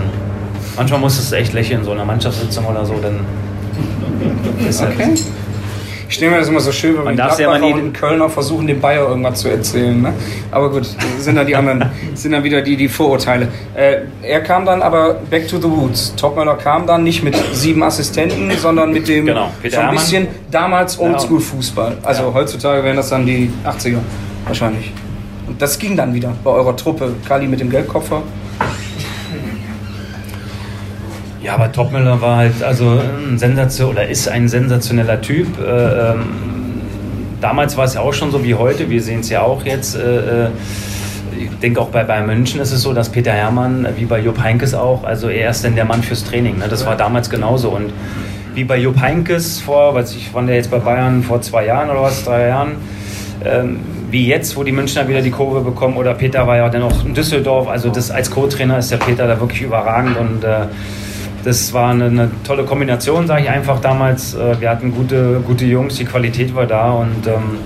Manchmal 0.76 1.00
muss 1.00 1.18
es 1.18 1.32
echt 1.32 1.52
lächeln, 1.52 1.80
in 1.80 1.84
so 1.84 1.92
einer 1.92 2.04
Mannschaftssitzung 2.04 2.66
oder 2.66 2.84
so, 2.84 2.94
dann 3.00 3.20
ist 4.68 4.82
okay. 4.82 4.94
Halt 4.98 5.22
ich 6.12 6.16
stelle 6.16 6.32
mir 6.32 6.40
das 6.40 6.48
immer 6.48 6.60
so 6.60 6.72
schön, 6.72 6.94
wenn 6.98 7.04
man 7.04 7.16
die 7.16 7.42
ja 7.42 7.50
und 7.50 7.94
Kölner 7.94 8.28
versuchen, 8.28 8.66
dem 8.66 8.82
Bayer 8.82 9.08
irgendwas 9.08 9.40
zu 9.40 9.48
erzählen. 9.48 10.02
Ne? 10.02 10.12
Aber 10.50 10.70
gut, 10.70 10.86
sind 11.18 11.36
dann 11.36 11.46
die 11.46 11.56
anderen, 11.56 11.86
sind 12.14 12.32
dann 12.32 12.44
wieder 12.44 12.60
die, 12.60 12.76
die 12.76 12.88
Vorurteile. 12.88 13.48
Äh, 13.74 14.00
er 14.20 14.42
kam 14.42 14.66
dann 14.66 14.82
aber 14.82 15.14
back 15.30 15.48
to 15.48 15.56
the 15.56 15.66
roots. 15.66 16.14
Topmöller 16.14 16.56
kam 16.56 16.86
dann 16.86 17.02
nicht 17.02 17.24
mit 17.24 17.34
sieben 17.54 17.82
Assistenten, 17.82 18.50
sondern 18.58 18.92
mit 18.92 19.08
dem 19.08 19.24
genau, 19.24 19.48
so 19.66 19.78
ein 19.78 19.92
bisschen 19.92 20.26
damals 20.50 21.00
Oldschool-Fußball. 21.00 21.96
Also 22.02 22.24
ja. 22.24 22.34
heutzutage 22.34 22.84
wären 22.84 22.98
das 22.98 23.08
dann 23.08 23.24
die 23.24 23.50
80er 23.64 24.00
wahrscheinlich. 24.46 24.92
Und 25.46 25.62
das 25.62 25.78
ging 25.78 25.96
dann 25.96 26.12
wieder 26.12 26.34
bei 26.44 26.50
eurer 26.50 26.76
Truppe. 26.76 27.14
Kali 27.26 27.46
mit 27.46 27.60
dem 27.60 27.70
Geldkoffer. 27.70 28.22
Ja, 31.42 31.54
aber 31.54 31.72
Topmüller 31.72 32.20
war 32.20 32.36
halt 32.36 32.62
also 32.62 33.00
ein 33.00 33.36
Sensation 33.36 33.90
oder 33.90 34.08
ist 34.08 34.28
ein 34.28 34.48
sensationeller 34.48 35.20
Typ. 35.20 35.58
Äh, 35.58 36.12
ähm, 36.12 36.24
damals 37.40 37.76
war 37.76 37.84
es 37.84 37.94
ja 37.94 38.00
auch 38.00 38.12
schon 38.12 38.30
so 38.30 38.44
wie 38.44 38.54
heute. 38.54 38.88
Wir 38.88 39.02
sehen 39.02 39.20
es 39.20 39.28
ja 39.28 39.42
auch 39.42 39.64
jetzt. 39.64 39.96
Äh, 39.96 40.44
äh, 40.44 40.48
ich 41.36 41.50
denke 41.58 41.80
auch 41.80 41.88
bei 41.88 42.04
Bayern 42.04 42.26
München 42.26 42.60
ist 42.60 42.70
es 42.70 42.82
so, 42.82 42.92
dass 42.92 43.08
Peter 43.08 43.32
Hermann, 43.32 43.86
wie 43.96 44.04
bei 44.04 44.20
Jupp 44.20 44.38
Heinkes 44.40 44.74
auch, 44.74 45.02
also 45.02 45.28
er 45.28 45.50
ist 45.50 45.64
denn 45.64 45.74
der 45.74 45.84
Mann 45.84 46.02
fürs 46.02 46.24
Training. 46.24 46.58
Ne? 46.58 46.68
Das 46.68 46.86
war 46.86 46.96
damals 46.96 47.28
genauso. 47.28 47.70
Und 47.70 47.92
wie 48.54 48.62
bei 48.62 48.76
Jupp 48.76 49.00
Heinkes 49.00 49.60
vor, 49.60 49.94
weiß 49.94 50.14
ich, 50.14 50.30
wann 50.32 50.46
der 50.46 50.56
jetzt 50.56 50.70
bei 50.70 50.78
Bayern 50.78 51.24
vor 51.24 51.40
zwei 51.40 51.66
Jahren 51.66 51.90
oder 51.90 52.02
was, 52.02 52.24
drei 52.24 52.48
Jahren, 52.48 52.72
ähm, 53.44 53.80
wie 54.10 54.28
jetzt, 54.28 54.56
wo 54.56 54.62
die 54.62 54.72
Münchner 54.72 55.08
wieder 55.08 55.22
die 55.22 55.30
Kurve 55.30 55.62
bekommen, 55.62 55.96
oder 55.96 56.14
Peter 56.14 56.46
war 56.46 56.58
ja 56.58 56.68
dann 56.68 56.82
auch 56.82 57.04
in 57.04 57.14
Düsseldorf, 57.14 57.66
also 57.66 57.88
das 57.88 58.10
als 58.10 58.30
Co-Trainer 58.30 58.78
ist 58.78 58.92
der 58.92 58.98
Peter 58.98 59.26
da 59.26 59.40
wirklich 59.40 59.62
überragend 59.62 60.18
und 60.18 60.44
äh, 60.44 60.66
das 61.44 61.72
war 61.72 61.90
eine, 61.90 62.06
eine 62.06 62.30
tolle 62.44 62.64
Kombination, 62.64 63.26
sage 63.26 63.42
ich 63.42 63.50
einfach 63.50 63.80
damals. 63.80 64.34
Äh, 64.34 64.60
wir 64.60 64.70
hatten 64.70 64.92
gute, 64.92 65.40
gute 65.46 65.64
Jungs, 65.64 65.96
die 65.96 66.04
Qualität 66.04 66.54
war 66.54 66.66
da 66.66 66.92
und 66.92 67.26
ähm, 67.26 67.58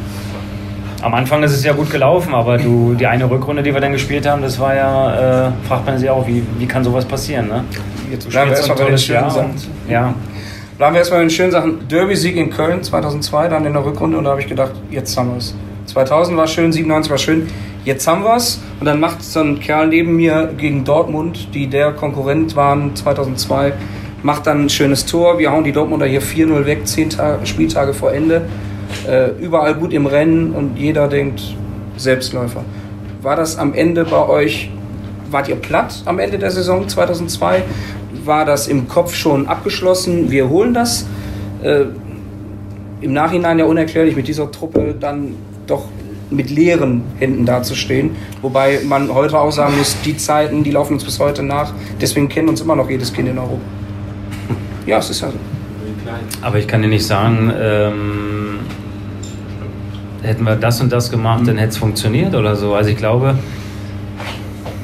am 1.03 1.15
Anfang 1.15 1.43
ist 1.43 1.53
es 1.53 1.63
ja 1.65 1.73
gut 1.73 1.91
gelaufen, 1.91 2.35
aber 2.35 2.59
du, 2.59 2.95
die 2.95 3.07
eine 3.07 3.31
Rückrunde, 3.31 3.63
die 3.63 3.73
wir 3.73 3.81
dann 3.81 3.93
gespielt 3.93 4.27
haben, 4.27 4.43
das 4.43 4.59
war 4.59 4.75
ja, 4.75 5.49
äh, 5.49 5.53
fragt 5.69 5.87
man 5.87 5.99
sich 5.99 6.09
auch, 6.09 6.27
wie, 6.27 6.43
wie 6.59 6.67
kann 6.67 6.83
sowas 6.83 7.05
passieren? 7.05 7.49
Ne? 7.49 7.65
Jetzt 8.11 8.29
bleiben 8.29 8.51
wir 8.51 8.57
erstmal 8.57 8.79
bei 8.79 8.85
den 8.87 8.99
schönen 8.99 9.31
Sachen. 9.31 9.51
ja. 9.89 10.15
Bleiben 10.79 10.95
wir 10.95 10.99
erstmal 10.99 11.21
bei 11.21 11.25
den 11.25 11.31
schönen 11.31 11.53
Sachen. 11.53 11.89
Derby-Sieg 11.89 12.37
in 12.37 12.51
Köln 12.51 12.83
2002, 12.83 13.49
dann 13.49 13.65
in 13.65 13.73
der 13.73 13.85
Rückrunde 13.85 14.19
und 14.19 14.25
da 14.25 14.31
habe 14.31 14.41
ich 14.41 14.47
gedacht, 14.47 14.73
jetzt 14.91 15.17
haben 15.17 15.31
wir 15.31 15.39
es. 15.39 15.55
2000 15.87 16.37
war 16.37 16.47
schön, 16.47 16.73
97 16.73 17.11
war 17.11 17.19
schön 17.19 17.47
jetzt 17.87 18.07
haben 18.07 18.25
wir 18.25 18.37
es. 18.37 18.61
Und 18.79 18.87
dann 18.87 19.01
macht 19.01 19.23
so 19.23 19.41
ein 19.41 19.59
Kerl 19.61 19.89
neben 19.89 20.17
mir 20.17 20.53
gegen 20.59 20.85
Dortmund, 20.85 21.55
die 21.55 21.69
der 21.69 21.93
Konkurrent 21.93 22.55
waren 22.55 22.95
2002, 22.95 23.73
macht 24.23 24.47
dann 24.47 24.65
ein 24.65 24.69
schönes 24.69 25.07
Tor. 25.07 25.39
Wir 25.39 25.53
hauen 25.53 25.65
die 25.65 25.73
Dortmunder 25.73 26.07
hier 26.07 26.21
4-0 26.21 26.67
weg, 26.67 26.87
10 26.87 27.11
Tage, 27.11 27.47
Spieltage 27.47 27.95
vor 27.95 28.13
Ende. 28.13 28.43
Äh, 29.09 29.31
überall 29.41 29.75
gut 29.75 29.93
im 29.93 30.07
Rennen 30.07 30.53
und 30.53 30.77
jeder 30.77 31.09
denkt, 31.09 31.41
Selbstläufer. 31.97 32.65
War 33.23 33.37
das 33.37 33.57
am 33.57 33.73
Ende 33.73 34.05
bei 34.05 34.29
euch, 34.29 34.71
wart 35.31 35.49
ihr 35.49 35.57
platt 35.57 36.03
am 36.05 36.19
Ende 36.19 36.39
der 36.39 36.51
Saison 36.51 36.89
2002? 36.89 37.63
War 38.25 38.45
das 38.45 38.69
im 38.69 38.89
Kopf 38.89 39.15
schon 39.15 39.47
abgeschlossen? 39.47 40.31
Wir 40.31 40.49
holen 40.49 40.75
das. 40.75 41.07
Äh, 41.63 41.85
Im 43.01 43.13
Nachhinein 43.13 43.59
ja 43.59 43.65
unerklärlich 43.65 44.17
mit 44.17 44.27
dieser 44.27 44.51
Truppe 44.51 44.95
dann 44.99 45.35
doch 45.67 45.85
mit 46.31 46.51
leeren 46.51 47.03
Händen 47.19 47.47
dazustehen. 47.47 48.11
Wobei 48.43 48.81
man 48.85 49.13
heute 49.13 49.39
auch 49.39 49.53
sagen 49.53 49.77
muss, 49.79 49.97
die 50.05 50.17
Zeiten, 50.17 50.65
die 50.65 50.71
laufen 50.71 50.95
uns 50.95 51.05
bis 51.05 51.19
heute 51.21 51.43
nach. 51.43 51.73
Deswegen 52.01 52.29
kennen 52.29 52.49
uns 52.49 52.61
immer 52.61 52.77
noch 52.77 52.91
jedes 52.91 53.13
Kind 53.13 53.29
in 53.29 53.39
Europa. 53.39 53.61
Ja, 54.87 54.99
es 54.99 55.11
ist 55.11 55.21
ja 55.21 55.31
so. 55.31 55.39
Aber 56.43 56.59
ich 56.59 56.69
kann 56.69 56.83
dir 56.83 56.89
nicht 56.89 57.07
sagen, 57.07 57.53
ähm, 57.59 58.61
hätten 60.23 60.45
wir 60.45 60.57
das 60.57 60.81
und 60.81 60.93
das 60.93 61.11
gemacht, 61.11 61.43
dann 61.47 61.57
hätte 61.59 61.71
es 61.71 61.79
funktioniert 61.79 62.35
oder 62.35 62.55
so. 62.55 62.75
Also 62.75 62.91
ich 62.91 62.97
glaube, 62.97 63.37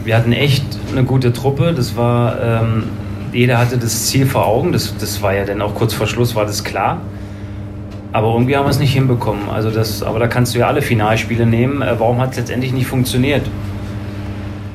wir 0.04 0.16
hatten 0.16 0.32
echt 0.32 0.64
eine 0.90 1.04
gute 1.04 1.32
Truppe. 1.32 1.72
Das 1.74 1.96
war, 1.96 2.40
ähm, 2.42 2.84
jeder 3.32 3.58
hatte 3.58 3.78
das 3.78 4.06
Ziel 4.06 4.26
vor 4.26 4.46
Augen. 4.46 4.72
Das, 4.72 4.94
das 4.98 5.22
war 5.22 5.34
ja 5.34 5.44
dann 5.44 5.62
auch 5.62 5.74
kurz 5.74 5.94
vor 5.94 6.06
Schluss, 6.06 6.34
war 6.34 6.46
das 6.46 6.64
klar. 6.64 7.00
Aber 8.12 8.32
irgendwie 8.32 8.56
haben 8.56 8.66
wir 8.66 8.70
es 8.70 8.78
nicht 8.78 8.92
hinbekommen. 8.92 9.48
Also 9.48 9.70
das, 9.70 10.02
aber 10.02 10.18
da 10.18 10.26
kannst 10.26 10.54
du 10.54 10.58
ja 10.58 10.66
alle 10.66 10.82
Finalspiele 10.82 11.46
nehmen. 11.46 11.80
Äh, 11.80 11.98
warum 11.98 12.20
hat 12.20 12.32
es 12.32 12.36
letztendlich 12.36 12.72
nicht 12.72 12.86
funktioniert? 12.86 13.42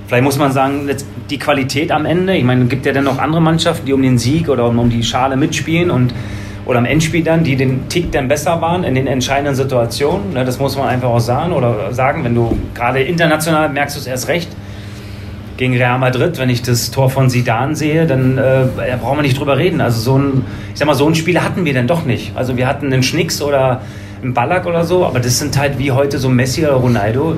Vielleicht 0.07 0.23
muss 0.23 0.37
man 0.37 0.51
sagen, 0.51 0.89
die 1.29 1.37
Qualität 1.37 1.91
am 1.91 2.05
Ende. 2.05 2.35
Ich 2.35 2.43
meine, 2.43 2.63
es 2.63 2.69
gibt 2.69 2.85
ja 2.85 2.93
dann 2.93 3.03
noch 3.03 3.19
andere 3.19 3.41
Mannschaften, 3.41 3.85
die 3.85 3.93
um 3.93 4.01
den 4.01 4.17
Sieg 4.17 4.49
oder 4.49 4.67
um 4.67 4.89
die 4.89 5.03
Schale 5.03 5.35
mitspielen 5.35 5.91
und 5.91 6.13
oder 6.65 6.79
am 6.79 6.85
Endspiel 6.85 7.23
dann, 7.23 7.43
die 7.43 7.55
den 7.55 7.87
Tick 7.87 8.11
dann 8.11 8.27
besser 8.27 8.59
waren 8.61 8.83
in 8.83 8.93
den 8.93 9.07
entscheidenden 9.07 9.55
Situationen. 9.55 10.33
Ne, 10.33 10.43
das 10.43 10.59
muss 10.59 10.77
man 10.77 10.87
einfach 10.87 11.09
auch 11.09 11.19
sagen. 11.19 11.53
Oder 11.53 11.93
sagen, 11.93 12.23
wenn 12.23 12.35
du 12.35 12.57
gerade 12.73 13.01
international 13.01 13.69
merkst 13.69 13.95
du 13.95 13.99
es 14.01 14.07
erst 14.07 14.27
recht. 14.27 14.49
Gegen 15.57 15.75
Real 15.75 15.97
Madrid, 15.97 16.37
wenn 16.37 16.49
ich 16.49 16.61
das 16.61 16.91
Tor 16.91 17.09
von 17.09 17.29
Sidan 17.29 17.75
sehe, 17.75 18.05
dann 18.05 18.37
äh, 18.37 18.65
brauchen 19.01 19.17
wir 19.17 19.23
nicht 19.23 19.39
drüber 19.39 19.57
reden. 19.57 19.81
Also 19.81 19.99
so 19.99 20.17
ein, 20.17 20.45
ich 20.71 20.79
sag 20.79 20.85
mal, 20.85 20.93
so 20.93 21.07
ein 21.07 21.15
Spiel 21.15 21.41
hatten 21.41 21.65
wir 21.65 21.73
dann 21.73 21.87
doch 21.87 22.05
nicht. 22.05 22.33
Also 22.35 22.57
wir 22.57 22.67
hatten 22.67 22.93
einen 22.93 23.01
Schnicks 23.01 23.41
oder 23.41 23.81
einen 24.21 24.33
Ballack 24.35 24.67
oder 24.67 24.83
so, 24.83 25.05
aber 25.05 25.19
das 25.19 25.39
sind 25.39 25.57
halt 25.57 25.79
wie 25.79 25.91
heute 25.91 26.19
so 26.19 26.29
Messi 26.29 26.63
oder 26.63 26.75
Ronaldo. 26.75 27.35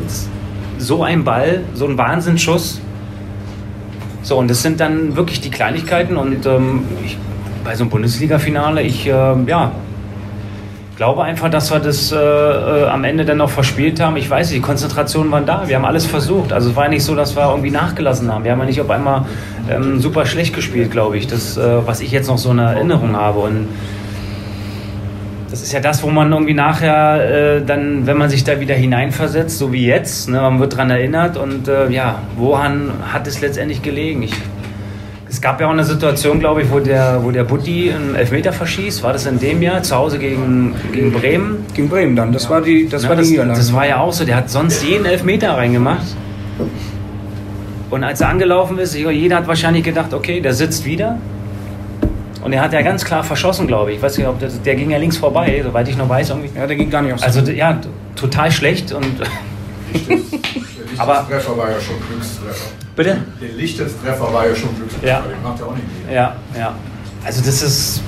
So 0.78 1.04
ein 1.04 1.24
Ball, 1.24 1.62
so 1.74 1.88
ein 1.88 1.98
Wahnsinnsschuss. 1.98 2.82
So, 4.22 4.38
und 4.38 4.50
das 4.50 4.62
sind 4.62 4.82
dann 4.82 5.16
wirklich 5.16 5.40
die 5.40 5.50
Kleinigkeiten 5.50 6.18
und 6.18 6.46
ähm, 6.46 6.84
ich 7.06 7.18
bei 7.64 7.76
so 7.76 7.84
einem 7.84 7.90
Bundesliga-Finale, 7.90 8.82
ich 8.82 9.08
äh, 9.08 9.12
ja, 9.12 9.72
glaube 11.00 11.24
einfach, 11.24 11.50
dass 11.50 11.72
wir 11.72 11.80
das 11.80 12.12
äh, 12.12 12.18
äh, 12.18 12.88
am 12.88 13.06
Ende 13.06 13.24
dann 13.24 13.38
noch 13.38 13.50
verspielt 13.50 14.02
haben. 14.02 14.18
Ich 14.18 14.30
weiß 14.30 14.50
die 14.50 14.60
Konzentrationen 14.60 15.32
waren 15.32 15.46
da. 15.46 15.64
Wir 15.66 15.78
haben 15.78 15.86
alles 15.86 16.06
versucht. 16.06 16.52
Also 16.52 16.72
es 16.72 16.76
war 16.76 16.90
nicht 16.90 17.06
so, 17.06 17.16
dass 17.16 17.38
wir 17.38 17.50
irgendwie 17.50 17.72
nachgelassen 17.72 18.30
haben. 18.30 18.44
Wir 18.44 18.52
haben 18.52 18.60
ja 18.60 18.66
nicht 18.66 18.82
auf 18.82 18.90
einmal 18.90 19.24
ähm, 19.72 20.02
super 20.02 20.26
schlecht 20.26 20.54
gespielt, 20.54 20.92
glaube 20.92 21.18
ich. 21.18 21.26
Das, 21.26 21.56
äh, 21.56 21.88
was 21.88 22.02
ich 22.02 22.12
jetzt 22.12 22.28
noch 22.28 22.38
so 22.38 22.50
eine 22.50 22.74
Erinnerung 22.74 23.16
habe. 23.16 23.40
Und 23.40 23.70
das 25.50 25.62
ist 25.62 25.72
ja 25.72 25.80
das, 25.80 26.04
wo 26.04 26.10
man 26.10 26.34
irgendwie 26.34 26.54
nachher 26.54 27.60
äh, 27.60 27.62
dann, 27.66 28.06
wenn 28.06 28.18
man 28.18 28.30
sich 28.30 28.44
da 28.44 28.60
wieder 28.60 28.76
hineinversetzt, 28.76 29.58
so 29.58 29.72
wie 29.72 29.86
jetzt, 29.86 30.28
ne, 30.28 30.42
man 30.42 30.60
wird 30.60 30.74
daran 30.74 30.92
erinnert 30.92 31.38
und 31.38 31.70
äh, 31.70 31.90
ja, 31.92 32.20
woran 32.36 32.92
hat 33.14 33.26
es 33.26 33.40
letztendlich 33.40 33.82
gelegen? 33.82 34.24
Ich 34.24 34.34
es 35.30 35.40
gab 35.42 35.62
ja 35.62 35.68
auch 35.68 35.72
eine 35.72 35.84
Situation, 35.84 36.40
glaube 36.40 36.64
ich, 36.64 36.72
wo 36.72 36.80
der, 36.80 37.24
wo 37.24 37.30
der 37.30 37.44
Butti 37.44 37.92
einen 37.92 38.16
Elfmeter 38.16 38.52
verschießt. 38.52 39.04
War 39.04 39.14
das 39.14 39.28
in 39.28 39.40
dem 39.40 39.62
Jahr 39.62 39.84
zu 39.84 39.96
Hause 39.96 40.18
gegen, 40.18 40.74
gegen 40.92 41.12
Bremen? 41.12 41.66
Gegen 41.74 41.88
Bremen 41.88 42.16
dann. 42.16 42.32
Das 42.32 42.50
war 42.50 42.62
die, 42.62 42.90
das 42.90 43.04
ja, 43.04 43.10
war 43.10 43.16
die 43.16 43.22
das, 43.22 43.30
Niederlage. 43.30 43.60
Das 43.60 43.74
war 43.74 43.88
ja 43.88 44.00
auch 44.00 44.12
so. 44.12 44.26
Der 44.26 44.36
hat 44.36 44.50
sonst 44.50 44.84
jeden 44.84 45.06
Elfmeter 45.06 45.56
reingemacht. 45.56 46.16
Und 47.92 48.04
als 48.04 48.22
er 48.22 48.30
angelaufen 48.30 48.80
ist, 48.80 48.96
jeder 48.96 49.38
hat 49.38 49.48
wahrscheinlich 49.48 49.84
gedacht, 49.84 50.14
okay, 50.14 50.42
der 50.42 50.54
sitzt 50.54 50.86
wieder. 50.86 51.18
Und 52.44 52.54
er 52.54 52.62
hat 52.62 52.74
ja 52.74 52.82
ganz 52.82 53.06
klar 53.06 53.24
verschossen, 53.24 53.68
glaube 53.68 53.92
ich. 53.92 53.98
Ich 53.98 54.04
weiß 54.04 54.18
nicht, 54.18 54.28
ob 54.28 54.40
der, 54.40 54.50
der 54.50 54.76
ging 54.76 54.90
ja 54.90 54.98
links 54.98 55.18
vorbei, 55.18 55.62
soweit 55.64 55.88
ich 55.88 55.98
noch 55.98 56.10
weiß. 56.10 56.32
Irgendwie. 56.32 56.58
Ja, 56.58 56.66
der 56.66 56.76
ging 56.76 56.90
gar 56.90 57.04
nicht 57.04 57.14
aufs 57.14 57.24
Also 57.24 57.42
ja, 57.52 57.80
total 58.16 58.52
schlecht. 58.52 58.94
Und 58.94 59.06
aber 61.00 61.28
Treffer 61.28 61.58
war 61.58 61.72
ja 61.72 61.80
schon 61.80 61.96
Glückstreffer. 62.08 62.70
Bitte? 62.96 63.18
Der 63.42 63.50
Lichtestreffer 63.50 64.34
war 64.34 64.48
ja 64.48 64.56
schon 64.56 64.76
Glückstreffer. 64.76 65.08
Ja. 65.08 65.22
Den 65.22 65.42
macht 65.44 65.60
er 65.60 65.68
auch 65.68 65.76
nicht 65.76 66.06
mehr. 66.06 66.16
Ja, 66.16 66.36
ja. 66.58 66.76
Also 67.24 67.42
das 67.44 67.62
ist. 67.62 68.02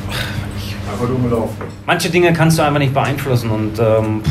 Einfach 0.92 1.08
dumm 1.08 1.24
gelaufen. 1.24 1.56
Manche 1.86 2.10
Dinge 2.10 2.34
kannst 2.34 2.58
du 2.58 2.64
einfach 2.64 2.80
nicht 2.80 2.94
beeinflussen 2.94 3.50
und 3.50 3.80
ähm, 3.80 4.22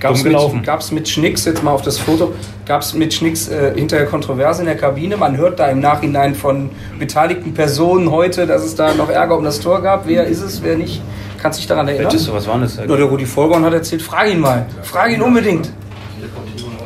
Gab 0.00 0.12
es 0.14 0.22
dumm 0.22 0.32
gelaufen. 0.32 0.56
mit, 0.58 0.66
gab's 0.66 0.90
mit 0.92 1.08
Schnicks, 1.08 1.44
jetzt 1.44 1.62
mal 1.62 1.72
auf 1.72 1.82
das 1.82 1.98
Foto, 1.98 2.32
gab 2.66 2.82
es 2.82 2.94
mit 2.94 3.12
Schnicks 3.12 3.48
äh, 3.48 3.74
hinterher 3.74 4.06
Kontroverse 4.06 4.60
in 4.62 4.66
der 4.66 4.76
Kabine? 4.76 5.16
Man 5.16 5.36
hört 5.36 5.58
da 5.58 5.66
im 5.68 5.80
Nachhinein 5.80 6.34
von 6.34 6.70
beteiligten 6.98 7.52
Personen 7.52 8.10
heute, 8.10 8.46
dass 8.46 8.64
es 8.64 8.74
da 8.76 8.94
noch 8.94 9.08
Ärger 9.08 9.36
um 9.36 9.44
das 9.44 9.58
Tor 9.60 9.82
gab. 9.82 10.06
Wer 10.06 10.26
ist 10.26 10.40
es, 10.40 10.62
wer 10.62 10.76
nicht? 10.76 11.02
Kannst 11.40 11.58
du 11.58 11.60
dich 11.60 11.68
daran 11.68 11.88
erinnern? 11.88 12.12
Welches, 12.12 12.32
was 12.32 12.46
war 12.46 12.58
das? 12.58 12.76
Nur 12.86 12.96
der 12.96 13.06
Rudi 13.06 13.26
Vollborn 13.26 13.64
hat 13.64 13.72
erzählt, 13.72 14.02
frag 14.02 14.28
ihn 14.30 14.40
mal. 14.40 14.66
Frag 14.82 15.10
ihn 15.12 15.22
unbedingt. 15.22 15.70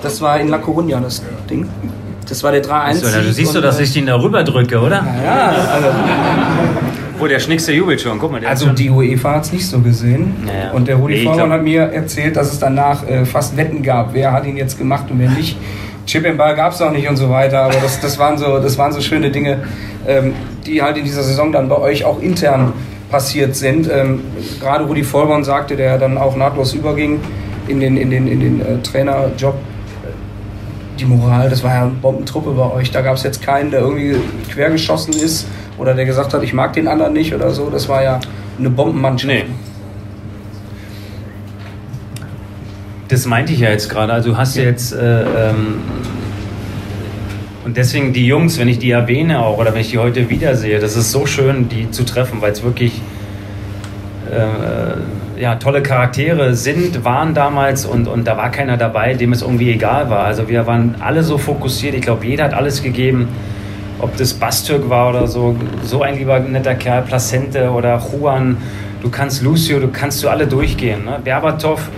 Das 0.03 0.21
war 0.21 0.41
in 0.41 0.49
La 0.49 0.59
Coruña, 0.59 1.01
das 1.01 1.23
Ding. 1.49 1.69
Das 2.29 2.43
war 2.43 2.53
der 2.53 2.63
3-1. 2.65 2.95
So, 2.95 3.21
du 3.21 3.33
siehst 3.33 3.55
du, 3.55 3.61
dass 3.61 3.79
ich 3.81 3.93
den 3.93 4.07
da 4.07 4.21
rüber 4.21 4.43
drücke, 4.45 4.81
oder? 4.81 5.05
Ja, 5.25 5.49
also, 5.73 5.89
Wo 7.19 7.27
der 7.27 7.39
Schnicks 7.41 7.67
der 7.67 7.75
jubelt 7.75 8.01
schon. 8.01 8.19
Guck 8.19 8.33
mal, 8.33 8.41
der 8.41 8.51
also 8.51 8.71
die 8.71 8.91
UEFA 8.91 9.37
hat 9.37 9.45
es 9.45 9.53
nicht 9.53 9.67
so 9.67 9.81
gesehen. 9.81 10.35
Ja, 10.47 10.67
ja. 10.67 10.71
Und 10.73 10.89
der 10.89 10.97
Rudi 10.97 11.15
Nee, 11.15 11.23
glaub- 11.23 11.51
hat 11.51 11.63
mir 11.63 11.83
erzählt, 11.83 12.37
dass 12.37 12.53
es 12.53 12.59
danach 12.59 13.07
äh, 13.07 13.25
fast 13.25 13.57
Wetten 13.57 13.83
gab. 13.83 14.15
Wer 14.15 14.33
hat 14.33 14.47
ihn 14.47 14.57
jetzt 14.57 14.79
gemacht 14.79 15.05
und 15.11 15.19
wer 15.19 15.31
nicht. 15.31 15.57
Chip 16.07 16.25
im 16.27 16.37
Ball 16.37 16.57
gab 16.57 16.73
es 16.73 16.83
auch 16.83 16.91
nicht 16.91 17.09
und 17.09 17.17
so 17.17 17.31
weiter. 17.31 17.61
Aber 17.61 17.75
das, 17.75 18.01
das, 18.01 18.19
waren 18.19 18.39
so, 18.39 18.59
das 18.59 18.77
waren 18.79 18.93
so 18.93 19.01
schöne 19.01 19.31
Dinge, 19.31 19.59
ähm, 20.07 20.33
die 20.67 20.83
halt 20.83 20.97
in 20.97 21.05
dieser 21.05 21.23
Saison 21.23 21.53
dann 21.53 21.69
bei 21.69 21.77
euch 21.77 22.05
auch 22.05 22.21
intern 22.21 22.73
passiert 23.11 23.55
sind. 23.55 23.89
Ähm, 23.93 24.21
gerade 24.61 24.85
Rudi 24.85 25.05
Vollborn 25.05 25.45
sagte, 25.45 25.77
der 25.77 25.99
dann 25.99 26.19
auch 26.19 26.35
nahtlos 26.35 26.73
überging 26.73 27.21
in 27.69 27.79
den, 27.79 27.97
in 27.97 28.11
den, 28.11 28.27
in 28.27 28.41
den 28.41 28.61
äh, 28.61 28.79
Trainerjob. 28.83 29.55
Die 30.99 31.05
Moral, 31.05 31.49
das 31.51 31.63
war 31.63 31.75
ja 31.75 31.83
eine 31.83 31.91
Bombentruppe 31.91 32.51
bei 32.51 32.71
euch. 32.71 32.91
Da 32.91 33.01
gab 33.01 33.17
es 33.17 33.23
jetzt 33.23 33.43
keinen, 33.43 33.71
der 33.71 33.81
irgendwie 33.81 34.17
quergeschossen 34.53 35.15
ist 35.15 35.47
oder 35.79 35.95
der 35.95 36.05
gesagt 36.05 36.35
hat, 36.35 36.43
ich 36.43 36.53
mag 36.53 36.73
den 36.75 36.87
anderen 36.87 37.13
nicht 37.13 37.35
oder 37.35 37.51
so. 37.51 37.71
Das 37.71 37.89
war 37.89 38.03
ja 38.03 38.21
eine 38.59 38.71
Bombenmannschaft. 38.71 39.33
Nee. 39.33 39.45
Das 43.09 43.27
meinte 43.27 43.53
ich 43.53 43.61
ja 43.61 43.71
jetzt 43.71 43.89
gerade. 43.89 44.13
Also 44.13 44.31
du 44.31 44.37
hast 44.37 44.57
ja 44.57 44.65
jetzt 44.65 44.93
äh, 44.93 45.23
ähm, 45.51 45.81
und 47.65 47.77
deswegen 47.77 48.13
die 48.13 48.27
Jungs, 48.27 48.59
wenn 48.59 48.69
ich 48.69 48.79
die 48.79 48.91
erwähne 48.91 49.41
auch 49.41 49.59
oder 49.59 49.73
wenn 49.73 49.81
ich 49.81 49.91
die 49.91 49.99
heute 49.99 50.29
wiedersehe, 50.29 50.81
das 50.81 50.97
ist 50.97 51.13
so 51.13 51.27
schön, 51.27 51.69
die 51.69 51.91
zu 51.91 52.05
treffen, 52.05 52.41
weil 52.41 52.53
es 52.53 52.63
wirklich 52.63 53.01
äh, 54.31 54.43
ja, 55.43 55.57
tolle 55.57 55.83
Charaktere 55.83 56.55
sind, 56.55 57.05
waren 57.05 57.35
damals 57.35 57.85
und, 57.85 58.07
und 58.07 58.29
da 58.29 58.37
war 58.37 58.53
keiner 58.53 58.77
dabei, 58.77 59.15
dem 59.15 59.33
es 59.33 59.43
irgendwie 59.43 59.73
egal 59.73 60.09
war. 60.09 60.23
Also 60.23 60.49
wir 60.49 60.69
waren 60.69 60.95
alle 61.01 61.25
so 61.25 61.37
fokussiert. 61.37 61.97
Ich 61.97 62.03
glaube, 62.03 62.25
jeder 62.25 62.45
hat 62.45 62.55
alles 62.55 62.81
gegeben. 62.81 63.27
Ob 63.99 64.17
das 64.17 64.35
Bastürk 64.35 64.89
war 64.89 65.11
oder 65.11 65.27
so, 65.27 65.57
so 65.83 66.03
ein 66.03 66.17
lieber 66.17 66.39
netter 66.39 66.77
Kerl, 66.77 67.03
Placente 67.03 67.71
oder 67.71 68.01
Juan, 68.01 68.57
du 69.03 69.11
kannst 69.11 69.43
Lucio, 69.43 69.81
du 69.81 69.89
kannst 69.89 70.23
du 70.23 70.29
alle 70.29 70.47
durchgehen. 70.47 71.07
Ne? 71.07 71.19
Berbatov 71.25 71.89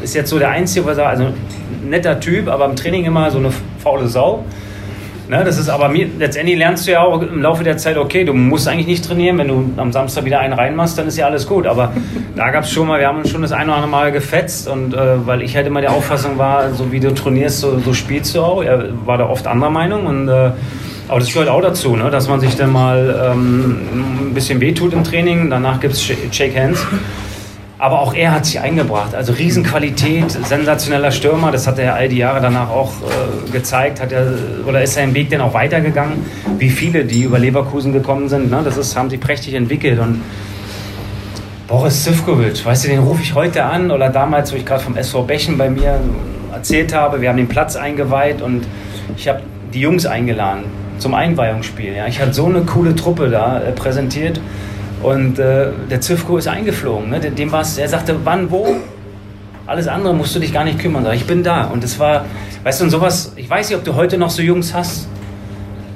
ist 0.00 0.14
jetzt 0.14 0.30
so 0.30 0.38
der 0.38 0.50
Einzige, 0.50 0.86
also 0.86 1.26
netter 1.84 2.20
Typ, 2.20 2.46
aber 2.46 2.66
im 2.66 2.76
Training 2.76 3.04
immer 3.04 3.32
so 3.32 3.38
eine 3.38 3.50
faule 3.80 4.06
Sau. 4.06 4.44
Ne, 5.32 5.44
das 5.44 5.56
ist 5.56 5.70
aber 5.70 5.88
mir, 5.88 6.08
letztendlich 6.18 6.58
lernst 6.58 6.86
du 6.86 6.92
ja 6.92 7.00
auch 7.00 7.22
im 7.22 7.40
Laufe 7.40 7.64
der 7.64 7.78
Zeit, 7.78 7.96
okay, 7.96 8.22
du 8.22 8.34
musst 8.34 8.68
eigentlich 8.68 8.86
nicht 8.86 9.02
trainieren, 9.02 9.38
wenn 9.38 9.48
du 9.48 9.70
am 9.78 9.90
Samstag 9.90 10.26
wieder 10.26 10.40
einen 10.40 10.52
reinmachst, 10.52 10.98
dann 10.98 11.08
ist 11.08 11.16
ja 11.16 11.24
alles 11.24 11.46
gut. 11.46 11.66
Aber 11.66 11.94
da 12.36 12.50
gab 12.50 12.64
es 12.64 12.70
schon 12.70 12.86
mal, 12.86 13.00
wir 13.00 13.06
haben 13.08 13.16
uns 13.16 13.30
schon 13.30 13.40
das 13.40 13.50
eine 13.50 13.64
oder 13.64 13.76
andere 13.76 13.90
Mal 13.90 14.12
gefetzt 14.12 14.68
und 14.68 14.92
äh, 14.92 15.26
weil 15.26 15.40
ich 15.40 15.56
halt 15.56 15.66
immer 15.66 15.80
der 15.80 15.92
Auffassung 15.92 16.36
war, 16.36 16.74
so 16.74 16.92
wie 16.92 17.00
du 17.00 17.14
trainierst, 17.14 17.60
so, 17.60 17.78
so 17.78 17.94
spielst 17.94 18.34
du 18.34 18.42
auch. 18.42 18.62
Er 18.62 18.88
war 19.06 19.16
da 19.16 19.26
oft 19.26 19.46
anderer 19.46 19.70
Meinung 19.70 20.04
und 20.04 20.28
äh, 20.28 20.50
aber 21.08 21.18
das 21.18 21.32
gehört 21.32 21.48
auch 21.48 21.62
dazu, 21.62 21.96
ne, 21.96 22.10
dass 22.10 22.28
man 22.28 22.38
sich 22.38 22.54
dann 22.54 22.70
mal 22.70 23.32
ähm, 23.32 23.78
ein 24.28 24.34
bisschen 24.34 24.60
wehtut 24.60 24.92
im 24.92 25.02
Training, 25.02 25.48
danach 25.48 25.80
gibt 25.80 25.94
es 25.94 26.02
Shake 26.02 26.54
Hands. 26.54 26.78
Aber 27.82 27.98
auch 27.98 28.14
er 28.14 28.30
hat 28.30 28.46
sich 28.46 28.60
eingebracht. 28.60 29.12
Also 29.12 29.32
Riesenqualität, 29.32 30.30
sensationeller 30.30 31.10
Stürmer. 31.10 31.50
Das 31.50 31.66
hat 31.66 31.80
er 31.80 31.96
all 31.96 32.08
die 32.08 32.18
Jahre 32.18 32.40
danach 32.40 32.70
auch 32.70 32.92
äh, 32.92 33.50
gezeigt. 33.50 34.00
Hat 34.00 34.12
er, 34.12 34.34
oder 34.68 34.84
ist 34.84 34.94
sein 34.94 35.12
Weg 35.14 35.30
dann 35.30 35.40
auch 35.40 35.52
weitergegangen? 35.52 36.24
Wie 36.58 36.70
viele, 36.70 37.04
die 37.04 37.24
über 37.24 37.40
Leverkusen 37.40 37.92
gekommen 37.92 38.28
sind. 38.28 38.52
Ne? 38.52 38.60
Das 38.64 38.76
ist, 38.76 38.96
haben 38.96 39.10
sich 39.10 39.18
prächtig 39.18 39.54
entwickelt. 39.54 39.98
Und 39.98 40.22
Boris 41.66 42.04
Zivkovic, 42.04 42.64
weißt 42.64 42.84
du, 42.84 42.88
den 42.88 43.00
rufe 43.00 43.20
ich 43.20 43.34
heute 43.34 43.64
an. 43.64 43.90
Oder 43.90 44.10
damals, 44.10 44.52
wo 44.52 44.56
ich 44.56 44.64
gerade 44.64 44.84
vom 44.84 44.96
SV 44.96 45.24
Bechen 45.24 45.58
bei 45.58 45.68
mir 45.68 45.98
erzählt 46.52 46.94
habe. 46.94 47.20
Wir 47.20 47.30
haben 47.30 47.36
den 47.36 47.48
Platz 47.48 47.74
eingeweiht 47.74 48.42
und 48.42 48.64
ich 49.16 49.26
habe 49.26 49.40
die 49.74 49.80
Jungs 49.80 50.06
eingeladen 50.06 50.66
zum 50.98 51.14
Einweihungsspiel. 51.14 51.94
Ja? 51.96 52.06
Ich 52.06 52.20
hatte 52.20 52.32
so 52.32 52.46
eine 52.46 52.60
coole 52.60 52.94
Truppe 52.94 53.28
da 53.28 53.60
äh, 53.60 53.72
präsentiert. 53.72 54.40
Und 55.02 55.38
äh, 55.38 55.68
der 55.90 56.00
Zivko 56.00 56.38
ist 56.38 56.46
eingeflogen. 56.46 57.10
Ne? 57.10 57.20
Dem 57.20 57.52
er 57.52 57.64
sagte, 57.64 58.16
wann, 58.24 58.50
wo? 58.50 58.76
Alles 59.66 59.88
andere 59.88 60.14
musst 60.14 60.34
du 60.34 60.40
dich 60.40 60.52
gar 60.52 60.64
nicht 60.64 60.78
kümmern. 60.78 61.06
Ich 61.12 61.26
bin 61.26 61.42
da. 61.42 61.64
Und 61.64 61.82
das 61.82 61.98
war, 61.98 62.24
weißt 62.62 62.80
du, 62.80 62.84
und 62.84 62.90
sowas, 62.90 63.32
ich 63.36 63.48
weiß 63.48 63.68
nicht, 63.68 63.78
ob 63.78 63.84
du 63.84 63.94
heute 63.94 64.18
noch 64.18 64.30
so 64.30 64.42
Jungs 64.42 64.74
hast. 64.74 65.08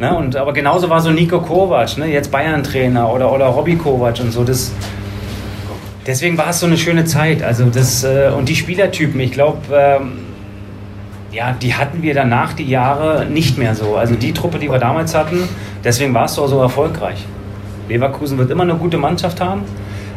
Ne? 0.00 0.16
Und, 0.16 0.36
aber 0.36 0.52
genauso 0.52 0.90
war 0.90 1.00
so 1.00 1.10
Nico 1.10 1.40
Kovac, 1.40 1.96
ne? 1.98 2.06
jetzt 2.06 2.30
Bayern-Trainer 2.30 3.12
oder, 3.12 3.32
oder 3.32 3.46
Robby 3.46 3.76
Kovac 3.76 4.20
und 4.20 4.32
so. 4.32 4.44
Das, 4.44 4.72
deswegen 6.06 6.36
war 6.36 6.50
es 6.50 6.60
so 6.60 6.66
eine 6.66 6.76
schöne 6.76 7.04
Zeit. 7.04 7.42
Also 7.42 7.66
das, 7.66 8.04
äh, 8.04 8.30
und 8.36 8.48
die 8.48 8.56
Spielertypen, 8.56 9.20
ich 9.20 9.32
glaube, 9.32 9.58
ähm, 9.72 10.12
ja, 11.32 11.52
die 11.52 11.74
hatten 11.74 12.02
wir 12.02 12.14
danach 12.14 12.54
die 12.54 12.68
Jahre 12.68 13.26
nicht 13.26 13.58
mehr 13.58 13.74
so. 13.74 13.96
Also 13.96 14.14
die 14.14 14.32
Truppe, 14.32 14.58
die 14.58 14.70
wir 14.70 14.78
damals 14.78 15.14
hatten, 15.14 15.48
deswegen 15.84 16.14
war 16.14 16.24
es 16.24 16.34
so 16.34 16.60
erfolgreich. 16.60 17.24
Leverkusen 17.88 18.38
wird 18.38 18.50
immer 18.50 18.62
eine 18.62 18.74
gute 18.74 18.98
Mannschaft 18.98 19.40
haben, 19.40 19.62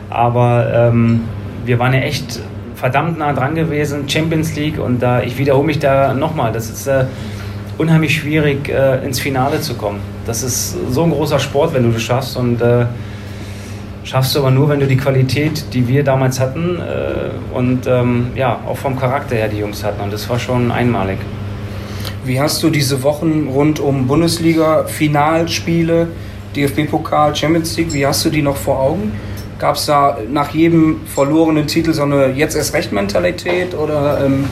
aber 0.09 0.71
ähm, 0.73 1.21
wir 1.65 1.79
waren 1.79 1.93
ja 1.93 1.99
echt 1.99 2.39
verdammt 2.75 3.19
nah 3.19 3.33
dran 3.33 3.55
gewesen, 3.55 4.07
Champions 4.07 4.55
League 4.55 4.79
und 4.79 5.01
da, 5.01 5.21
ich 5.21 5.37
wiederhole 5.37 5.65
mich 5.65 5.79
da 5.79 6.13
nochmal, 6.13 6.51
das 6.51 6.69
ist 6.69 6.87
äh, 6.87 7.05
unheimlich 7.77 8.15
schwierig, 8.15 8.69
äh, 8.69 9.03
ins 9.05 9.19
Finale 9.19 9.59
zu 9.61 9.73
kommen. 9.75 9.99
Das 10.25 10.43
ist 10.43 10.75
so 10.89 11.03
ein 11.03 11.11
großer 11.11 11.39
Sport, 11.39 11.73
wenn 11.73 11.83
du 11.83 11.91
das 11.91 12.01
schaffst 12.01 12.37
und 12.37 12.61
äh, 12.61 12.85
schaffst 14.03 14.35
du 14.35 14.39
aber 14.39 14.51
nur, 14.51 14.69
wenn 14.69 14.79
du 14.79 14.87
die 14.87 14.97
Qualität, 14.97 15.73
die 15.73 15.87
wir 15.87 16.03
damals 16.03 16.39
hatten 16.39 16.77
äh, 16.77 17.55
und 17.55 17.85
ähm, 17.87 18.27
ja, 18.35 18.59
auch 18.67 18.77
vom 18.77 18.97
Charakter 18.97 19.35
her 19.35 19.49
die 19.49 19.57
Jungs 19.57 19.83
hatten 19.83 20.01
und 20.01 20.13
das 20.13 20.29
war 20.29 20.39
schon 20.39 20.71
einmalig. 20.71 21.17
Wie 22.23 22.39
hast 22.39 22.61
du 22.63 22.69
diese 22.69 23.03
Wochen 23.03 23.49
rund 23.51 23.79
um 23.79 24.07
Bundesliga, 24.07 24.85
Finalspiele, 24.85 26.07
DFB-Pokal, 26.55 27.35
Champions 27.35 27.77
League, 27.77 27.93
wie 27.93 28.05
hast 28.05 28.25
du 28.25 28.29
die 28.29 28.41
noch 28.41 28.57
vor 28.57 28.79
Augen? 28.79 29.11
Gab 29.59 29.75
es 29.75 29.85
da 29.85 30.17
nach 30.31 30.53
jedem 30.53 31.01
verlorenen 31.05 31.67
Titel 31.67 31.93
so 31.93 32.03
eine 32.03 32.31
jetzt 32.31 32.55
erst 32.55 32.73
recht 32.73 32.91
Mentalität 32.91 33.75
oder 33.75 34.25
ähm 34.25 34.45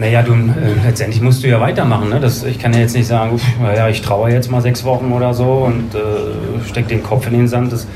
naja, 0.00 0.22
du, 0.22 0.32
äh, 0.32 0.86
letztendlich 0.86 1.20
musst 1.20 1.42
du 1.44 1.48
ja 1.48 1.60
weitermachen. 1.60 2.08
Ne? 2.08 2.20
Das, 2.20 2.42
ich 2.42 2.58
kann 2.58 2.72
ja 2.72 2.80
jetzt 2.80 2.96
nicht 2.96 3.06
sagen, 3.06 3.34
uff, 3.34 3.42
naja, 3.60 3.86
ich 3.90 4.00
traue 4.00 4.30
jetzt 4.30 4.50
mal 4.50 4.62
sechs 4.62 4.82
Wochen 4.84 5.12
oder 5.12 5.34
so 5.34 5.66
und 5.66 5.94
äh, 5.94 6.66
steck 6.66 6.88
den 6.88 7.02
Kopf 7.02 7.26
in 7.26 7.34
den 7.34 7.48
Sand. 7.48 7.70
Das, 7.70 7.86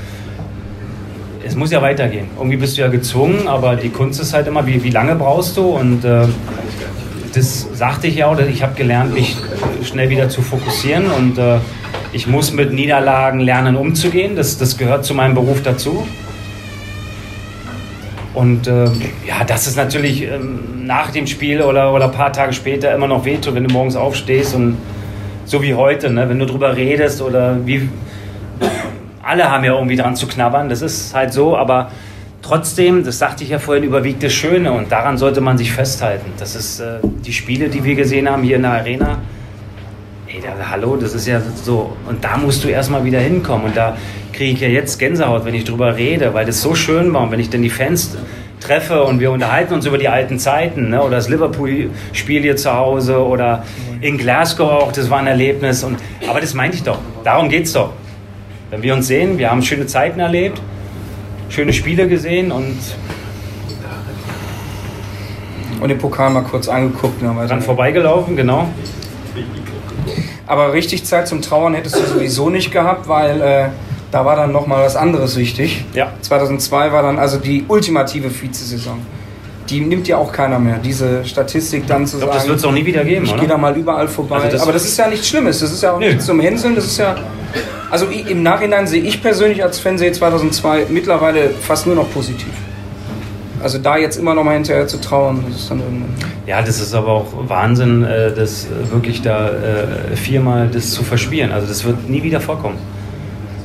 es 1.47 1.57
muss 1.57 1.71
ja 1.71 1.81
weitergehen. 1.81 2.27
Irgendwie 2.37 2.59
bist 2.59 2.77
du 2.77 2.83
ja 2.83 2.89
gezwungen, 2.89 3.49
aber 3.49 3.77
die 3.77 3.89
Kunst 3.89 4.21
ist 4.21 4.35
halt 4.35 4.47
immer, 4.47 4.67
wie, 4.67 4.85
wie 4.85 4.91
lange 4.91 5.15
brauchst 5.15 5.57
du? 5.57 5.63
Und 5.63 6.05
äh, 6.05 6.27
das 7.35 7.67
sagte 7.73 8.07
ich 8.07 8.17
ja 8.17 8.27
auch, 8.27 8.39
ich 8.39 8.63
habe 8.63 8.75
gelernt, 8.75 9.15
mich 9.15 9.37
schnell 9.85 10.11
wieder 10.11 10.29
zu 10.29 10.43
fokussieren 10.43 11.11
und 11.11 11.39
äh, 11.39 11.59
ich 12.13 12.27
muss 12.27 12.53
mit 12.53 12.73
Niederlagen 12.73 13.41
lernen, 13.41 13.77
umzugehen. 13.77 14.37
Das, 14.37 14.57
das 14.57 14.79
gehört 14.79 15.05
zu 15.05 15.15
meinem 15.15 15.35
Beruf 15.35 15.63
dazu. 15.63 16.07
Und 18.35 18.67
äh, 18.67 18.87
ja, 19.27 19.45
das 19.47 19.67
ist 19.67 19.77
natürlich 19.77 20.23
ähm, 20.23 20.87
nach 20.87 21.11
dem 21.11 21.27
Spiel 21.27 21.63
oder, 21.63 21.93
oder 21.93 22.07
ein 22.07 22.13
paar 22.13 22.33
Tage 22.33 22.53
später 22.53 22.95
immer 22.95 23.07
noch 23.07 23.25
wehtut, 23.25 23.55
wenn 23.55 23.65
du 23.65 23.73
morgens 23.73 23.97
aufstehst 23.97 24.55
und 24.55 24.77
so 25.45 25.63
wie 25.63 25.75
heute, 25.75 26.11
ne, 26.11 26.29
wenn 26.29 26.39
du 26.39 26.47
drüber 26.47 26.77
redest 26.77 27.23
oder 27.23 27.65
wie. 27.65 27.89
Alle 29.23 29.51
haben 29.51 29.65
ja 29.65 29.75
irgendwie 29.75 29.97
dran 29.97 30.17
zu 30.17 30.27
knabbern, 30.27 30.69
das 30.69 30.83
ist 30.83 31.15
halt 31.15 31.33
so, 31.33 31.57
aber 31.57 31.91
trotzdem, 32.43 33.05
das 33.05 33.19
sagte 33.19 33.43
ich 33.43 33.51
ja 33.51 33.59
vorhin, 33.59 33.85
überwiegt 33.85 34.23
das 34.23 34.33
Schöne 34.33 34.73
und 34.73 34.93
daran 34.93 35.17
sollte 35.17 35.41
man 35.41 35.57
sich 35.57 35.73
festhalten. 35.73 36.33
Das 36.39 36.55
ist 36.55 36.81
äh, 36.81 36.99
die 37.03 37.33
Spiele, 37.33 37.69
die 37.69 37.85
wir 37.85 37.95
gesehen 37.95 38.29
haben 38.29 38.43
hier 38.43 38.57
in 38.57 38.63
der 38.63 38.73
Arena. 38.73 39.19
Da, 40.45 40.71
hallo, 40.71 40.97
das 40.97 41.15
ist 41.15 41.27
ja 41.27 41.41
so. 41.41 41.97
Und 42.07 42.23
da 42.23 42.37
musst 42.37 42.65
du 42.65 42.69
erstmal 42.69 43.03
wieder 43.05 43.19
hinkommen. 43.19 43.67
Und 43.67 43.77
da 43.77 43.97
kriege 44.33 44.53
ich 44.53 44.61
ja 44.61 44.69
jetzt 44.69 44.99
Gänsehaut, 44.99 45.47
wenn 45.47 45.55
ich 45.55 45.65
drüber 45.65 45.97
rede, 45.97 46.35
weil 46.35 46.45
das 46.45 46.61
so 46.61 46.75
schön 46.75 47.15
war. 47.15 47.23
Und 47.23 47.31
wenn 47.31 47.41
ich 47.41 47.49
dann 47.49 47.63
die 47.63 47.71
Fans 47.71 48.15
treffe 48.61 49.05
und 49.05 49.21
wir 49.21 49.31
unterhalten 49.31 49.73
uns 49.73 49.87
über 49.87 49.97
die 49.97 50.09
alten 50.09 50.39
Zeiten, 50.39 50.91
ne? 50.91 51.03
oder 51.03 51.17
das 51.17 51.31
Liverpool-Spiel 51.31 52.43
hier 52.43 52.57
zu 52.57 52.75
Hause 52.75 53.25
oder 53.25 53.65
in 54.03 54.19
Glasgow 54.19 54.71
auch, 54.71 54.93
das 54.93 55.09
war 55.09 55.19
ein 55.19 55.27
Erlebnis. 55.27 55.83
Und, 55.83 55.97
aber 56.29 56.43
das 56.43 56.53
meinte 56.53 56.77
ich 56.77 56.83
doch. 56.83 56.99
Darum 57.25 57.49
geht 57.49 57.65
es 57.65 57.73
doch. 57.73 57.93
Wenn 58.71 58.83
wir 58.83 58.93
uns 58.95 59.07
sehen, 59.07 59.39
wir 59.39 59.51
haben 59.51 59.63
schöne 59.63 59.87
Zeiten 59.87 60.21
erlebt, 60.21 60.61
schöne 61.49 61.73
Spiele 61.73 62.07
gesehen 62.07 62.53
und 62.53 62.77
und 65.81 65.89
den 65.89 65.99
Pokal 65.99 66.31
mal 66.31 66.43
kurz 66.43 66.69
angeguckt. 66.69 67.21
Ne, 67.21 67.35
dann 67.47 67.61
vorbeigelaufen, 67.61 68.37
genau. 68.37 68.69
Aber 70.47 70.73
richtig 70.73 71.05
Zeit 71.05 71.29
zum 71.29 71.43
Trauern 71.43 71.75
hättest 71.75 71.97
du 71.97 72.07
sowieso 72.07 72.51
nicht 72.51 72.71
gehabt, 72.71 73.09
weil 73.09 73.41
äh, 73.41 73.69
da 74.11 74.25
war 74.25 74.37
dann 74.37 74.53
nochmal 74.53 74.85
was 74.85 74.97
anderes 74.97 75.37
wichtig. 75.37 75.85
Ja. 75.95 76.13
2002 76.21 76.93
war 76.93 77.03
dann 77.03 77.19
also 77.19 77.39
die 77.39 77.65
ultimative 77.67 78.31
Vizesaison. 78.31 79.01
Die 79.71 79.81
nimmt 79.81 80.07
ja 80.07 80.19
auch 80.19 80.31
keiner 80.31 80.59
mehr, 80.59 80.77
diese 80.77 81.25
Statistik 81.25 81.87
dann 81.87 82.07
zu 82.07 82.19
ich 82.19 82.23
glaub, 82.23 82.35
sagen. 82.35 82.43
Das 82.43 82.49
wird 82.49 82.59
es 82.59 82.65
auch 82.65 82.73
nie 82.73 82.85
wieder 82.85 83.03
geben, 83.03 83.25
Ich 83.25 83.37
gehe 83.37 83.49
da 83.49 83.57
mal 83.57 83.75
überall 83.75 84.07
vorbei. 84.09 84.37
Also 84.37 84.49
das 84.51 84.63
Aber 84.63 84.73
das 84.73 84.85
ist 84.85 84.99
ja 84.99 85.09
nichts 85.09 85.29
Schlimmes. 85.29 85.61
Das 85.61 85.73
ist 85.73 85.83
ja 85.83 85.93
auch 85.93 85.99
Nö. 85.99 86.09
nichts 86.09 86.27
zum 86.27 86.39
Hänseln. 86.41 86.75
Das 86.75 86.85
ist 86.85 86.99
ja. 86.99 87.17
Also 87.91 88.07
im 88.07 88.43
Nachhinein 88.43 88.87
sehe 88.87 89.03
ich 89.03 89.23
persönlich 89.23 89.63
als 89.63 89.79
Fan 89.79 89.97
sehe 89.97 90.13
2002 90.13 90.87
mittlerweile 90.91 91.51
fast 91.51 91.87
nur 91.87 91.95
noch 91.95 92.13
positiv. 92.13 92.53
Also 93.65 93.79
da 93.79 93.97
jetzt 93.97 94.19
immer 94.19 94.35
noch 94.35 94.45
mal 94.45 94.53
hinterher 94.53 94.87
zu 94.87 95.01
trauern, 95.01 95.43
das 95.49 95.63
ist 95.63 95.71
dann 95.71 95.81
irgendwann. 95.81 96.11
Ja, 96.47 96.61
das 96.61 96.83
ist 96.83 96.93
aber 96.93 97.09
auch 97.09 97.27
Wahnsinn, 97.49 98.05
äh, 98.05 98.31
das 98.31 98.67
wirklich 98.91 99.23
da 99.23 99.49
äh, 99.49 100.17
viermal 100.17 100.69
das 100.69 100.91
zu 100.91 101.03
verspielen. 101.03 101.51
Also 101.51 101.67
das 101.67 101.83
wird 101.87 102.07
nie 102.07 102.23
wieder 102.23 102.43
vorkommen. 102.43 102.77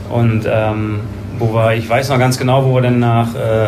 Und 0.10 0.48
ähm, 0.50 1.02
wo 1.38 1.54
wir, 1.54 1.74
ich 1.74 1.90
weiß 1.90 2.08
noch 2.08 2.18
ganz 2.18 2.38
genau, 2.38 2.64
wo 2.64 2.76
wir 2.76 2.82
dann 2.82 3.00
nach 3.00 3.36
äh, 3.36 3.66
äh, 3.66 3.68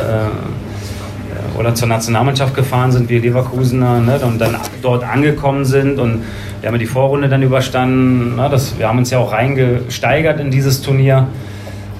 oder 1.60 1.76
zur 1.76 1.90
Nationalmannschaft 1.90 2.56
gefahren 2.56 2.94
sind, 2.94 3.10
wir 3.10 3.20
Leverkusener, 3.20 4.00
ne, 4.00 4.18
und 4.20 4.40
dann 4.40 4.56
dort 4.82 5.04
angekommen 5.04 5.66
sind 5.66 6.00
und 6.00 6.24
wir 6.62 6.70
haben 6.70 6.80
die 6.80 6.86
Vorrunde 6.86 7.28
dann 7.28 7.44
überstanden. 7.44 8.38
Ne, 8.38 8.48
das, 8.50 8.80
wir 8.80 8.88
haben 8.88 9.00
uns 9.00 9.10
ja 9.10 9.20
auch 9.20 9.34
reingesteigert 9.34 10.40
in 10.40 10.50
dieses 10.50 10.82
Turnier. 10.82 11.28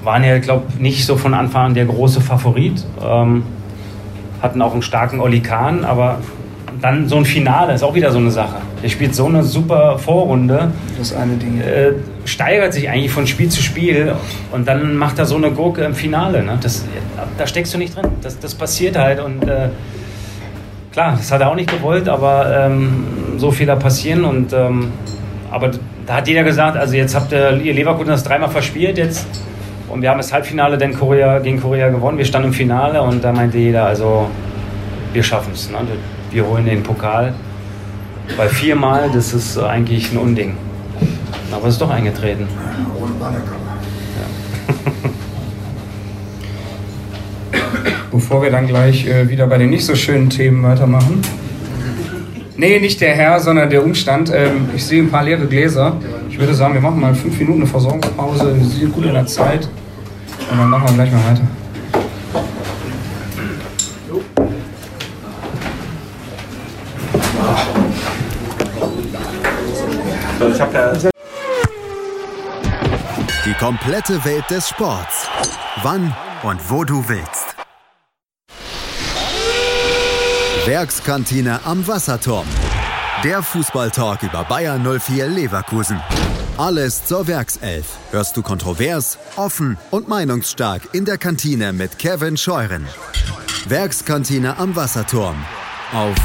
Waren 0.04 0.24
ja, 0.24 0.38
glaube 0.38 0.64
nicht 0.78 1.04
so 1.04 1.16
von 1.16 1.34
Anfang 1.34 1.66
an 1.66 1.74
der 1.74 1.84
große 1.84 2.22
Favorit. 2.22 2.82
Ähm, 3.04 3.42
hatten 4.42 4.60
auch 4.60 4.72
einen 4.72 4.82
starken 4.82 5.20
Oli 5.20 5.40
Kahn, 5.40 5.84
aber 5.84 6.18
dann 6.80 7.08
so 7.08 7.16
ein 7.16 7.24
Finale 7.24 7.74
ist 7.74 7.84
auch 7.84 7.94
wieder 7.94 8.10
so 8.10 8.18
eine 8.18 8.30
Sache. 8.30 8.56
Der 8.82 8.88
spielt 8.88 9.14
so 9.14 9.26
eine 9.26 9.44
super 9.44 9.98
Vorrunde, 9.98 10.72
Das 10.98 11.14
eine 11.14 11.34
Ding. 11.36 11.60
äh, 11.60 11.92
steigert 12.24 12.72
sich 12.74 12.88
eigentlich 12.90 13.12
von 13.12 13.26
Spiel 13.26 13.48
zu 13.48 13.62
Spiel 13.62 14.14
und 14.50 14.66
dann 14.66 14.96
macht 14.96 15.18
er 15.18 15.24
so 15.26 15.36
eine 15.36 15.52
Gurke 15.52 15.84
im 15.84 15.94
Finale. 15.94 16.42
Ne? 16.42 16.58
Das, 16.60 16.84
da 17.38 17.46
steckst 17.46 17.72
du 17.72 17.78
nicht 17.78 17.94
drin. 17.94 18.06
Das, 18.20 18.38
das 18.40 18.54
passiert 18.54 18.98
halt 18.98 19.20
und 19.20 19.44
äh, 19.48 19.68
klar, 20.90 21.14
das 21.16 21.30
hat 21.30 21.40
er 21.40 21.50
auch 21.50 21.54
nicht 21.54 21.70
gewollt, 21.70 22.08
aber 22.08 22.66
ähm, 22.66 23.04
so 23.36 23.52
Fehler 23.52 23.76
passieren 23.76 24.24
und 24.24 24.52
ähm, 24.52 24.90
aber 25.52 25.70
da 26.06 26.14
hat 26.16 26.26
jeder 26.26 26.42
gesagt, 26.42 26.76
also 26.76 26.96
jetzt 26.96 27.14
habt 27.14 27.30
ihr, 27.30 27.60
ihr 27.60 27.74
Leverkusen 27.74 28.08
das 28.08 28.24
dreimal 28.24 28.48
verspielt 28.48 28.98
jetzt 28.98 29.26
und 29.92 30.00
wir 30.00 30.08
haben 30.08 30.16
das 30.16 30.32
Halbfinale 30.32 30.78
dann 30.78 30.94
Korea, 30.94 31.38
gegen 31.38 31.60
Korea 31.60 31.90
gewonnen. 31.90 32.16
Wir 32.16 32.24
standen 32.24 32.48
im 32.48 32.54
Finale 32.54 33.02
und 33.02 33.22
da 33.22 33.30
meinte 33.30 33.58
jeder, 33.58 33.84
also 33.84 34.26
wir 35.12 35.22
schaffen 35.22 35.52
es. 35.52 35.70
Ne? 35.70 35.76
Wir 36.30 36.46
holen 36.46 36.64
den 36.64 36.82
Pokal. 36.82 37.34
Weil 38.38 38.48
viermal, 38.48 39.10
das 39.12 39.34
ist 39.34 39.58
eigentlich 39.58 40.10
ein 40.10 40.16
Unding. 40.16 40.56
Aber 41.50 41.66
es 41.66 41.74
ist 41.74 41.82
doch 41.82 41.90
eingetreten. 41.90 42.48
Bannekammer. 43.20 43.58
Bevor 48.10 48.42
wir 48.42 48.50
dann 48.50 48.66
gleich 48.66 49.06
äh, 49.06 49.28
wieder 49.28 49.46
bei 49.46 49.58
den 49.58 49.68
nicht 49.68 49.84
so 49.84 49.94
schönen 49.94 50.30
Themen 50.30 50.62
weitermachen. 50.62 51.20
Nee, 52.56 52.78
nicht 52.80 53.00
der 53.02 53.14
Herr, 53.14 53.40
sondern 53.40 53.68
der 53.68 53.84
Umstand. 53.84 54.32
Ähm, 54.34 54.70
ich 54.74 54.84
sehe 54.84 55.02
ein 55.02 55.10
paar 55.10 55.24
leere 55.24 55.46
Gläser. 55.46 55.96
Ich 56.30 56.38
würde 56.38 56.54
sagen, 56.54 56.72
wir 56.72 56.80
machen 56.80 57.00
mal 57.00 57.14
fünf 57.14 57.38
Minuten 57.38 57.60
eine 57.60 57.66
Versorgungspause. 57.66 58.56
Wir 58.56 58.64
sind 58.64 58.92
gut 58.94 59.04
in 59.04 59.12
der 59.12 59.26
Zeit. 59.26 59.68
Und 60.52 60.58
dann 60.58 60.68
machen 60.68 60.86
wir 60.88 60.92
gleich 60.92 61.12
mal 61.12 61.24
weiter. 61.30 61.42
Die 73.46 73.54
komplette 73.54 74.22
Welt 74.26 74.44
des 74.50 74.68
Sports. 74.68 75.26
Wann 75.82 76.14
und 76.42 76.70
wo 76.70 76.84
du 76.84 77.02
willst. 77.08 77.56
Werkskantine 80.66 81.60
am 81.64 81.86
Wasserturm. 81.88 82.46
Der 83.24 83.42
Fußballtalk 83.42 84.22
über 84.22 84.44
Bayern 84.44 84.82
04 84.82 85.28
Leverkusen. 85.28 85.98
Alles 86.58 87.06
zur 87.06 87.26
Werkself. 87.28 87.96
Hörst 88.10 88.36
du 88.36 88.42
kontrovers, 88.42 89.18
offen 89.36 89.78
und 89.90 90.08
meinungsstark 90.08 90.82
in 90.92 91.04
der 91.04 91.16
Kantine 91.16 91.72
mit 91.72 91.98
Kevin 91.98 92.36
Scheuren. 92.36 92.86
Werkskantine 93.68 94.58
am 94.58 94.76
Wasserturm. 94.76 95.36
Auf 95.92 96.16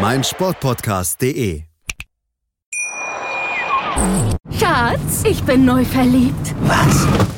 meinsportpodcast.de. 0.00 1.62
Schatz, 4.58 5.24
ich 5.24 5.42
bin 5.42 5.64
neu 5.64 5.84
verliebt. 5.84 6.54
Was? 6.62 7.37